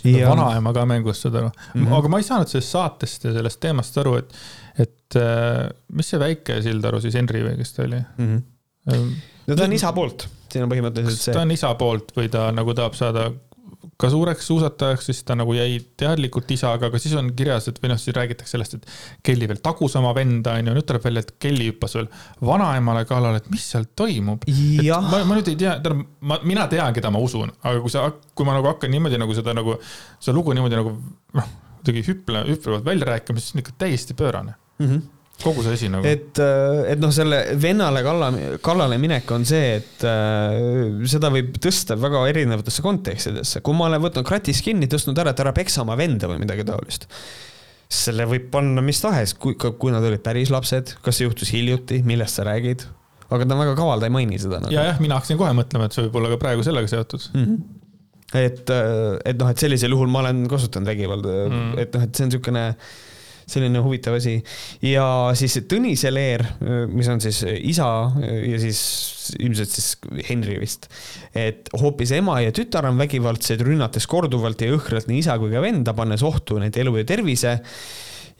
[0.04, 0.28] Ja...
[0.28, 1.86] vanaema ka mängus, saad aru mm.
[1.86, 1.94] -hmm.
[1.96, 4.34] aga ma ei saanud sellest saatest ja sellest teemast aru, et
[4.80, 8.44] et äh, mis see väike Sildaru siis, Henri või kes ta oli mm?
[8.90, 9.10] -hmm.
[9.48, 11.36] no ta on isa poolt, siin on põhimõtteliselt see.
[11.36, 13.30] ta on isa poolt või ta nagu tahab saada
[14.00, 17.92] ka suureks suusatajaks, siis ta nagu jäi teadlikult isaga, aga siis on kirjas, et või
[17.92, 18.88] noh, siis räägitakse sellest, et
[19.28, 22.10] Kelly veel tagus oma venda, onju, nüüd tuleb välja, et Kelly hüppas veel
[22.50, 24.48] vanaemale kallale, et mis seal toimub.
[25.12, 28.08] ma, ma nüüd ei tea, tähendab, ma, mina tean, keda ma usun, aga kui sa,
[28.34, 29.78] kui ma nagu hakkan niimoodi nagu seda nagu,
[30.18, 30.98] seda lugu niimoodi nagu
[31.40, 34.88] noh, kuidagi hüple, hüplevalt välja rääkima, siis on ikka täiesti pöörane mm.
[34.88, 35.10] -hmm
[35.44, 36.06] kogu see asi nagu.
[36.08, 38.30] et, äh, et noh, selle vennale kalla,
[38.64, 43.64] kallale minek on see, et äh, seda võib tõsta väga erinevatesse kontekstidesse.
[43.66, 46.66] kui ma olen võtnud kratis kinni, tõstnud ära, et ära peksa oma venda või midagi
[46.68, 47.10] taolist.
[47.94, 52.02] selle võib panna mis tahes, kui, kui nad olid päris lapsed, kas see juhtus hiljuti,
[52.08, 52.88] millest sa räägid?
[53.34, 54.74] aga ta on väga kaval, ta ei maini seda nagu..
[54.74, 57.48] ja, jah, mina hakkasin kohe mõtlema, et see võib olla ka praegu sellega seotud mm.
[57.48, 57.80] -hmm
[58.34, 62.16] et, äh, et noh, et sellisel juhul ma olen kasutanud vägivalda mm., et noh, et
[62.18, 62.64] see on niisugune
[63.50, 64.38] selline huvitav asi.
[64.86, 65.06] ja
[65.38, 66.46] siis Tõnise Leer,
[66.92, 67.44] mis on siis
[67.74, 68.80] isa ja siis
[69.40, 69.90] ilmselt siis
[70.30, 70.90] Henri vist.
[71.36, 75.64] et hoopis ema ja tütar on vägivaldsed, rünnates korduvalt ja jõhkralt nii isa kui ka
[75.64, 77.60] venda, pannes ohtu nende elu ja tervise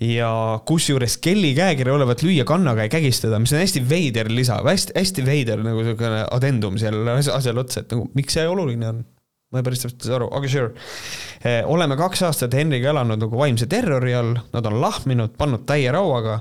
[0.04, 0.30] ja
[0.68, 5.26] kusjuures Kelly käekiri olevat lüüa kannaga ja kägistada, mis on hästi veider lisa, hästi, hästi
[5.26, 9.04] veider nagu siukene addendum seal asjal otsa, et nagu miks see oluline on
[9.54, 10.72] ma ei päris täpselt saa aru, aga sure.
[11.46, 15.92] Eh, oleme kaks aastat Henriga elanud nagu vaimse terrori all, nad on lahminud, pannud täie
[15.94, 16.40] rauaga.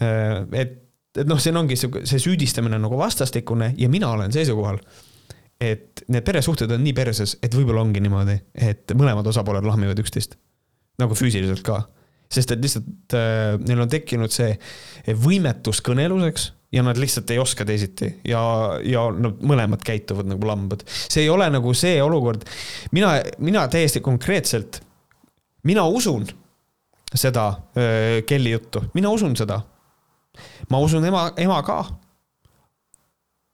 [0.00, 0.76] Eh, et,
[1.18, 4.78] et noh, siin ongi see, see süüdistamine nagu vastastikune ja mina olen seisukohal,
[5.60, 8.38] et need peresuhted on nii perses, et võib-olla ongi niimoodi,
[8.70, 10.38] et mõlemad osapooled lahmivad üksteist.
[11.00, 11.78] nagu füüsiliselt ka
[12.30, 14.52] sest et lihtsalt äh, neil on tekkinud see
[15.18, 18.40] võimetus kõneluseks ja nad lihtsalt ei oska teisiti ja,
[18.84, 20.84] ja nad mõlemad käituvad nagu lambad.
[20.86, 22.46] see ei ole nagu see olukord,
[22.92, 24.80] mina, mina täiesti konkreetselt,
[25.66, 26.28] mina usun
[27.14, 29.60] seda äh, Kelly juttu, mina usun seda.
[30.70, 31.84] ma usun ema, ema ka.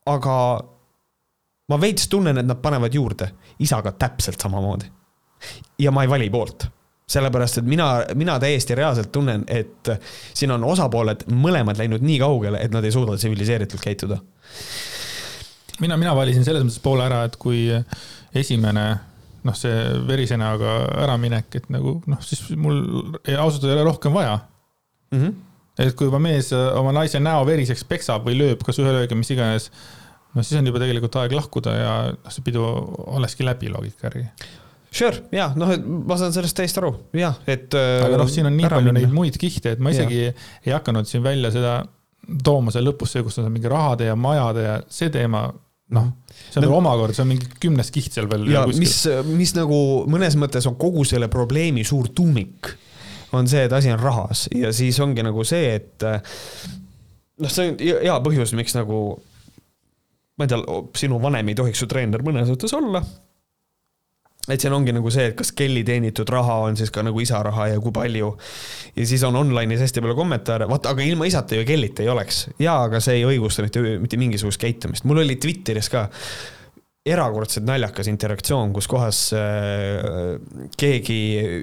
[0.07, 0.37] aga
[1.69, 4.93] ma veits tunnen, et nad panevad juurde isaga täpselt samamoodi.
[5.79, 6.69] ja ma ei vali poolt
[7.07, 7.87] sellepärast, et mina,
[8.19, 9.91] mina täiesti reaalselt tunnen, et
[10.35, 14.19] siin on osapooled mõlemad läinud nii kaugele, et nad ei suuda tsiviliseeritult käituda.
[15.81, 17.69] mina, mina valisin selles mõttes poole ära, et kui
[18.35, 18.87] esimene
[19.47, 22.83] noh, see verise näoga äraminek, et nagu noh, siis mul
[23.39, 24.41] ausalt ei ole rohkem vaja
[25.13, 25.23] mm.
[25.23, 25.33] -hmm.
[25.79, 29.31] et kui juba mees oma naise näo veriseks peksab või lööb kas ühe löögiga, mis
[29.31, 29.71] iganes,
[30.35, 32.67] no siis on juba tegelikult aeg lahkuda ja noh, see pidu
[33.07, 34.27] olekski läbi loogika järgi
[34.95, 37.75] Sure, ja noh, et ma saan sellest täiesti aru, jah, et.
[37.75, 39.03] aga noh, siin on nii palju minna.
[39.03, 40.33] neid muid kihte, et ma isegi ja.
[40.65, 41.81] ei hakanud siin välja seda
[42.27, 45.45] tooma seal lõpus see, kus on mingi rahade ja majade ja see teema,
[45.95, 48.49] noh, see on no, omakorda, see on mingi kümnes kiht seal veel.
[48.51, 48.97] ja mis,
[49.29, 49.79] mis nagu
[50.11, 52.73] mõnes mõttes on kogu selle probleemi suur tuumik,
[53.37, 56.09] on see, et asi on rahas ja siis ongi nagu see, et
[57.43, 59.03] noh, see on hea põhjus, miks nagu
[60.37, 63.03] ma ei tea, sinu vanem ei tohiks su treener mõnes mõttes olla
[64.49, 67.41] et siin ongi nagu see, et kas Kelly teenitud raha on siis ka nagu isa
[67.43, 68.33] raha ja kui palju.
[68.97, 72.47] ja siis on online'is hästi palju kommentaare, vaata, aga ilma isata ju Kellyt ei oleks.
[72.59, 75.05] jaa, aga see ei õigusta mitte, mitte mingisugust käitumist.
[75.05, 76.07] mul oli Twitteris ka
[77.07, 80.39] erakordselt naljakas interaktsioon, kus kohas äh,
[80.79, 81.19] keegi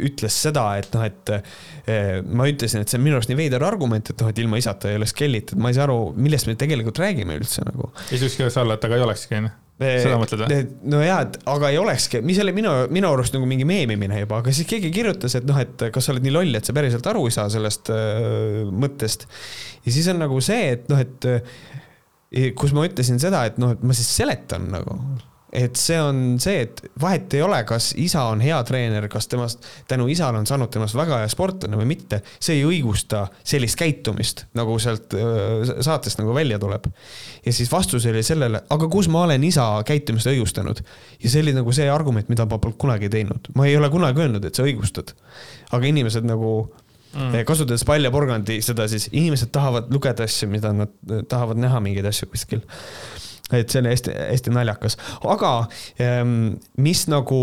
[0.07, 3.65] ütles seda, et noh, et äh, ma ütlesin, et see on minu arust nii veider
[3.68, 6.47] argument, et noh, et ilma isata ei oleks Kellyt, et ma ei saa aru, millest
[6.47, 7.91] me tegelikult räägime üldse nagu.
[8.07, 10.59] ja siis võiks ka olla, et aga ei olekski, onju seda mõtled või?
[10.93, 14.41] no jaa, et aga ei olekski, mis oli minu, minu arust nagu mingi meemimine juba,
[14.43, 17.07] aga siis keegi kirjutas, et noh, et kas sa oled nii loll, et sa päriselt
[17.09, 19.27] aru ei saa sellest äh, mõttest.
[19.83, 23.75] ja siis on nagu see, et noh, et äh, kus ma ütlesin seda, et noh,
[23.75, 24.97] et ma siis seletan nagu
[25.53, 29.65] et see on see, et vahet ei ole, kas isa on hea treener, kas temast,
[29.89, 32.23] tänu isale on saanud temast väga hea sportlane või mitte.
[32.39, 35.13] see ei õigusta sellist käitumist, nagu sealt
[35.85, 36.89] saatest nagu välja tuleb.
[37.45, 40.81] ja siis vastus oli sellele, aga kus ma olen isa käitumist õigustanud.
[41.23, 43.51] ja see oli nagu see argument, mida ma polnud kunagi teinud.
[43.55, 45.13] ma ei ole kunagi öelnud, et sa õigustad.
[45.71, 46.55] aga inimesed nagu
[47.13, 47.43] mm.
[47.45, 50.97] kasutades paljaporgandi seda siis, inimesed tahavad lugeda asju, mida nad
[51.30, 52.65] tahavad näha mingeid asju kuskil
[53.52, 54.98] et see on hästi-hästi naljakas,
[55.30, 55.56] aga
[56.02, 57.41] ehm, mis nagu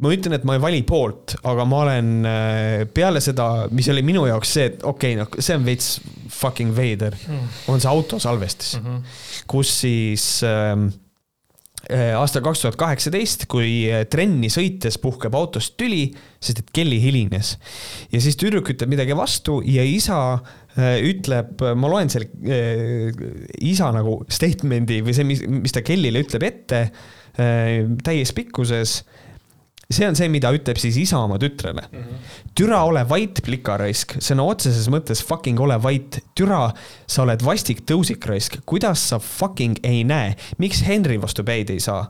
[0.00, 4.04] ma ütlen, et ma ei vali poolt, aga ma olen äh, peale seda, mis oli
[4.06, 5.92] minu jaoks see, et okei okay,, noh, see on veits
[6.32, 9.44] fucking veider mm., on see autosalvestis mm, -hmm.
[9.50, 10.88] kus siis äh,
[12.16, 16.06] aastal kaks tuhat kaheksateist, kui äh, trenni sõites puhkeb autost tüli,
[16.40, 17.58] sest et Kelly hilines.
[18.12, 23.10] ja siis tüdruk ütleb midagi vastu ja isa Äh, ütleb, ma loen seal äh,
[23.66, 29.00] isa nagu statement'i või see, mis, mis ta Kellile ütleb ette äh, täies pikkuses
[29.90, 32.02] see on see, mida ütleb siis isa oma tütrele mm.
[32.02, 32.34] -hmm.
[32.54, 36.20] türa, ole vait, plikaraisk, sõna otseses mõttes fucking ole vait.
[36.38, 36.70] türa,
[37.06, 42.06] sa oled vastik tõusikraisk, kuidas sa fucking ei näe, miks Henry vastu päid ei saa?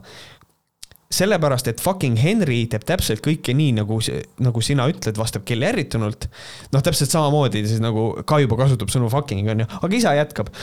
[1.11, 3.99] Sellepärast, et fucking Henry teeb täpselt kõike nii, nagu,
[4.43, 6.29] nagu sina ütled, vastab Kelly ärritunult.
[6.71, 10.53] noh, täpselt samamoodi siis nagu ka juba kasutab sõnu fucking on ju, aga isa jätkab.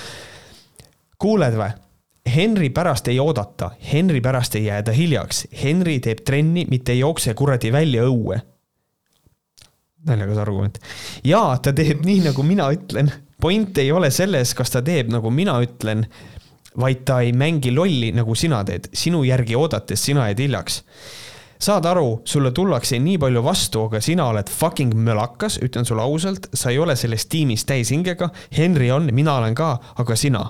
[1.18, 1.70] kuuled või?
[2.28, 7.34] Henry pärast ei oodata, Henry pärast ei jääda hiljaks, Henry teeb trenni, mitte ei jookse
[7.34, 8.40] kuradi välja õue.
[10.08, 10.78] naljakas argument.
[11.24, 13.12] jaa, ta teeb nii, nagu mina ütlen.
[13.40, 16.06] point ei ole selles, kas ta teeb, nagu mina ütlen
[16.76, 20.82] vaid ta ei mängi lolli, nagu sina teed, sinu järgi oodates sina jääd hiljaks
[21.58, 26.46] saad aru, sulle tullakse nii palju vastu, aga sina oled fucking mölakas, ütlen sulle ausalt,
[26.54, 28.30] sa ei ole selles tiimis täishingega.
[28.54, 30.44] Henry on, mina olen ka, aga sina.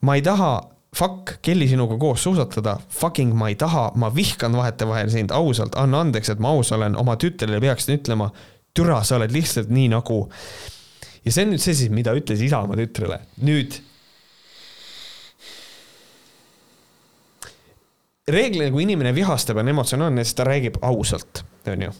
[0.00, 0.52] ma ei taha,
[0.96, 6.00] fuck, Kelly sinuga koos suusatada, fucking ma ei taha, ma vihkan vahetevahel sind, ausalt, anna
[6.04, 8.30] andeks, et ma aus olen, oma tütrele peaksin ütlema,
[8.76, 10.26] türa, sa oled lihtsalt nii nagu.
[11.24, 13.20] ja see on nüüd see siis, mida ütles isa oma tütrele.
[13.44, 13.76] nüüd
[18.34, 21.92] reeglina, kui inimene vihastab ja on emotsionaalne, siis ta räägib ausalt, onju.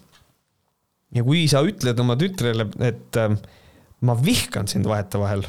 [1.17, 3.35] ja kui sa ütled oma tütrele, et äh,
[4.07, 5.45] ma vihkan sind vahetevahel,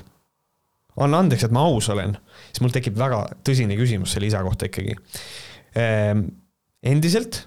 [1.01, 2.17] anna andeks, et ma aus olen,
[2.49, 4.97] siis mul tekib väga tõsine küsimus selle isa kohta ikkagi
[5.79, 6.27] ehm,.
[6.81, 7.45] endiselt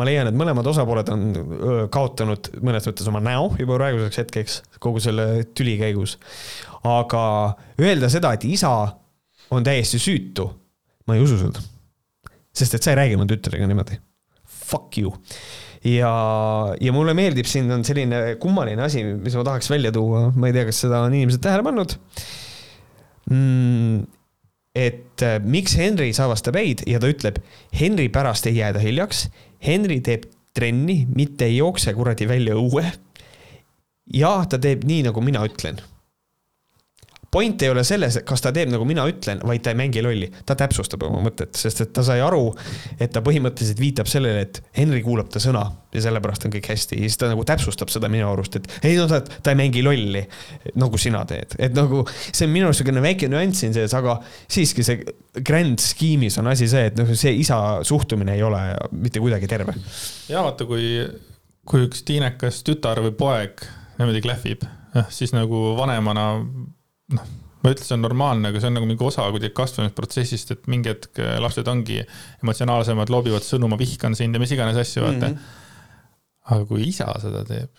[0.00, 1.24] ma leian, et mõlemad osapooled on
[1.92, 6.16] kaotanud mõnes mõttes oma näo juba praeguseks hetkeks kogu selle tüli käigus.
[6.86, 7.22] aga
[7.80, 8.72] öelda seda, et isa
[9.50, 10.46] on täiesti süütu,
[11.06, 11.62] ma ei usu seda
[12.60, 13.98] sest et sa ei räägi oma tütrega niimoodi.
[14.70, 15.12] Fuck you.
[15.86, 16.12] ja,
[16.76, 20.56] ja mulle meeldib, siin on selline kummaline asi, mis ma tahaks välja tuua, ma ei
[20.56, 21.96] tea, kas seda on inimesed tähele pannud
[23.30, 24.02] mm,.
[24.76, 27.40] et äh, miks Henry savastab Eid ja ta ütleb,
[27.80, 29.28] Henry pärast ei jääda hiljaks.
[29.64, 32.84] Henry teeb trenni, mitte ei jookse kuradi välja õue.
[34.14, 35.80] ja ta teeb nii, nagu mina ütlen
[37.30, 40.30] point ei ole selles, kas ta teeb, nagu mina ütlen, vaid ta ei mängi lolli.
[40.46, 42.48] ta täpsustab oma mõtet, sest et ta sai aru,
[42.98, 45.62] et ta põhimõtteliselt viitab sellele, et Henry kuulab ta sõna
[45.94, 48.98] ja sellepärast on kõik hästi ja siis ta nagu täpsustab seda minu arust, et ei
[48.98, 50.24] no ta, ta ei mängi lolli,
[50.78, 54.18] nagu sina teed, et nagu see on minu arust niisugune väike nüanss siin sees, aga
[54.50, 54.98] siiski see
[55.46, 59.76] grand scheme'is on asi see, et noh, see isa suhtumine ei ole mitte kuidagi terve.
[60.30, 61.06] ja vaata, kui,
[61.68, 63.62] kui üks tiinekas tütar või poeg
[64.00, 64.66] niimoodi klähvib,
[65.14, 66.32] siis nagu vanemana
[67.16, 67.28] noh,
[67.60, 70.92] ma ütlen, see on normaalne, aga see on nagu mingi osa kuidagi kasvamisprotsessist, et mingi
[70.92, 72.00] hetk äh, lapsed ongi
[72.44, 75.36] emotsionaalsemad, loobivad sõnu, ma vihkan sind ja mis iganes asju, vaata mm.
[75.36, 76.50] -hmm.
[76.54, 77.70] aga kui isa seda teeb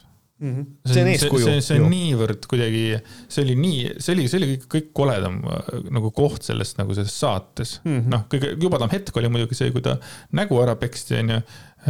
[0.42, 0.56] mm.
[0.56, 0.94] -hmm.
[0.94, 1.46] see on eeskuju.
[1.46, 2.86] see, see on niivõrd kuidagi,
[3.28, 7.18] see oli nii, see oli, see oli kõik, koledam äh, nagu koht sellest nagu selles
[7.24, 8.14] saates mm -hmm..
[8.14, 9.98] noh, kõige jubedam hetk oli muidugi see, kui ta
[10.38, 11.42] nägu ära peksti, onju.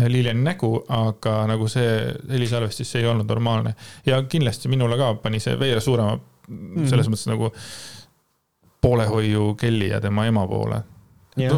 [0.08, 3.74] Liliani nägu, aga nagu see helisalvestis, see ei olnud normaalne.
[4.06, 6.14] ja kindlasti minule ka pani see veelgi suurema.
[6.90, 7.52] Selles mõttes nagu
[8.82, 10.82] poolehoiu Kelly ja tema ema poole.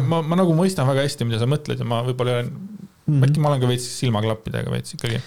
[0.06, 3.26] ma, ma nagu mõistan väga hästi, mida sa mõtled ja ma võib-olla olen mm, -hmm.
[3.28, 5.20] äkki ma olen ka veits silmaklappidega veits ikkagi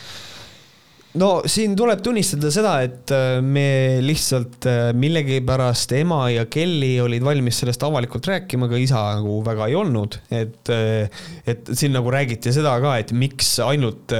[1.15, 7.26] no siin tuleb tunnistada seda, et äh, me lihtsalt äh, millegipärast ema ja Kelly olid
[7.26, 12.11] valmis sellest avalikult rääkima, aga isa nagu väga ei olnud, et, äh, et siin nagu
[12.14, 14.14] räägiti seda ka, et miks ainult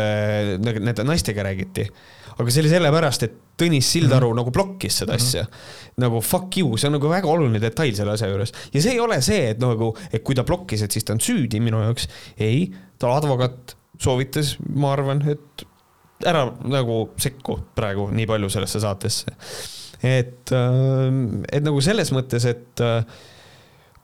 [0.64, 1.88] nende naistega räägiti.
[2.38, 4.38] Aga see oli sellepärast, et Tõnis Sildaru mm -hmm.
[4.38, 5.28] nagu blokkis seda mm -hmm.
[5.28, 5.46] asja.
[5.98, 9.00] nagu fuck you, see on nagu väga oluline detail selle asja juures ja see ei
[9.00, 12.08] ole see, et nagu, et kui ta blokkis, et siis ta on süüdi minu jaoks.
[12.38, 15.66] ei, ta advokaat soovitas, ma arvan, et
[16.26, 19.26] ära nagu sekku praegu nii palju sellesse saatesse.
[20.04, 23.04] et, äh, et nagu selles mõttes, et äh,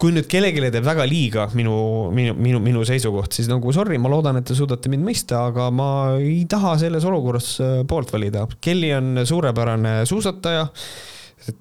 [0.01, 1.73] kui nüüd kellelegi teeb väga liiga minu,
[2.15, 5.69] minu, minu, minu seisukoht, siis nagu sorry, ma loodan, et te suudate mind mõista, aga
[5.73, 5.89] ma
[6.19, 8.45] ei taha selles olukorras äh, poolt valida.
[8.63, 10.67] Kelly on suurepärane suusataja.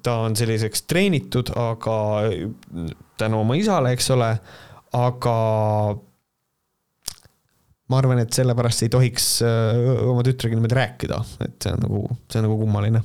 [0.03, 1.95] ta on selliseks treenitud, aga
[3.19, 4.29] tänu oma isale, eks ole,
[4.95, 5.37] aga
[7.91, 12.05] ma arvan, et sellepärast ei tohiks äh, oma tütrega niimoodi rääkida, et see on nagu,
[12.31, 13.03] see on nagu kummaline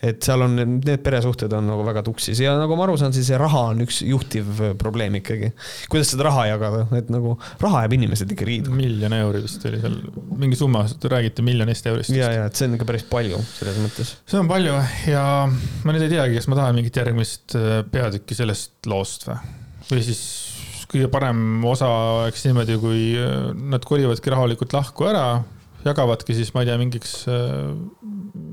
[0.00, 3.28] et seal on, need peresuhted on nagu väga tuksis ja nagu ma aru saan, siis
[3.28, 5.52] see raha on üks juhtiv probleem ikkagi.
[5.92, 8.74] kuidas seda raha jagada, et nagu raha jääb inimesed ikka riidu.
[8.76, 9.98] miljon euri vist oli seal,
[10.40, 12.14] mingi summa, räägiti miljonist eurist.
[12.16, 14.14] ja, ja et see on ikka päris palju selles mõttes.
[14.30, 14.78] see on palju
[15.10, 19.38] ja ma nüüd ei teagi, kas ma tahan mingit järgmist äh, peatükki sellest loost või,
[19.90, 20.24] või siis
[20.90, 21.88] kõige parem osa
[22.24, 25.26] oleks niimoodi, kui äh, nad kolivadki rahulikult lahku ära
[25.84, 27.44] jagavadki siis, ma ei tea, mingiks, äh,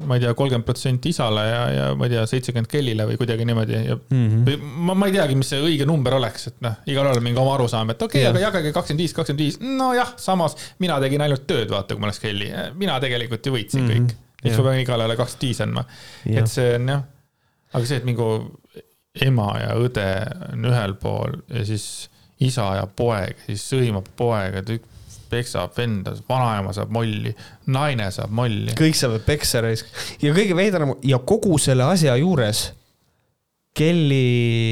[0.07, 3.47] ma ei tea, kolmkümmend protsenti isale ja, ja ma ei tea, seitsekümmend Kellile või kuidagi
[3.47, 4.69] niimoodi ja mm -hmm.
[4.87, 7.55] ma, ma ei teagi, mis see õige number oleks, et noh, igalühel on mingi oma
[7.57, 11.47] arusaam, et okei okay,, aga jagage kakskümmend viis, kakskümmend viis, nojah, samas mina tegin ainult
[11.49, 12.49] tööd, vaata, kui ma oleks Kelly,
[12.79, 14.07] mina tegelikult ju võitsin mm -hmm.
[14.07, 14.23] kõik.
[14.43, 15.85] miks ma pean igale kakskümmend viis andma,
[16.25, 17.03] et see on jah,
[17.73, 18.23] aga see, et mingi
[19.25, 20.11] ema ja õde
[20.53, 22.09] on ühel pool ja siis
[22.39, 24.69] isa ja poeg, siis sõimab poega, et
[25.31, 27.33] peksab venda, vanaema saab molli,
[27.73, 28.75] naine saab molli.
[28.77, 29.89] kõik saavad peksa raisk
[30.23, 32.69] ja kõige veidram ja kogu selle asja juures
[33.77, 34.27] Kelly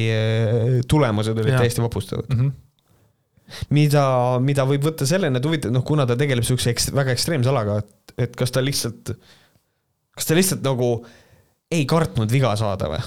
[0.09, 2.39] äh, tulemused olid täiesti vapustavad mm.
[2.39, 2.61] -hmm
[3.69, 4.05] mida,
[4.41, 7.77] mida võib võtta sellena, et huvitav, noh, kuna ta tegeleb siukse ekst, väga ekstreemse alaga,
[7.83, 9.11] et, et kas ta lihtsalt,
[10.17, 10.89] kas ta lihtsalt nagu
[11.73, 13.03] ei kartnud viga saada või?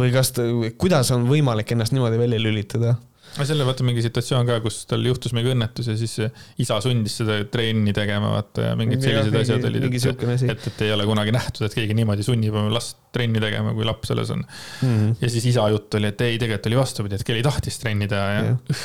[0.00, 0.44] või kas ta,
[0.80, 2.94] kuidas on võimalik ennast niimoodi välja lülitada?
[3.36, 6.16] Aga seal oli vaata mingi situatsioon ka, kus tal juhtus mingi õnnetus ja siis
[6.62, 10.84] isa sundis seda trenni tegema, vaata ja mingid sellised ja, asjad olid, et, et, et
[10.86, 14.34] ei ole kunagi nähtud, et keegi niimoodi sunnib oma last trenni tegema, kui laps alles
[14.34, 14.84] on mm.
[14.90, 15.16] -hmm.
[15.22, 18.30] ja siis isa jutt oli, et ei, tegelikult oli vastupidi, et Kelly tahtis trenni teha
[18.34, 18.78] ja, ja..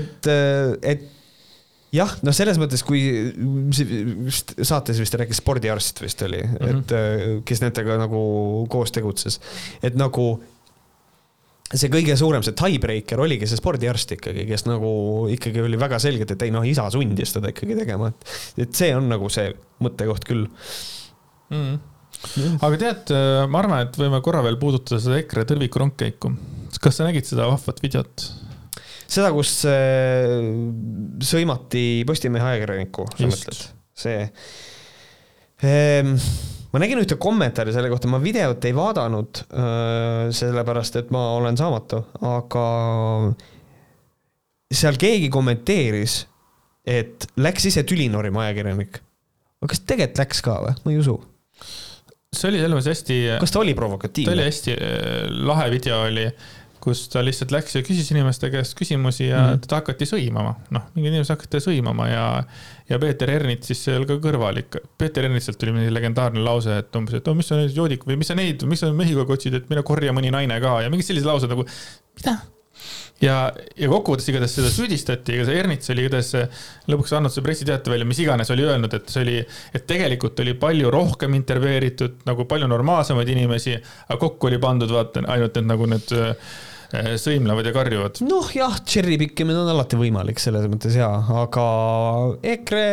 [0.00, 1.12] et, äh, et
[1.96, 3.00] jah, no selles mõttes, kui
[4.60, 6.82] saates vist rääkis spordiarst vist oli mm, -hmm.
[6.82, 8.20] et äh, kes nendega nagu
[8.72, 9.40] koos tegutses,
[9.82, 10.34] et nagu
[11.66, 14.90] see kõige suurem, see tiebreaker oligi see spordiarst ikkagi, kes nagu
[15.32, 18.32] ikkagi oli väga selgelt, et ei noh, isa sundis teda ikkagi tegema, et,
[18.66, 19.50] et see on nagu see
[19.82, 20.46] mõttekoht küll
[21.50, 21.76] mm.
[22.62, 23.14] aga tead,
[23.50, 26.32] ma arvan, et võime korra veel puudutada seda EKRE tõrviku rongkäiku.
[26.78, 28.28] kas sa nägid seda vahvat videot?
[29.06, 30.38] seda, kus äh,
[31.22, 33.64] sõimati Postimehe ajakirjanikku, sa mõtled?
[33.96, 34.22] see
[35.66, 36.14] ehm,
[36.76, 41.56] ma nägin ühte kommentaari selle kohta, ma videot ei vaadanud, äh, sellepärast et ma olen
[41.56, 42.66] saamatu, aga
[44.76, 46.18] seal keegi kommenteeris,
[46.84, 49.00] et läks ise tüli norima ajakirjanik.
[49.62, 51.16] aga kas tegelikult läks ka või, ma ei usu
[52.36, 53.16] see oli selles mõttes hästi.
[53.40, 54.28] kas ta oli provokatiivne?
[54.28, 55.16] ta oli hästi äh,
[55.48, 56.26] lahe video oli
[56.86, 59.62] kus ta lihtsalt läks ja küsis inimeste käest küsimusi ja mm -hmm.
[59.66, 60.54] teda hakati sõimama.
[60.70, 62.24] noh, mingid inimesed hakati sõimama ja,
[62.88, 64.84] ja Peeter Ernits siis seal ka kõrval ikka.
[64.98, 68.20] Peeter Ernitsilt tuli mingi legendaarne lause, et umbes, et oh, mis sa nüüd joodik või
[68.20, 70.82] mis sa neid, miks sa mehi kogu aeg otsid, et mine korja mõni naine ka
[70.84, 71.66] ja mingid sellised laused nagu,
[72.20, 72.36] mida?
[73.22, 73.34] ja,
[73.80, 76.30] ja kokkuvõttes igatahes seda süüdistati, ega see Ernits oli igatahes
[76.92, 79.36] lõpuks andnud see pressiteate välja, mis iganes oli öelnud, et see oli,
[79.74, 83.74] et tegelikult oli palju rohkem intervjueeritud nagu palju normaalsemaid inimesi,
[84.06, 86.34] aga kokku oli pandud vaata ainult need nagu need Eh,
[87.20, 88.20] sõimlevad ja karjuvad.
[88.26, 91.08] noh, jah, cherry pikkimine on alati võimalik selles mõttes ja,
[91.42, 91.66] aga
[92.54, 92.86] EKRE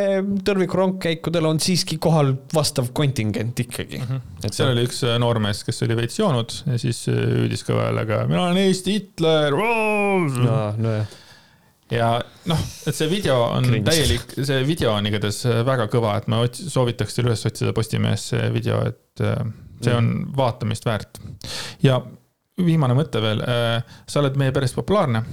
[0.48, 4.08] tõrvikurongkäikudel on siiski kohal vastav kontingent ikkagi mm.
[4.10, 4.46] -hmm.
[4.48, 7.90] et seal oli üks äh, noormees, kes oli veits joonud ja siis äh, hüüdis kõva
[7.90, 9.54] häälega, mina olen Eesti Hitler.
[9.54, 10.96] No, no,
[11.94, 12.10] ja
[12.50, 13.92] noh, et see video on Cringe.
[13.92, 18.30] täielik, see video on igatahes äh, väga kõva, et ma soovitaks teil üles otsida Postimehes
[18.34, 19.98] see video, et see mm.
[19.98, 21.22] on vaatamist väärt.
[21.86, 22.02] ja
[22.62, 25.24] viimane mõte veel, äh, sa oled meie peres populaarne.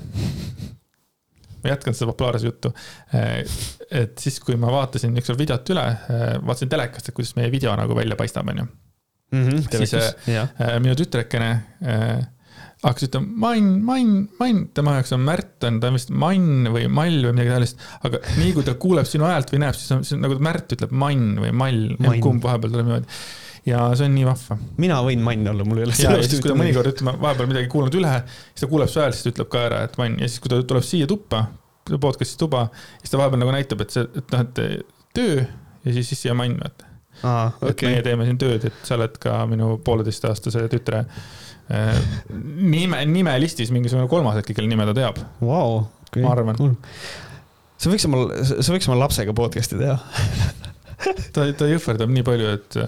[1.61, 2.73] ma jätkan seda populaarsuse juttu.
[3.15, 3.43] Äh,
[3.91, 7.75] et siis, kui ma vaatasin ükskord videot üle, äh, vaatasin telekast, et kuidas meie video
[7.77, 8.65] nagu välja paistab, onju.
[9.31, 9.93] Mhm, siis
[10.83, 11.51] minu tütrekene
[12.83, 16.89] hakkas ütlema mann, mann, mann, tema jaoks on Märt on, ta on vist mann või
[16.91, 17.85] mall või midagi taolist.
[18.09, 20.75] aga nii kui ta kuuleb sinu häält või näeb, siis on, siis on nagu Märt
[20.75, 21.85] ütleb mann või mall,
[22.25, 23.21] kumb vahepeal tuleb niimoodi
[23.67, 24.57] ja see on nii vahva.
[24.81, 25.97] mina võin mann olla, mul ei ole.
[25.97, 28.13] siis, kui ta mõnikord ütleb, vahepeal midagi kuulanud üle,
[28.53, 30.53] siis ta kuuleb su häält, siis ta ütleb ka ära, et mann ja siis, kui
[30.53, 31.45] ta tuleb siia tuppa,
[31.91, 32.67] podcast'i tuba,
[33.01, 36.37] siis ta vahepeal nagu näitab, et see, et noh, et töö ja siis, siis siia
[36.39, 36.89] mann, vaata.
[37.21, 37.75] Ah, okay.
[37.75, 41.99] et meie teeme siin tööd, et sa oled ka minu pooleteistaastase tütre äh,
[42.33, 45.83] nime, nimelistis mingisugune kolmas äkki, kelle nime ta teab wow,.
[46.11, 46.73] Okay, ma arvan cool..
[47.79, 49.99] sa võiks oma, sa võiks oma lapsega podcast'i teha
[51.35, 52.81] ta, ta jõhverdab nii palju, et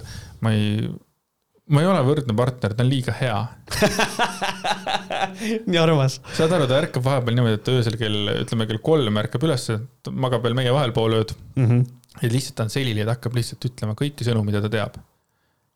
[0.43, 0.91] ma ei,
[1.73, 3.39] ma ei ole võrdne partner, ta on liiga hea
[5.71, 6.19] nii armas.
[6.37, 9.79] saad aru, ta ärkab vahepeal niimoodi, et öösel kell, ütleme kell kolm ärkab ülesse,
[10.11, 11.65] magab veel meie vahel pool ööd mm.
[11.65, 11.87] -hmm.
[12.25, 15.01] ja lihtsalt ta on selili ja ta hakkab lihtsalt ütlema kõiki sõnu, mida ta teab.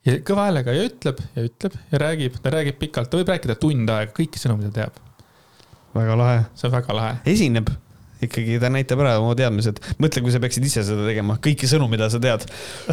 [0.07, 3.57] ja kõva häälega ja ütleb ja ütleb ja räägib, ta räägib pikalt, ta võib rääkida
[3.59, 5.03] tund aega kõiki sõnu, mida ta teab.
[5.95, 6.39] väga lahe.
[6.55, 7.19] see on väga lahe.
[7.25, 7.71] esineb
[8.23, 9.79] ikkagi ta näitab ära oma teadmised.
[10.01, 12.45] mõtle, kui sa peaksid ise seda tegema, kõiki sõnu, mida sa tead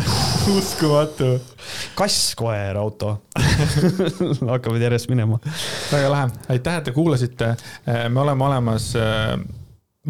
[0.59, 1.35] uskumatu.
[1.99, 3.17] kass, koer, auto
[4.55, 5.41] hakkavad järjest minema.
[5.93, 7.55] väga lahe, aitäh, et te kuulasite.
[7.87, 9.35] Eh, me oleme olemas, eh,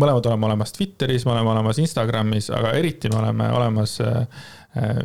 [0.01, 4.27] mõlemad oleme olemas Twitteris, me oleme olemas Instagramis, aga eriti me oleme olemas äh,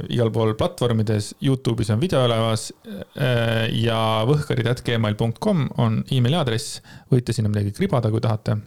[0.10, 4.00] igal pool platvormides, Youtube'is on video üleval äh, ja
[4.30, 6.82] võhkarid.gmail.com on emaili aadress,
[7.14, 8.58] võite sinna midagi kribada, kui tahate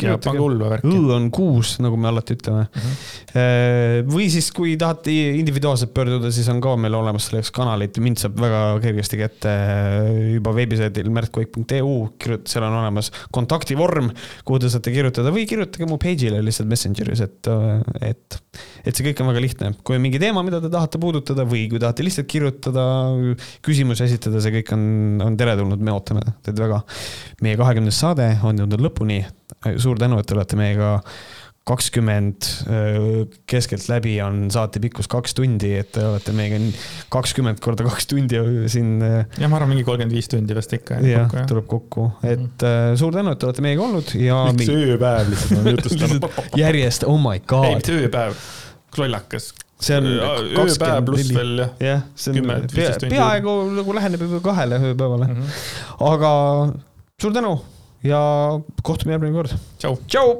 [0.00, 0.90] pange hullu värki.
[0.90, 2.80] Õ on kuus, nagu me alati ütleme uh.
[2.80, 2.96] Mhm.
[3.34, 4.10] -huh.
[4.10, 8.38] või siis, kui tahate individuaalselt pöörduda, siis on ka meil olemas selleks kanalid, mind saab
[8.40, 9.54] väga kergesti kätte
[10.36, 14.10] juba veebisaidil märtkoik.eu, kirjuta, seal on olemas kontaktivorm,
[14.44, 17.50] kuhu te saate kirjutada või kirjutage mu page'ile lihtsalt Messengeris, et,
[18.06, 18.38] et,
[18.84, 19.72] et see kõik on väga lihtne.
[19.84, 22.84] kui on mingi teema, mida te tahate puudutada või kui tahate lihtsalt kirjutada,
[23.66, 24.86] küsimusi esitada, see kõik on,
[25.24, 26.82] on teretulnud, me ootame teid väga.
[27.44, 29.22] meie kahekümnes saade on jõudnud lõpuni
[29.80, 30.96] suur tänu, et te olete meiega
[31.70, 32.46] kakskümmend,
[33.46, 36.58] keskeltläbi on saate pikkus kaks tundi, et te olete meiega
[37.12, 38.40] kakskümmend korda kaks tundi
[38.72, 38.96] siin.
[39.04, 40.98] jah, ma arvan, mingi kolmkümmend viis tundi vast ikka.
[41.04, 42.98] jah, tuleb kokku, et mm.
[43.00, 44.42] suur tänu, et te olete meiega olnud ja.
[44.56, 46.30] miks ööpäev lihtsalt on jutustanud
[46.64, 47.68] järjest, oh my god.
[47.68, 48.46] ei, mitte ööpäev,
[48.98, 51.74] lollakas see on ööpäev pluss veel jah.
[51.84, 55.42] jah, see on pea, peaaegu nagu läheneb juba kahele ööpäevale mm.
[55.42, 56.08] -hmm.
[56.10, 56.32] aga
[57.22, 57.54] suur tänu
[58.02, 58.20] ja
[58.82, 59.56] kohtume järgmine kord.
[59.78, 59.98] tšau.
[60.06, 60.38] tšau.